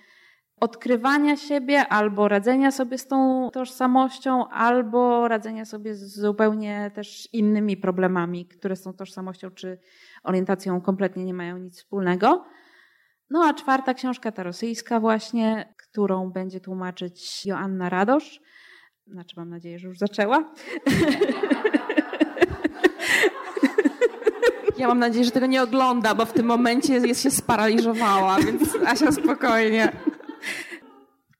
odkrywania 0.60 1.36
siebie 1.36 1.86
albo 1.86 2.28
radzenia 2.28 2.70
sobie 2.70 2.98
z 2.98 3.06
tą 3.06 3.50
tożsamością, 3.52 4.48
albo 4.48 5.28
radzenia 5.28 5.64
sobie 5.64 5.94
z 5.94 6.20
zupełnie 6.20 6.90
też 6.94 7.28
innymi 7.32 7.76
problemami, 7.76 8.46
które 8.46 8.76
z 8.76 8.82
tą 8.82 8.92
tożsamością 8.92 9.50
czy 9.50 9.78
orientacją 10.22 10.80
kompletnie 10.80 11.24
nie 11.24 11.34
mają 11.34 11.58
nic 11.58 11.78
wspólnego. 11.78 12.44
No 13.30 13.44
a 13.44 13.54
czwarta 13.54 13.94
książka, 13.94 14.32
ta 14.32 14.42
rosyjska 14.42 15.00
właśnie, 15.00 15.74
którą 15.92 16.30
będzie 16.30 16.60
tłumaczyć 16.60 17.46
Joanna 17.46 17.88
Radosz. 17.88 18.40
Znaczy 19.06 19.34
mam 19.36 19.50
nadzieję, 19.50 19.78
że 19.78 19.88
już 19.88 19.98
zaczęła. 19.98 20.52
Ja 24.78 24.88
mam 24.88 24.98
nadzieję, 24.98 25.24
że 25.24 25.30
tego 25.30 25.46
nie 25.46 25.62
ogląda, 25.62 26.14
bo 26.14 26.26
w 26.26 26.32
tym 26.32 26.46
momencie 26.46 26.94
jest 26.94 27.22
się 27.22 27.30
sparaliżowała, 27.30 28.36
więc 28.36 28.76
Asia 28.86 29.12
spokojnie. 29.12 29.92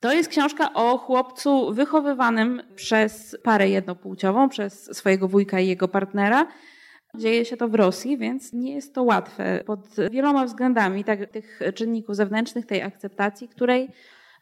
To 0.01 0.13
jest 0.13 0.29
książka 0.29 0.73
o 0.75 0.99
chłopcu 0.99 1.75
wychowywanym 1.75 2.63
przez 2.75 3.37
parę 3.43 3.69
jednopłciową, 3.69 4.49
przez 4.49 4.97
swojego 4.97 5.29
wujka 5.29 5.61
i 5.61 5.69
jego 5.69 5.89
partnera. 5.89 6.47
Dzieje 7.15 7.45
się 7.45 7.57
to 7.57 7.69
w 7.69 7.75
Rosji, 7.75 8.19
więc 8.19 8.53
nie 8.53 8.75
jest 8.75 8.95
to 8.95 9.03
łatwe 9.03 9.63
pod 9.67 9.81
wieloma 10.11 10.45
względami, 10.45 11.05
tak, 11.05 11.31
tych 11.31 11.61
czynników 11.75 12.17
zewnętrznych, 12.17 12.67
tej 12.67 12.83
akceptacji, 12.83 13.49
której 13.49 13.89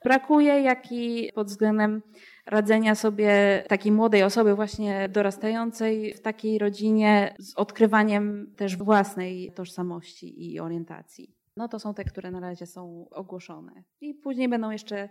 brakuje, 0.07 0.61
jak 0.61 0.92
i 0.92 1.33
pod 1.35 1.47
względem 1.47 2.03
radzenia 2.47 2.95
sobie 2.95 3.64
takiej 3.69 3.92
młodej 3.92 4.23
osoby 4.23 4.55
właśnie 4.55 5.09
dorastającej 5.09 6.14
w 6.14 6.21
takiej 6.21 6.59
rodzinie 6.59 7.35
z 7.38 7.55
odkrywaniem 7.55 8.55
też 8.57 8.77
własnej 8.77 9.53
tożsamości 9.53 10.53
i 10.53 10.61
orientacji. 10.61 11.35
No 11.57 11.69
to 11.69 11.79
są 11.79 11.95
te, 11.95 12.05
które 12.05 12.31
na 12.31 12.40
razie 12.40 12.66
są 12.66 13.07
ogłoszone. 13.11 13.83
I 14.01 14.14
później 14.14 14.49
będą 14.49 14.71
jeszcze 14.71 15.09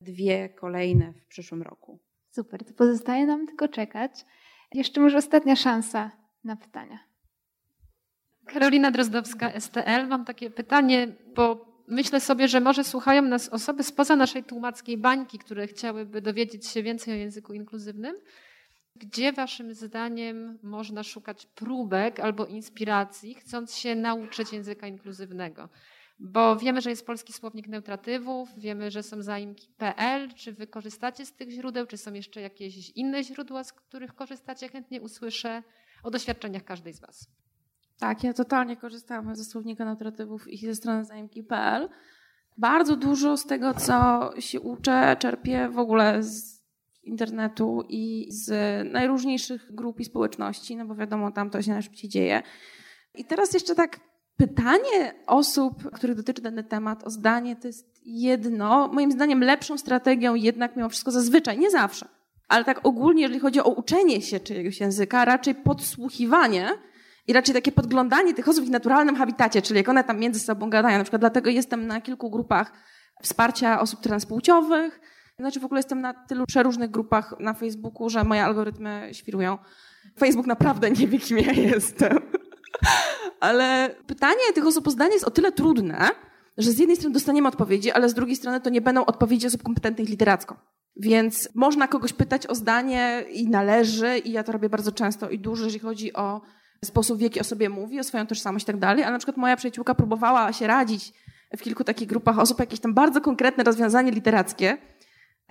dwie 0.00 0.48
kolejne 0.48 1.12
w 1.12 1.26
przyszłym 1.26 1.62
roku. 1.62 1.98
Super, 2.30 2.64
to 2.64 2.74
pozostaje 2.74 3.26
nam 3.26 3.46
tylko 3.46 3.68
czekać. 3.68 4.24
Jeszcze 4.74 5.00
może 5.00 5.18
ostatnia 5.18 5.56
szansa 5.56 6.10
na 6.44 6.56
pytania. 6.56 6.98
Karolina 8.46 8.90
Drozdowska, 8.90 9.60
STL. 9.60 10.08
Mam 10.08 10.24
takie 10.24 10.50
pytanie, 10.50 11.08
bo 11.34 11.71
myślę 11.88 12.20
sobie, 12.20 12.48
że 12.48 12.60
może 12.60 12.84
słuchają 12.84 13.22
nas 13.22 13.48
osoby 13.48 13.82
spoza 13.82 14.16
naszej 14.16 14.44
tłumackiej 14.44 14.98
bańki, 14.98 15.38
które 15.38 15.66
chciałyby 15.66 16.20
dowiedzieć 16.22 16.66
się 16.66 16.82
więcej 16.82 17.14
o 17.14 17.16
języku 17.16 17.52
inkluzywnym. 17.52 18.16
Gdzie 18.96 19.32
waszym 19.32 19.74
zdaniem 19.74 20.58
można 20.62 21.02
szukać 21.02 21.46
próbek 21.46 22.20
albo 22.20 22.46
inspiracji, 22.46 23.34
chcąc 23.34 23.74
się 23.74 23.94
nauczyć 23.94 24.52
języka 24.52 24.86
inkluzywnego? 24.86 25.68
Bo 26.18 26.56
wiemy, 26.56 26.80
że 26.80 26.90
jest 26.90 27.06
polski 27.06 27.32
słownik 27.32 27.68
neutratywów, 27.68 28.48
wiemy, 28.58 28.90
że 28.90 29.02
są 29.02 29.22
zaimki.pl. 29.22 30.34
Czy 30.34 30.52
wy 30.52 30.66
korzystacie 30.66 31.26
z 31.26 31.32
tych 31.32 31.50
źródeł, 31.50 31.86
czy 31.86 31.96
są 31.96 32.12
jeszcze 32.12 32.40
jakieś 32.40 32.90
inne 32.90 33.24
źródła, 33.24 33.64
z 33.64 33.72
których 33.72 34.14
korzystacie? 34.14 34.68
Chętnie 34.68 35.02
usłyszę 35.02 35.62
o 36.02 36.10
doświadczeniach 36.10 36.64
każdej 36.64 36.92
z 36.92 37.00
was. 37.00 37.28
Tak, 37.98 38.24
ja 38.24 38.32
totalnie 38.32 38.76
korzystałam 38.76 39.36
ze 39.36 39.44
słownika 39.44 39.84
natratywów 39.84 40.48
i 40.48 40.66
ze 40.66 40.74
strony 40.74 41.04
zaimki.pl. 41.04 41.88
Bardzo 42.58 42.96
dużo 42.96 43.36
z 43.36 43.46
tego, 43.46 43.74
co 43.74 44.30
się 44.38 44.60
uczę, 44.60 45.16
czerpię 45.18 45.68
w 45.68 45.78
ogóle 45.78 46.22
z 46.22 46.62
internetu 47.02 47.84
i 47.88 48.26
z 48.30 48.52
najróżniejszych 48.92 49.74
grup 49.74 50.00
i 50.00 50.04
społeczności, 50.04 50.76
no 50.76 50.86
bo 50.86 50.94
wiadomo, 50.94 51.32
tam 51.32 51.50
to 51.50 51.62
się 51.62 51.72
najszybciej 51.72 52.10
dzieje. 52.10 52.42
I 53.14 53.24
teraz 53.24 53.54
jeszcze 53.54 53.74
tak 53.74 54.00
pytanie 54.36 55.14
osób, 55.26 55.90
których 55.90 56.16
dotyczy 56.16 56.42
dany 56.42 56.64
temat, 56.64 57.04
o 57.04 57.10
zdanie, 57.10 57.56
to 57.56 57.66
jest 57.66 58.00
jedno, 58.04 58.88
moim 58.88 59.12
zdaniem 59.12 59.40
lepszą 59.40 59.78
strategią 59.78 60.34
jednak 60.34 60.76
mimo 60.76 60.88
wszystko 60.88 61.10
zazwyczaj, 61.10 61.58
nie 61.58 61.70
zawsze, 61.70 62.08
ale 62.48 62.64
tak 62.64 62.86
ogólnie, 62.86 63.22
jeżeli 63.22 63.40
chodzi 63.40 63.60
o 63.60 63.74
uczenie 63.74 64.22
się 64.22 64.40
czyjegoś 64.40 64.80
języka, 64.80 65.24
raczej 65.24 65.54
podsłuchiwanie 65.54 66.68
i 67.26 67.32
raczej 67.32 67.54
takie 67.54 67.72
podglądanie 67.72 68.34
tych 68.34 68.48
osób 68.48 68.64
w 68.64 68.66
ich 68.66 68.72
naturalnym 68.72 69.16
habitacie, 69.16 69.62
czyli 69.62 69.78
jak 69.78 69.88
one 69.88 70.04
tam 70.04 70.18
między 70.18 70.40
sobą 70.40 70.70
gadają. 70.70 70.98
Na 70.98 71.04
przykład 71.04 71.22
dlatego 71.22 71.50
jestem 71.50 71.86
na 71.86 72.00
kilku 72.00 72.30
grupach 72.30 72.72
wsparcia 73.22 73.80
osób 73.80 74.00
transpłciowych, 74.00 75.00
znaczy 75.38 75.60
w 75.60 75.64
ogóle 75.64 75.78
jestem 75.78 76.00
na 76.00 76.14
tylu 76.14 76.46
przeróżnych 76.46 76.90
grupach 76.90 77.34
na 77.40 77.54
Facebooku, 77.54 78.10
że 78.10 78.24
moje 78.24 78.44
algorytmy 78.44 79.08
świrują. 79.12 79.58
Facebook 80.18 80.46
naprawdę 80.46 80.90
nie 80.90 81.08
wie, 81.08 81.18
kim 81.18 81.38
ja 81.38 81.52
jestem. 81.52 82.18
Ale 83.40 83.94
pytanie 84.06 84.52
tych 84.54 84.66
osób 84.66 84.86
o 84.86 84.90
zdanie 84.90 85.12
jest 85.12 85.24
o 85.24 85.30
tyle 85.30 85.52
trudne, 85.52 86.10
że 86.58 86.70
z 86.70 86.78
jednej 86.78 86.96
strony 86.96 87.14
dostaniemy 87.14 87.48
odpowiedzi, 87.48 87.90
ale 87.90 88.08
z 88.08 88.14
drugiej 88.14 88.36
strony 88.36 88.60
to 88.60 88.70
nie 88.70 88.80
będą 88.80 89.04
odpowiedzi 89.04 89.46
osób 89.46 89.62
kompetentnych 89.62 90.08
literacko. 90.08 90.56
Więc 90.96 91.48
można 91.54 91.88
kogoś 91.88 92.12
pytać 92.12 92.46
o 92.46 92.54
zdanie 92.54 93.24
i 93.30 93.48
należy, 93.48 94.18
i 94.18 94.32
ja 94.32 94.42
to 94.42 94.52
robię 94.52 94.68
bardzo 94.68 94.92
często 94.92 95.30
i 95.30 95.38
dużo, 95.38 95.64
jeżeli 95.64 95.80
chodzi 95.80 96.12
o 96.12 96.40
sposób, 96.84 97.18
w 97.18 97.20
jaki 97.20 97.40
o 97.40 97.44
sobie 97.44 97.68
mówi, 97.68 98.00
o 98.00 98.04
swoją 98.04 98.26
tożsamość 98.26 98.62
i 98.62 98.66
tak 98.66 98.78
dalej. 98.78 99.04
Ale 99.04 99.12
na 99.12 99.18
przykład 99.18 99.36
moja 99.36 99.56
przyjaciółka 99.56 99.94
próbowała 99.94 100.52
się 100.52 100.66
radzić 100.66 101.12
w 101.56 101.62
kilku 101.62 101.84
takich 101.84 102.08
grupach 102.08 102.38
osób 102.38 102.60
jakieś 102.60 102.80
tam 102.80 102.94
bardzo 102.94 103.20
konkretne 103.20 103.64
rozwiązanie 103.64 104.10
literackie 104.10 104.78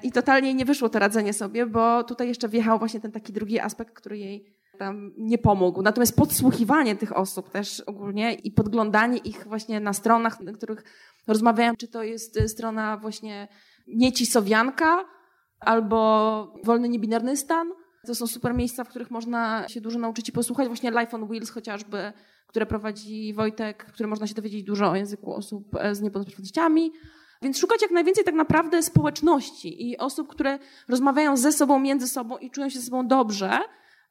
i 0.04 0.12
totalnie 0.12 0.54
nie 0.54 0.66
wyszło 0.66 0.90
to 0.90 1.00
radzenie 1.00 1.34
sobie, 1.34 1.66
bo 1.66 2.04
tutaj 2.04 2.28
jeszcze 2.28 2.50
wjechał 2.50 2.80
właśnie 2.80 3.00
ten 3.00 3.12
taki 3.12 3.34
drugi 3.34 3.60
aspekt, 3.60 3.94
który 3.94 4.18
jej 4.18 4.46
tam 4.80 5.12
nie 5.18 5.38
pomógł. 5.38 5.82
Natomiast 5.82 6.16
podsłuchiwanie 6.16 6.96
tych 6.96 7.18
osób 7.18 7.50
też 7.50 7.80
ogólnie 7.80 8.34
i 8.34 8.52
podglądanie 8.52 9.18
ich 9.18 9.48
właśnie 9.48 9.80
na 9.80 9.94
stronach, 9.94 10.40
na 10.40 10.54
których 10.54 10.84
rozmawiają, 11.28 11.76
czy 11.76 11.88
to 11.88 12.04
jest 12.04 12.40
strona 12.48 12.98
właśnie 12.98 13.48
Niecisowianka 13.88 15.06
albo 15.60 16.54
Wolny 16.64 16.90
Niebinarny 16.90 17.38
Stan. 17.38 17.68
To 18.08 18.16
są 18.16 18.28
super 18.28 18.54
miejsca, 18.54 18.84
w 18.84 18.90
których 18.90 19.12
można 19.12 19.68
się 19.68 19.82
dużo 19.82 20.00
nauczyć 20.00 20.30
i 20.30 20.32
posłuchać. 20.32 20.68
Właśnie 20.68 20.92
Life 20.92 21.12
on 21.12 21.28
Wheels 21.28 21.50
chociażby, 21.50 22.14
które 22.48 22.66
prowadzi 22.66 23.34
Wojtek, 23.34 23.86
które 23.86 24.10
można 24.10 24.28
się 24.28 24.34
dowiedzieć 24.34 24.64
dużo 24.64 24.90
o 24.90 24.96
języku 24.96 25.34
osób 25.34 25.76
z 25.92 26.02
niepełnosprawnościami. 26.02 26.92
Więc 27.42 27.58
szukać 27.58 27.82
jak 27.82 27.92
najwięcej 27.92 28.24
tak 28.24 28.36
naprawdę 28.36 28.84
społeczności 28.84 29.90
i 29.90 29.98
osób, 29.98 30.28
które 30.28 30.60
rozmawiają 30.88 31.38
ze 31.38 31.52
sobą, 31.52 31.80
między 31.80 32.08
sobą 32.08 32.38
i 32.38 32.52
czują 32.52 32.70
się 32.70 32.80
ze 32.80 32.86
sobą 32.86 33.08
dobrze, 33.08 33.60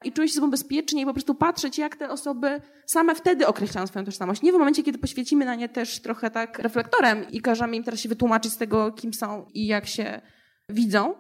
i 0.05 0.13
czuję 0.13 0.29
się 0.29 0.35
sobą 0.35 0.51
bezpiecznie 0.51 1.03
i 1.03 1.05
po 1.05 1.13
prostu 1.13 1.35
patrzeć, 1.35 1.79
jak 1.79 1.97
te 1.97 2.11
osoby 2.11 2.61
same 2.87 3.15
wtedy 3.15 3.47
określają 3.47 3.87
swoją 3.87 4.05
tożsamość. 4.05 4.43
Nie 4.43 4.53
w 4.53 4.55
momencie, 4.55 4.83
kiedy 4.83 4.99
poświecimy 4.99 5.45
na 5.45 5.55
nie 5.55 5.69
też 5.69 6.01
trochę 6.01 6.31
tak 6.31 6.59
reflektorem 6.59 7.31
i 7.31 7.41
każemy 7.41 7.77
im 7.77 7.85
teraz 7.85 8.01
się 8.01 8.09
wytłumaczyć 8.09 8.53
z 8.53 8.57
tego, 8.57 8.93
kim 8.93 9.15
są 9.15 9.47
i 9.55 9.67
jak 9.67 9.87
się 9.87 10.21
widzą, 10.69 11.15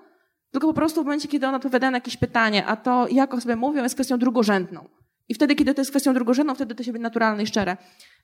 tylko 0.51 0.69
po 0.69 0.75
prostu 0.75 1.03
w 1.03 1.05
momencie, 1.05 1.29
kiedy 1.29 1.47
one 1.47 1.57
odpowiadają 1.57 1.91
na 1.91 1.97
jakieś 1.97 2.17
pytanie, 2.17 2.67
a 2.67 2.77
to, 2.77 3.09
jak 3.09 3.35
o 3.35 3.41
sobie 3.41 3.57
mówią, 3.57 3.83
jest 3.83 3.95
kwestią 3.95 4.19
drugorzędną. 4.19 4.89
I 5.29 5.35
wtedy, 5.35 5.55
kiedy 5.55 5.75
to 5.75 5.81
jest 5.81 5.91
kwestią 5.91 6.15
drugorzędną, 6.15 6.55
wtedy 6.55 6.75
to 6.75 6.83
się 6.83 6.93
będzie 6.93 7.03
naturalne 7.03 7.43
i 7.43 7.47
szczere. 7.47 7.77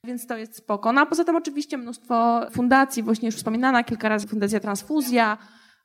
Więc 0.05 0.27
to 0.27 0.37
jest 0.37 0.57
spoko. 0.57 0.93
No 0.93 1.01
a 1.01 1.07
poza 1.07 1.25
tym 1.25 1.37
oczywiście 1.37 1.79
mnóstwo 1.79 2.47
fundacji, 2.51 3.03
właśnie 3.03 3.27
już 3.27 3.37
wspominana 3.37 3.85
kilka 3.85 4.09
razy 4.09 4.29
Fundacja 4.29 4.61
Transfuzja, 4.61 5.39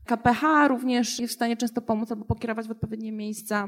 KPH 0.05 0.67
również 0.67 1.19
jest 1.19 1.33
w 1.33 1.35
stanie 1.35 1.57
często 1.57 1.81
pomóc 1.81 2.11
albo 2.11 2.25
pokierować 2.25 2.67
w 2.67 2.71
odpowiednie 2.71 3.11
miejsca. 3.11 3.67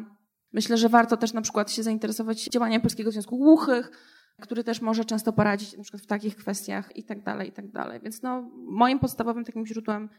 Myślę, 0.54 0.78
że 0.78 0.90
warto 0.90 1.18
też 1.18 1.34
na 1.34 1.42
przykład 1.42 1.72
się 1.72 1.84
zainteresować 1.84 2.44
działaniem 2.44 2.82
Polskiego 2.82 3.12
Związku 3.12 3.38
Głuchych, 3.38 3.92
który 4.42 4.64
też 4.64 4.82
może 4.82 5.06
często 5.06 5.34
poradzić 5.34 5.78
na 5.78 5.84
przykład 5.84 6.04
w 6.04 6.08
takich 6.08 6.36
kwestiach 6.36 6.96
i 6.96 7.04
tak 7.04 7.24
dalej, 7.24 7.50
i 7.50 7.52
tak 7.52 7.72
dalej. 7.72 8.00
Więc 8.04 8.22
no, 8.22 8.50
moim 8.56 9.00
podstawowym 9.00 9.46
takim 9.46 9.66
źródłem 9.66 10.10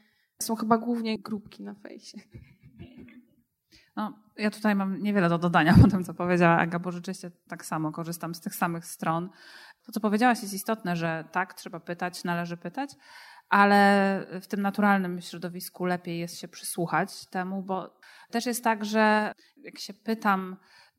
są 0.43 0.57
chyba 0.57 0.79
głównie 0.79 1.19
grupki 1.19 1.63
na 1.63 1.75
fejsie. 1.75 2.19
No, 3.97 4.19
ja 4.37 4.51
tutaj 4.51 4.75
mam 4.75 5.03
niewiele 5.03 5.29
do 5.29 5.39
dodania 5.39 5.75
po 5.83 5.89
tym, 5.89 6.05
co 6.05 6.15
powiedziała 6.15 6.57
Aga, 6.57 6.79
bo 6.79 6.93
rzeczywiście 6.93 7.31
tak 7.49 7.65
samo 7.65 7.93
korzystam 7.93 8.35
z 8.35 8.41
tych 8.41 8.55
samych 8.55 8.87
stron. 8.87 9.31
To, 9.87 9.93
co 9.93 10.01
powiedziałaś, 10.01 10.43
jest 10.43 10.55
istotne, 10.55 10.97
że 10.97 11.25
tak, 11.33 11.55
trzeba 11.55 11.81
pytać, 11.81 12.25
należy 12.25 12.57
pytać, 12.57 12.91
ale 13.49 14.27
w 14.41 14.47
tym 14.47 14.63
naturalnym 14.63 15.21
środowisku 15.21 15.85
lepiej 15.85 16.19
jest 16.19 16.39
się 16.39 16.49
przysłuchać 16.49 17.27
temu, 17.27 17.63
bo 17.63 18.01
też 18.31 18.47
jest 18.47 18.65
tak, 18.65 18.85
że 18.85 19.33
jak 19.57 19.79
się 19.79 19.95
pytam, 19.95 20.57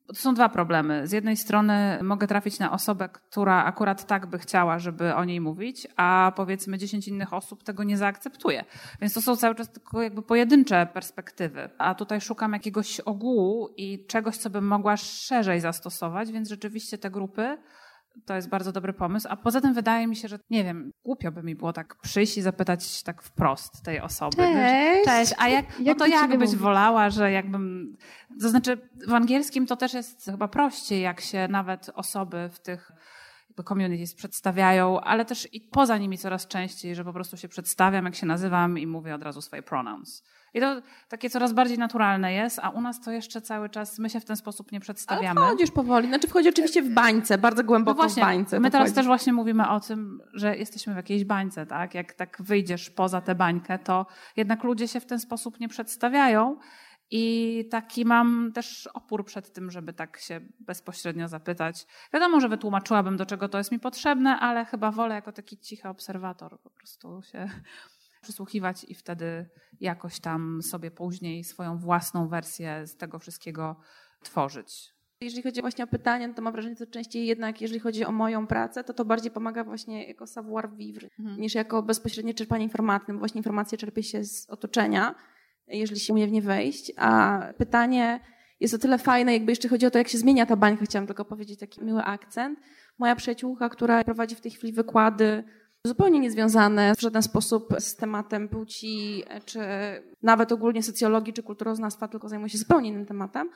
to 0.08 0.16
są 0.16 0.34
dwa 0.34 0.50
problemy. 0.50 1.08
Z 1.08 1.12
jednej 1.12 1.38
strony 1.38 2.00
mogę 2.04 2.28
trafić 2.28 2.60
na 2.60 2.72
osobę, 2.72 3.10
która 3.10 3.64
akurat 3.64 4.08
tak 4.08 4.26
by 4.26 4.40
chciała, 4.40 4.80
żeby 4.80 5.16
o 5.16 5.26
niej 5.26 5.42
mówić, 5.42 5.88
a 5.96 6.32
powiedzmy 6.36 6.78
10 6.78 7.08
innych 7.08 7.34
osób 7.34 7.64
tego 7.64 7.84
nie 7.84 7.98
zaakceptuje. 7.98 8.66
Więc 9.02 9.14
to 9.14 9.22
są 9.22 9.36
cały 9.36 9.56
czas 9.56 9.72
tylko 9.72 10.02
jakby 10.02 10.22
pojedyncze 10.22 10.88
perspektywy. 10.94 11.70
A 11.78 11.96
tutaj 11.96 12.22
szukam 12.22 12.54
jakiegoś 12.54 13.00
ogółu 13.00 13.70
i 13.78 14.06
czegoś, 14.06 14.38
co 14.38 14.50
bym 14.50 14.68
mogła 14.68 14.98
szerzej 14.98 15.60
zastosować, 15.62 16.32
więc 16.32 16.50
rzeczywiście 16.50 16.98
te 16.98 17.12
grupy 17.12 17.58
to 18.26 18.36
jest 18.36 18.50
bardzo 18.50 18.72
dobry 18.72 18.94
pomysł. 18.94 19.28
A 19.30 19.36
poza 19.36 19.62
tym 19.62 19.74
wydaje 19.74 20.08
mi 20.08 20.16
się, 20.16 20.28
że 20.28 20.40
nie 20.50 20.64
wiem, 20.64 20.92
głupio 21.04 21.32
by 21.32 21.44
mi 21.44 21.56
było 21.56 21.74
tak 21.74 21.96
przyjść 22.02 22.38
i 22.38 22.42
zapytać 22.42 23.04
tak 23.04 23.22
wprost 23.22 23.84
tej 23.84 24.02
osoby. 24.02 24.38
Cześć. 24.38 25.06
Cześć. 25.06 25.34
A 25.38 25.48
jak, 25.48 25.66
no 25.80 25.96
to 25.96 26.06
jak 26.06 26.38
byś 26.38 26.56
wolała, 26.56 27.10
że 27.10 27.32
jakbym. 27.32 27.96
To 28.42 28.50
znaczy, 28.50 28.90
w 29.08 29.14
angielskim 29.14 29.68
to 29.68 29.76
też 29.76 29.94
jest 29.94 30.26
chyba 30.26 30.48
prościej, 30.48 31.02
jak 31.02 31.22
się 31.22 31.48
nawet 31.48 31.90
osoby 31.94 32.50
w 32.54 32.60
tych 32.60 32.92
communities 33.68 34.16
przedstawiają, 34.16 35.02
ale 35.02 35.26
też 35.26 35.54
i 35.54 35.62
poza 35.62 35.98
nimi 35.98 36.18
coraz 36.18 36.48
częściej, 36.48 36.96
że 36.96 37.04
po 37.04 37.14
prostu 37.14 37.38
się 37.38 37.48
przedstawiam, 37.48 38.06
jak 38.06 38.16
się 38.16 38.26
nazywam 38.26 38.78
i 38.78 38.88
mówię 38.88 39.16
od 39.16 39.24
razu 39.24 39.42
swoje 39.42 39.64
pronouns. 39.64 40.24
I 40.56 40.60
to 40.60 40.82
takie 41.10 41.30
coraz 41.30 41.54
bardziej 41.54 41.78
naturalne 41.78 42.34
jest, 42.34 42.60
a 42.64 42.70
u 42.70 42.82
nas 42.82 43.02
to 43.02 43.12
jeszcze 43.12 43.42
cały 43.42 43.70
czas, 43.70 44.00
my 44.00 44.10
się 44.10 44.20
w 44.20 44.26
ten 44.26 44.36
sposób 44.36 44.72
nie 44.72 44.80
przedstawiamy. 44.80 45.42
Ale 45.42 45.50
wchodzisz 45.50 45.72
powoli, 45.72 46.08
znaczy 46.08 46.28
wchodzi 46.28 46.50
oczywiście 46.50 46.82
w 46.82 46.90
bańce, 46.90 47.38
bardzo 47.38 47.64
głęboko 47.64 47.98
no 47.98 48.04
właśnie, 48.04 48.24
w 48.24 48.26
bańce. 48.26 48.60
My 48.60 48.72
teraz 48.72 48.94
też 48.94 49.06
właśnie 49.06 49.34
mówimy 49.34 49.70
o 49.70 49.80
tym, 49.80 50.22
że 50.34 50.58
jesteśmy 50.58 50.94
w 50.94 50.98
jakiejś 50.98 51.26
bańce, 51.26 51.66
tak? 51.66 51.94
Jak 51.94 52.14
tak 52.14 52.38
wyjdziesz 52.40 52.90
poza 52.90 53.22
tę 53.22 53.36
bańkę, 53.36 53.80
to 53.80 54.06
jednak 54.38 54.64
ludzie 54.64 54.88
się 54.88 55.00
w 55.00 55.06
ten 55.06 55.20
sposób 55.20 55.60
nie 55.60 55.68
przedstawiają. 55.68 56.58
I 57.12 57.68
taki 57.72 58.06
mam 58.06 58.52
też 58.54 58.90
opór 58.94 59.26
przed 59.26 59.54
tym, 59.54 59.72
żeby 59.72 59.94
tak 59.94 60.18
się 60.18 60.42
bezpośrednio 60.60 61.28
zapytać. 61.28 61.86
Wiadomo, 62.14 62.40
że 62.40 62.50
wytłumaczyłabym, 62.50 63.18
do 63.18 63.26
czego 63.26 63.50
to 63.50 63.58
jest 63.58 63.72
mi 63.72 63.80
potrzebne, 63.80 64.40
ale 64.40 64.66
chyba 64.66 64.92
wolę 64.92 65.16
jako 65.16 65.32
taki 65.32 65.58
cichy 65.58 65.90
obserwator 65.90 66.60
po 66.60 66.70
prostu 66.70 67.22
się 67.32 67.50
przysłuchiwać 68.26 68.86
i 68.88 68.96
wtedy 68.96 69.50
jakoś 69.80 70.20
tam 70.20 70.62
sobie 70.62 70.92
później 70.92 71.44
swoją 71.44 71.78
własną 71.78 72.28
wersję 72.28 72.88
z 72.88 72.98
tego 72.98 73.20
wszystkiego 73.20 73.76
tworzyć. 74.24 74.96
Jeżeli 75.22 75.44
chodzi 75.44 75.62
właśnie 75.62 75.84
o 75.84 75.88
pytania, 75.88 76.34
to 76.34 76.42
mam 76.42 76.54
wrażenie, 76.54 76.76
że 76.76 76.88
częściej 76.88 77.28
jednak, 77.28 77.62
jeżeli 77.62 77.80
chodzi 77.80 78.06
o 78.06 78.12
moją 78.12 78.48
pracę, 78.48 78.84
to 78.84 78.94
to 78.94 79.06
bardziej 79.06 79.32
pomaga 79.32 79.64
właśnie 79.64 80.08
jako 80.08 80.28
savoir 80.28 80.70
vivre, 80.76 81.10
mhm. 81.20 81.42
niż 81.42 81.56
jako 81.56 81.84
bezpośrednie 81.84 82.34
czerpanie 82.34 82.64
informacji. 82.64 83.14
Bo 83.14 83.20
właśnie 83.20 83.40
informacje 83.40 83.78
czerpie 83.78 84.04
się 84.04 84.24
z 84.24 84.50
otoczenia, 84.50 85.16
jeżeli 85.68 86.00
się 86.00 86.14
umie 86.14 86.28
w 86.28 86.32
nie 86.32 86.42
wejść, 86.42 86.92
a 86.98 87.40
pytanie 87.58 88.20
jest 88.60 88.74
o 88.74 88.78
tyle 88.78 88.98
fajne, 88.98 89.34
jakby 89.34 89.52
jeszcze 89.52 89.70
chodzi 89.70 89.86
o 89.86 89.92
to, 89.92 89.98
jak 89.98 90.08
się 90.08 90.18
zmienia 90.18 90.46
ta 90.46 90.56
bańka. 90.56 90.86
Chciałam 90.86 91.08
tylko 91.08 91.26
powiedzieć 91.26 91.60
taki 91.60 91.84
miły 91.84 92.04
akcent. 92.04 92.60
Moja 93.00 93.16
przyjaciółka, 93.16 93.70
która 93.70 94.04
prowadzi 94.04 94.36
w 94.36 94.42
tej 94.42 94.52
chwili 94.52 94.74
wykłady 94.74 95.44
zupełnie 95.88 96.20
niezwiązane 96.20 96.96
w 96.96 97.02
żaden 97.02 97.22
sposób 97.22 97.74
z 97.80 97.96
tematem 97.96 98.50
płci, 98.50 99.24
czy 99.46 99.60
nawet 100.22 100.52
ogólnie 100.52 100.84
socjologii, 100.84 101.34
czy 101.34 101.44
kulturoznawstwa, 101.44 102.08
tylko 102.08 102.30
zajmuje 102.30 102.50
się 102.50 102.58
zupełnie 102.58 102.90
innym 102.90 103.06
tematem. 103.06 103.50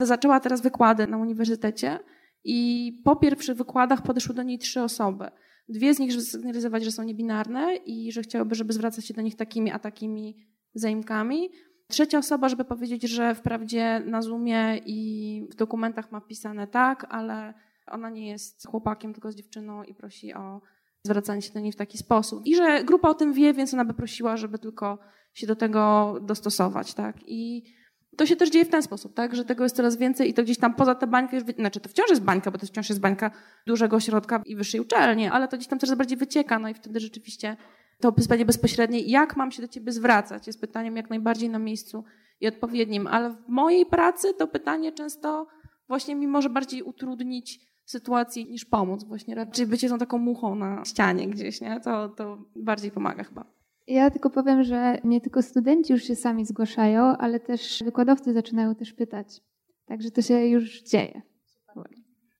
Zaczęła 0.00 0.40
teraz 0.40 0.60
wykłady 0.60 1.06
na 1.06 1.18
uniwersytecie 1.18 1.98
i 2.44 2.92
po 3.04 3.16
pierwszych 3.16 3.56
wykładach 3.56 4.02
podeszły 4.02 4.34
do 4.34 4.42
niej 4.42 4.58
trzy 4.58 4.82
osoby. 4.82 5.30
Dwie 5.68 5.94
z 5.94 5.98
nich, 5.98 6.10
żeby 6.10 6.24
sygnalizować, 6.24 6.84
że 6.84 6.92
są 6.92 7.02
niebinarne 7.02 7.76
i 7.76 8.12
że 8.12 8.22
chciałyby, 8.22 8.54
żeby 8.54 8.72
zwracać 8.72 9.06
się 9.06 9.14
do 9.14 9.22
nich 9.22 9.36
takimi 9.36 9.70
a 9.70 9.78
takimi 9.78 10.46
zaimkami. 10.74 11.50
Trzecia 11.88 12.18
osoba, 12.18 12.48
żeby 12.48 12.64
powiedzieć, 12.64 13.02
że 13.02 13.34
wprawdzie 13.34 14.02
na 14.06 14.22
Zoomie 14.22 14.80
i 14.86 15.48
w 15.52 15.54
dokumentach 15.54 16.12
ma 16.12 16.20
wpisane 16.20 16.66
tak, 16.66 17.06
ale 17.08 17.54
ona 17.86 18.10
nie 18.10 18.28
jest 18.28 18.66
chłopakiem, 18.66 19.12
tylko 19.12 19.32
z 19.32 19.36
dziewczyną 19.36 19.82
i 19.82 19.94
prosi 19.94 20.34
o 20.34 20.60
zwracanie 21.06 21.42
się 21.42 21.52
do 21.52 21.60
niej 21.60 21.72
w 21.72 21.76
taki 21.76 21.98
sposób. 21.98 22.46
I 22.46 22.56
że 22.56 22.84
grupa 22.84 23.08
o 23.08 23.14
tym 23.14 23.32
wie, 23.32 23.54
więc 23.54 23.74
ona 23.74 23.84
by 23.84 23.94
prosiła, 23.94 24.36
żeby 24.36 24.58
tylko 24.58 24.98
się 25.34 25.46
do 25.46 25.56
tego 25.56 26.14
dostosować, 26.22 26.94
tak? 26.94 27.16
I 27.26 27.64
to 28.16 28.26
się 28.26 28.36
też 28.36 28.50
dzieje 28.50 28.64
w 28.64 28.68
ten 28.68 28.82
sposób, 28.82 29.14
tak? 29.14 29.36
że 29.36 29.44
tego 29.44 29.64
jest 29.64 29.76
coraz 29.76 29.96
więcej 29.96 30.30
i 30.30 30.34
to 30.34 30.42
gdzieś 30.42 30.58
tam 30.58 30.74
poza 30.74 30.94
tę 30.94 31.06
bańkę, 31.06 31.40
znaczy 31.40 31.80
to 31.80 31.88
wciąż 31.88 32.10
jest 32.10 32.22
bańka, 32.22 32.50
bo 32.50 32.58
to 32.58 32.66
wciąż 32.66 32.88
jest 32.88 33.00
bańka 33.00 33.30
dużego 33.66 33.96
ośrodka 33.96 34.42
i 34.46 34.56
wyższej 34.56 34.80
uczelni, 34.80 35.26
ale 35.26 35.48
to 35.48 35.56
gdzieś 35.56 35.68
tam 35.68 35.78
coraz 35.78 35.98
bardziej 35.98 36.18
wycieka, 36.18 36.58
no 36.58 36.68
i 36.68 36.74
wtedy 36.74 37.00
rzeczywiście 37.00 37.56
to 38.00 38.12
pytanie 38.12 38.44
bezpośrednie, 38.44 39.00
jak 39.00 39.36
mam 39.36 39.52
się 39.52 39.62
do 39.62 39.68
ciebie 39.68 39.92
zwracać, 39.92 40.46
jest 40.46 40.60
pytaniem 40.60 40.96
jak 40.96 41.10
najbardziej 41.10 41.48
na 41.50 41.58
miejscu 41.58 42.04
i 42.40 42.48
odpowiednim, 42.48 43.06
ale 43.06 43.30
w 43.30 43.48
mojej 43.48 43.86
pracy 43.86 44.34
to 44.34 44.48
pytanie 44.48 44.92
często 44.92 45.46
właśnie 45.88 46.14
mi 46.14 46.26
może 46.26 46.50
bardziej 46.50 46.82
utrudnić 46.82 47.60
sytuację 47.90 48.44
niż 48.44 48.64
pomóc, 48.64 49.04
właśnie 49.04 49.34
raczej 49.34 49.66
bycie 49.66 49.88
tą 49.88 49.98
taką 49.98 50.18
muchą 50.18 50.54
na 50.54 50.84
ścianie 50.84 51.28
gdzieś, 51.28 51.60
nie? 51.60 51.80
To, 51.80 52.08
to 52.08 52.38
bardziej 52.56 52.90
pomaga 52.90 53.24
chyba. 53.24 53.44
Ja 53.86 54.10
tylko 54.10 54.30
powiem, 54.30 54.62
że 54.62 54.98
nie 55.04 55.20
tylko 55.20 55.42
studenci 55.42 55.92
już 55.92 56.02
się 56.02 56.16
sami 56.16 56.46
zgłaszają, 56.46 57.04
ale 57.04 57.40
też 57.40 57.82
wykładowcy 57.84 58.32
zaczynają 58.32 58.74
też 58.74 58.92
pytać. 58.92 59.40
Także 59.86 60.10
to 60.10 60.22
się 60.22 60.46
już 60.46 60.82
dzieje. 60.82 61.22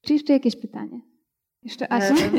Czy 0.03 0.13
jeszcze 0.13 0.33
jakieś 0.33 0.57
pytanie? 0.57 1.01
Jeszcze 1.63 1.93
Asia? 1.93 2.15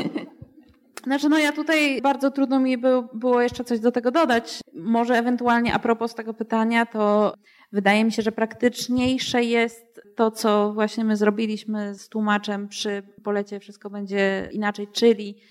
Znaczy, 1.04 1.28
no 1.28 1.38
ja 1.38 1.52
tutaj 1.52 2.02
bardzo 2.02 2.30
trudno 2.30 2.60
mi 2.60 2.78
by, 2.78 2.88
było 3.14 3.40
jeszcze 3.40 3.64
coś 3.64 3.80
do 3.80 3.92
tego 3.92 4.10
dodać. 4.10 4.60
Może 4.74 5.14
ewentualnie 5.14 5.74
a 5.74 5.78
propos 5.78 6.14
tego 6.14 6.34
pytania, 6.34 6.86
to 6.86 7.34
wydaje 7.72 8.04
mi 8.04 8.12
się, 8.12 8.22
że 8.22 8.32
praktyczniejsze 8.32 9.44
jest 9.44 10.00
to, 10.16 10.30
co 10.30 10.72
właśnie 10.72 11.04
my 11.04 11.16
zrobiliśmy 11.16 11.94
z 11.94 12.08
tłumaczem 12.08 12.68
przy 12.68 13.02
polecie 13.24 13.60
Wszystko 13.60 13.90
będzie 13.90 14.48
inaczej, 14.52 14.88
czyli 14.92 15.42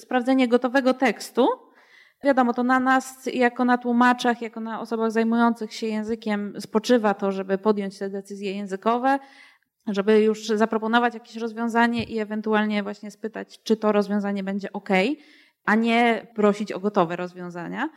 sprawdzenie 0.00 0.48
gotowego 0.48 0.94
tekstu. 0.94 1.48
Wiadomo, 2.24 2.52
to 2.52 2.62
na 2.62 2.80
nas, 2.80 3.26
jako 3.34 3.64
na 3.64 3.78
tłumaczach, 3.78 4.42
jako 4.42 4.60
na 4.60 4.80
osobach 4.80 5.10
zajmujących 5.10 5.74
się 5.74 5.86
językiem, 5.86 6.54
spoczywa 6.60 7.14
to, 7.14 7.32
żeby 7.32 7.58
podjąć 7.58 7.98
te 7.98 8.10
decyzje 8.10 8.52
językowe, 8.52 9.18
żeby 9.86 10.20
już 10.20 10.46
zaproponować 10.46 11.14
jakieś 11.14 11.36
rozwiązanie 11.36 12.04
i 12.04 12.18
ewentualnie 12.18 12.82
właśnie 12.82 13.10
spytać, 13.10 13.60
czy 13.62 13.76
to 13.76 13.92
rozwiązanie 13.92 14.44
będzie 14.44 14.72
ok, 14.72 14.88
a 15.64 15.74
nie 15.74 16.26
prosić 16.34 16.72
o 16.72 16.80
gotowe 16.80 17.16
rozwiązania. 17.16 17.88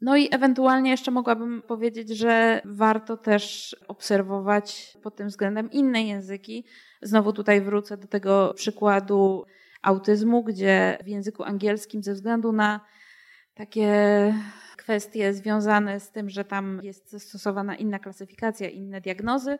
No 0.00 0.16
i 0.16 0.28
ewentualnie 0.30 0.90
jeszcze 0.90 1.10
mogłabym 1.10 1.62
powiedzieć, 1.62 2.08
że 2.08 2.60
warto 2.64 3.16
też 3.16 3.76
obserwować 3.88 4.96
pod 5.02 5.16
tym 5.16 5.28
względem 5.28 5.70
inne 5.70 6.02
języki. 6.02 6.64
Znowu 7.02 7.32
tutaj 7.32 7.60
wrócę 7.60 7.96
do 7.96 8.08
tego 8.08 8.54
przykładu 8.56 9.44
autyzmu, 9.82 10.44
gdzie 10.44 10.98
w 11.04 11.08
języku 11.08 11.44
angielskim 11.44 12.02
ze 12.02 12.14
względu 12.14 12.52
na 12.52 12.80
takie 13.54 13.88
kwestie 14.76 15.34
związane 15.34 16.00
z 16.00 16.10
tym, 16.10 16.30
że 16.30 16.44
tam 16.44 16.80
jest 16.82 17.22
stosowana 17.28 17.76
inna 17.76 17.98
klasyfikacja, 17.98 18.68
inne 18.68 19.00
diagnozy, 19.00 19.58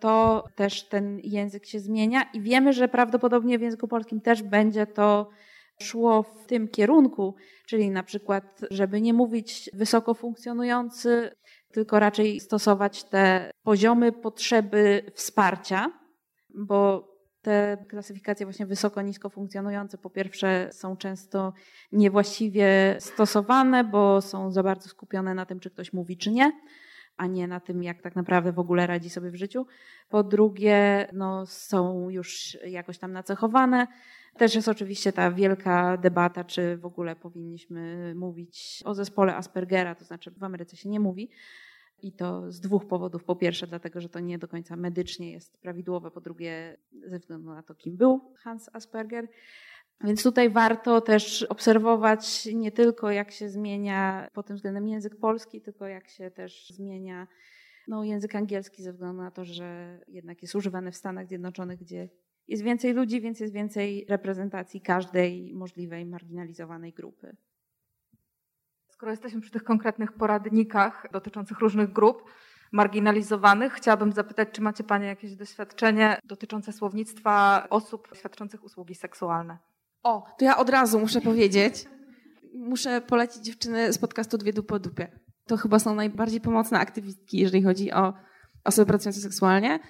to 0.00 0.44
też 0.54 0.88
ten 0.88 1.20
język 1.22 1.66
się 1.66 1.80
zmienia 1.80 2.22
i 2.34 2.40
wiemy, 2.40 2.72
że 2.72 2.88
prawdopodobnie 2.88 3.58
w 3.58 3.62
języku 3.62 3.88
polskim 3.88 4.20
też 4.20 4.42
będzie 4.42 4.86
to 4.86 5.30
szło 5.82 6.22
w 6.22 6.46
tym 6.46 6.68
kierunku, 6.68 7.34
czyli 7.66 7.90
na 7.90 8.02
przykład, 8.02 8.60
żeby 8.70 9.00
nie 9.00 9.14
mówić 9.14 9.70
wysoko 9.74 10.14
funkcjonujący, 10.14 11.30
tylko 11.72 11.98
raczej 11.98 12.40
stosować 12.40 13.04
te 13.04 13.50
poziomy 13.62 14.12
potrzeby 14.12 15.12
wsparcia, 15.14 15.92
bo 16.54 17.08
te 17.42 17.84
klasyfikacje 17.88 18.46
właśnie 18.46 18.66
wysoko-nisko 18.66 19.30
funkcjonujące 19.30 19.98
po 19.98 20.10
pierwsze 20.10 20.68
są 20.72 20.96
często 20.96 21.52
niewłaściwie 21.92 22.96
stosowane, 23.00 23.84
bo 23.84 24.20
są 24.20 24.50
za 24.50 24.62
bardzo 24.62 24.88
skupione 24.88 25.34
na 25.34 25.46
tym, 25.46 25.60
czy 25.60 25.70
ktoś 25.70 25.92
mówi, 25.92 26.16
czy 26.16 26.30
nie 26.30 26.52
a 27.16 27.26
nie 27.26 27.48
na 27.48 27.60
tym, 27.60 27.82
jak 27.82 28.02
tak 28.02 28.16
naprawdę 28.16 28.52
w 28.52 28.58
ogóle 28.58 28.86
radzi 28.86 29.10
sobie 29.10 29.30
w 29.30 29.34
życiu. 29.34 29.66
Po 30.08 30.22
drugie, 30.24 31.08
no, 31.12 31.46
są 31.46 32.10
już 32.10 32.58
jakoś 32.66 32.98
tam 32.98 33.12
nacechowane. 33.12 33.86
Też 34.36 34.54
jest 34.54 34.68
oczywiście 34.68 35.12
ta 35.12 35.30
wielka 35.30 35.96
debata, 35.96 36.44
czy 36.44 36.76
w 36.76 36.86
ogóle 36.86 37.16
powinniśmy 37.16 38.14
mówić 38.14 38.82
o 38.84 38.94
zespole 38.94 39.36
Aspergera, 39.36 39.94
to 39.94 40.04
znaczy 40.04 40.30
w 40.30 40.44
Ameryce 40.44 40.76
się 40.76 40.88
nie 40.88 41.00
mówi. 41.00 41.30
I 42.02 42.12
to 42.12 42.52
z 42.52 42.60
dwóch 42.60 42.86
powodów. 42.86 43.24
Po 43.24 43.36
pierwsze, 43.36 43.66
dlatego, 43.66 44.00
że 44.00 44.08
to 44.08 44.20
nie 44.20 44.38
do 44.38 44.48
końca 44.48 44.76
medycznie 44.76 45.32
jest 45.32 45.58
prawidłowe. 45.60 46.10
Po 46.10 46.20
drugie, 46.20 46.76
ze 47.06 47.18
względu 47.18 47.48
na 47.48 47.62
to, 47.62 47.74
kim 47.74 47.96
był 47.96 48.34
Hans 48.38 48.70
Asperger. 48.72 49.28
Więc 50.04 50.22
tutaj 50.22 50.50
warto 50.50 51.00
też 51.00 51.42
obserwować 51.42 52.48
nie 52.54 52.72
tylko 52.72 53.10
jak 53.10 53.30
się 53.30 53.48
zmienia 53.48 54.28
pod 54.32 54.46
tym 54.46 54.56
względem 54.56 54.88
język 54.88 55.16
polski, 55.16 55.60
tylko 55.60 55.86
jak 55.86 56.08
się 56.08 56.30
też 56.30 56.70
zmienia 56.70 57.26
no, 57.88 58.04
język 58.04 58.34
angielski 58.34 58.82
ze 58.82 58.92
względu 58.92 59.22
na 59.22 59.30
to, 59.30 59.44
że 59.44 59.98
jednak 60.08 60.42
jest 60.42 60.54
używany 60.54 60.92
w 60.92 60.96
Stanach 60.96 61.26
Zjednoczonych, 61.26 61.78
gdzie 61.78 62.08
jest 62.48 62.62
więcej 62.62 62.92
ludzi, 62.92 63.20
więc 63.20 63.40
jest 63.40 63.52
więcej 63.52 64.06
reprezentacji 64.08 64.80
każdej 64.80 65.54
możliwej 65.54 66.06
marginalizowanej 66.06 66.92
grupy. 66.92 67.36
Skoro 68.88 69.12
jesteśmy 69.12 69.40
przy 69.40 69.50
tych 69.50 69.64
konkretnych 69.64 70.12
poradnikach 70.12 71.06
dotyczących 71.12 71.58
różnych 71.58 71.92
grup 71.92 72.24
marginalizowanych, 72.72 73.72
chciałabym 73.72 74.12
zapytać, 74.12 74.48
czy 74.52 74.62
macie 74.62 74.84
Panie 74.84 75.06
jakieś 75.06 75.36
doświadczenie 75.36 76.18
dotyczące 76.24 76.72
słownictwa 76.72 77.66
osób 77.70 78.08
świadczących 78.14 78.64
usługi 78.64 78.94
seksualne? 78.94 79.71
O, 80.02 80.24
to 80.38 80.44
ja 80.44 80.56
od 80.56 80.68
razu 80.68 80.98
muszę 80.98 81.20
powiedzieć. 81.20 81.84
Muszę 82.54 83.00
polecić 83.00 83.42
dziewczyny 83.42 83.92
z 83.92 83.98
podcastu 83.98 84.38
Dwie 84.38 84.52
Dupy 84.52 84.74
o 84.74 84.78
Dupie. 84.78 85.20
To 85.46 85.56
chyba 85.56 85.78
są 85.78 85.94
najbardziej 85.94 86.40
pomocne 86.40 86.78
aktywistki, 86.78 87.38
jeżeli 87.38 87.62
chodzi 87.62 87.92
o 87.92 88.12
osoby 88.64 88.86
pracujące 88.86 89.20
seksualnie, 89.20 89.80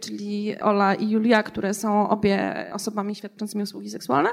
czyli 0.00 0.60
Ola 0.60 0.94
i 0.94 1.10
Julia, 1.10 1.42
które 1.42 1.74
są 1.74 2.08
obie 2.08 2.70
osobami 2.72 3.14
świadczącymi 3.14 3.62
usługi 3.62 3.90
seksualne 3.90 4.30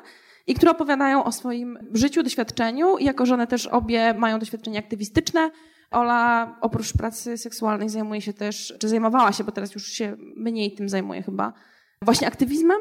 i 0.47 0.53
które 0.53 0.71
opowiadają 0.71 1.23
o 1.23 1.31
swoim 1.31 1.77
życiu, 1.93 2.23
doświadczeniu. 2.23 2.97
I 2.97 3.05
jako, 3.05 3.25
że 3.25 3.33
one 3.33 3.47
też 3.47 3.67
obie 3.67 4.13
mają 4.13 4.39
doświadczenie 4.39 4.79
aktywistyczne, 4.79 5.51
Ola 5.91 6.57
oprócz 6.61 6.93
pracy 6.93 7.37
seksualnej 7.37 7.89
zajmuje 7.89 8.21
się 8.21 8.33
też, 8.33 8.73
czy 8.79 8.89
zajmowała 8.89 9.31
się, 9.31 9.43
bo 9.43 9.51
teraz 9.51 9.75
już 9.75 9.87
się 9.87 10.15
mniej 10.35 10.75
tym 10.75 10.89
zajmuje 10.89 11.23
chyba, 11.23 11.53
właśnie 12.01 12.27
aktywizmem 12.27 12.77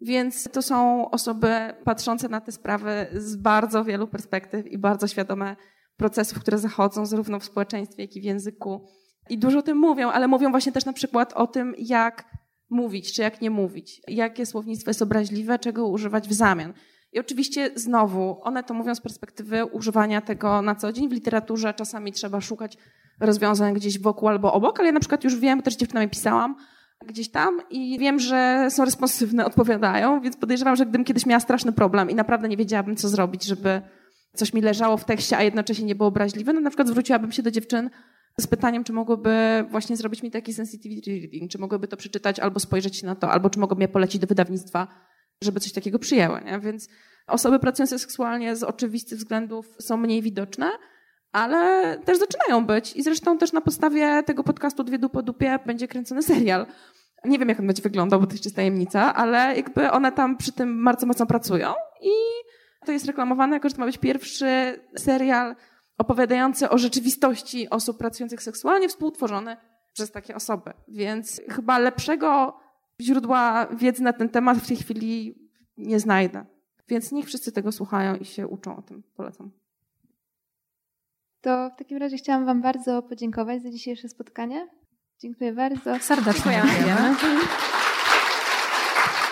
więc 0.00 0.48
to 0.52 0.62
są 0.62 1.10
osoby 1.10 1.48
patrzące 1.84 2.28
na 2.28 2.40
te 2.40 2.52
sprawy 2.52 3.06
z 3.12 3.36
bardzo 3.36 3.84
wielu 3.84 4.08
perspektyw 4.08 4.66
i 4.66 4.78
bardzo 4.78 5.06
świadome 5.06 5.56
procesów, 5.96 6.40
które 6.40 6.58
zachodzą 6.58 7.06
zarówno 7.06 7.40
w 7.40 7.44
społeczeństwie, 7.44 8.02
jak 8.02 8.16
i 8.16 8.20
w 8.20 8.24
języku. 8.24 8.86
I 9.30 9.38
dużo 9.38 9.58
o 9.58 9.62
tym 9.62 9.78
mówią, 9.78 10.10
ale 10.10 10.28
mówią 10.28 10.50
właśnie 10.50 10.72
też 10.72 10.84
na 10.84 10.92
przykład 10.92 11.32
o 11.32 11.46
tym, 11.46 11.74
jak 11.78 12.24
mówić, 12.70 13.12
czy 13.12 13.22
jak 13.22 13.40
nie 13.40 13.50
mówić, 13.50 14.02
jakie 14.08 14.46
słownictwo 14.46 14.90
jest 14.90 15.02
obraźliwe, 15.02 15.58
czego 15.58 15.88
używać 15.88 16.28
w 16.28 16.32
zamian. 16.32 16.72
I 17.12 17.20
oczywiście 17.20 17.70
znowu, 17.74 18.40
one 18.42 18.64
to 18.64 18.74
mówią 18.74 18.94
z 18.94 19.00
perspektywy 19.00 19.64
używania 19.64 20.20
tego 20.20 20.62
na 20.62 20.74
co 20.74 20.92
dzień. 20.92 21.08
W 21.08 21.12
literaturze 21.12 21.74
czasami 21.74 22.12
trzeba 22.12 22.40
szukać 22.40 22.78
rozwiązań 23.20 23.74
gdzieś 23.74 23.98
wokół 23.98 24.28
albo 24.28 24.52
obok, 24.52 24.80
ale 24.80 24.86
ja 24.86 24.92
na 24.92 25.00
przykład 25.00 25.24
już 25.24 25.36
wiem, 25.36 25.62
też 25.62 25.76
dziewczynami 25.76 26.08
pisałam, 26.08 26.56
gdzieś 27.06 27.30
tam 27.30 27.60
i 27.70 27.98
wiem, 27.98 28.18
że 28.18 28.66
są 28.70 28.84
responsywne, 28.84 29.44
odpowiadają, 29.44 30.20
więc 30.20 30.36
podejrzewam, 30.36 30.76
że 30.76 30.84
gdybym 30.86 31.04
kiedyś 31.04 31.26
miała 31.26 31.40
straszny 31.40 31.72
problem 31.72 32.10
i 32.10 32.14
naprawdę 32.14 32.48
nie 32.48 32.56
wiedziałabym, 32.56 32.96
co 32.96 33.08
zrobić, 33.08 33.44
żeby 33.44 33.82
coś 34.34 34.52
mi 34.52 34.60
leżało 34.60 34.96
w 34.96 35.04
tekście, 35.04 35.36
a 35.36 35.42
jednocześnie 35.42 35.84
nie 35.84 35.94
było 35.94 36.08
obraźliwe, 36.08 36.52
no 36.52 36.60
na 36.60 36.70
przykład 36.70 36.88
zwróciłabym 36.88 37.32
się 37.32 37.42
do 37.42 37.50
dziewczyn 37.50 37.90
z 38.40 38.46
pytaniem, 38.46 38.84
czy 38.84 38.92
mogłyby 38.92 39.64
właśnie 39.70 39.96
zrobić 39.96 40.22
mi 40.22 40.30
taki 40.30 40.54
sensitivity 40.54 41.10
reading, 41.10 41.50
czy 41.50 41.58
mogłyby 41.58 41.88
to 41.88 41.96
przeczytać 41.96 42.40
albo 42.40 42.60
spojrzeć 42.60 43.02
na 43.02 43.14
to, 43.14 43.30
albo 43.30 43.50
czy 43.50 43.58
mogą 43.58 43.76
mnie 43.76 43.88
polecić 43.88 44.20
do 44.20 44.26
wydawnictwa, 44.26 44.88
żeby 45.42 45.60
coś 45.60 45.72
takiego 45.72 45.98
przyjęły, 45.98 46.40
nie? 46.44 46.60
Więc 46.60 46.88
osoby 47.26 47.58
pracujące 47.58 47.98
seksualnie 47.98 48.56
z 48.56 48.62
oczywistych 48.62 49.18
względów 49.18 49.66
są 49.80 49.96
mniej 49.96 50.22
widoczne, 50.22 50.70
ale 51.32 51.98
też 51.98 52.18
zaczynają 52.18 52.66
być. 52.66 52.96
I 52.96 53.02
zresztą 53.02 53.38
też 53.38 53.52
na 53.52 53.60
podstawie 53.60 54.22
tego 54.22 54.44
podcastu 54.44 54.84
Dwie 54.84 54.98
Dupy 54.98 55.22
Dupie 55.22 55.58
będzie 55.66 55.88
kręcony 55.88 56.22
serial. 56.22 56.66
Nie 57.24 57.38
wiem, 57.38 57.48
jak 57.48 57.60
on 57.60 57.66
będzie 57.66 57.82
wyglądał, 57.82 58.20
bo 58.20 58.26
to 58.26 58.32
jeszcze 58.32 58.50
tajemnica, 58.50 59.14
ale 59.14 59.56
jakby 59.56 59.90
one 59.90 60.12
tam 60.12 60.36
przy 60.36 60.52
tym 60.52 60.84
bardzo 60.84 61.06
mocno 61.06 61.26
pracują 61.26 61.72
i 62.02 62.10
to 62.86 62.92
jest 62.92 63.06
reklamowane 63.06 63.56
jako, 63.56 63.68
że 63.68 63.74
to 63.74 63.80
ma 63.80 63.86
być 63.86 63.98
pierwszy 63.98 64.80
serial 64.96 65.56
opowiadający 65.98 66.70
o 66.70 66.78
rzeczywistości 66.78 67.70
osób 67.70 67.98
pracujących 67.98 68.42
seksualnie, 68.42 68.88
współtworzony 68.88 69.56
przez 69.92 70.10
takie 70.10 70.34
osoby. 70.34 70.72
Więc 70.88 71.40
chyba 71.48 71.78
lepszego 71.78 72.60
źródła 73.00 73.66
wiedzy 73.66 74.02
na 74.02 74.12
ten 74.12 74.28
temat 74.28 74.58
w 74.58 74.68
tej 74.68 74.76
chwili 74.76 75.34
nie 75.76 76.00
znajdę. 76.00 76.46
Więc 76.88 77.12
niech 77.12 77.26
wszyscy 77.26 77.52
tego 77.52 77.72
słuchają 77.72 78.16
i 78.16 78.24
się 78.24 78.46
uczą 78.46 78.76
o 78.76 78.82
tym. 78.82 79.02
Polecam. 79.16 79.59
To 81.40 81.70
w 81.74 81.78
takim 81.78 81.98
razie 81.98 82.16
chciałam 82.16 82.46
Wam 82.46 82.62
bardzo 82.62 83.02
podziękować 83.02 83.62
za 83.62 83.70
dzisiejsze 83.70 84.08
spotkanie. 84.08 84.68
Dziękuję 85.20 85.52
bardzo. 85.52 85.98
Serdecznie 86.00 86.52
dziękujemy. 86.52 87.16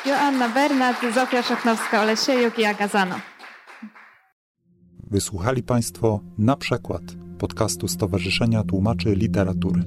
Joanna 0.07 0.49
Bernat, 0.49 0.97
Zofia 1.15 1.43
Szachnowska-Olesiejuk 1.43 2.59
i 2.59 2.65
Agazano. 2.65 3.15
Wysłuchali 5.11 5.63
Państwo 5.63 6.21
na 6.39 6.57
przykład 6.57 7.03
podcastu 7.39 7.89
Stowarzyszenia 7.89 8.63
Tłumaczy 8.63 9.15
Literatury. 9.15 9.85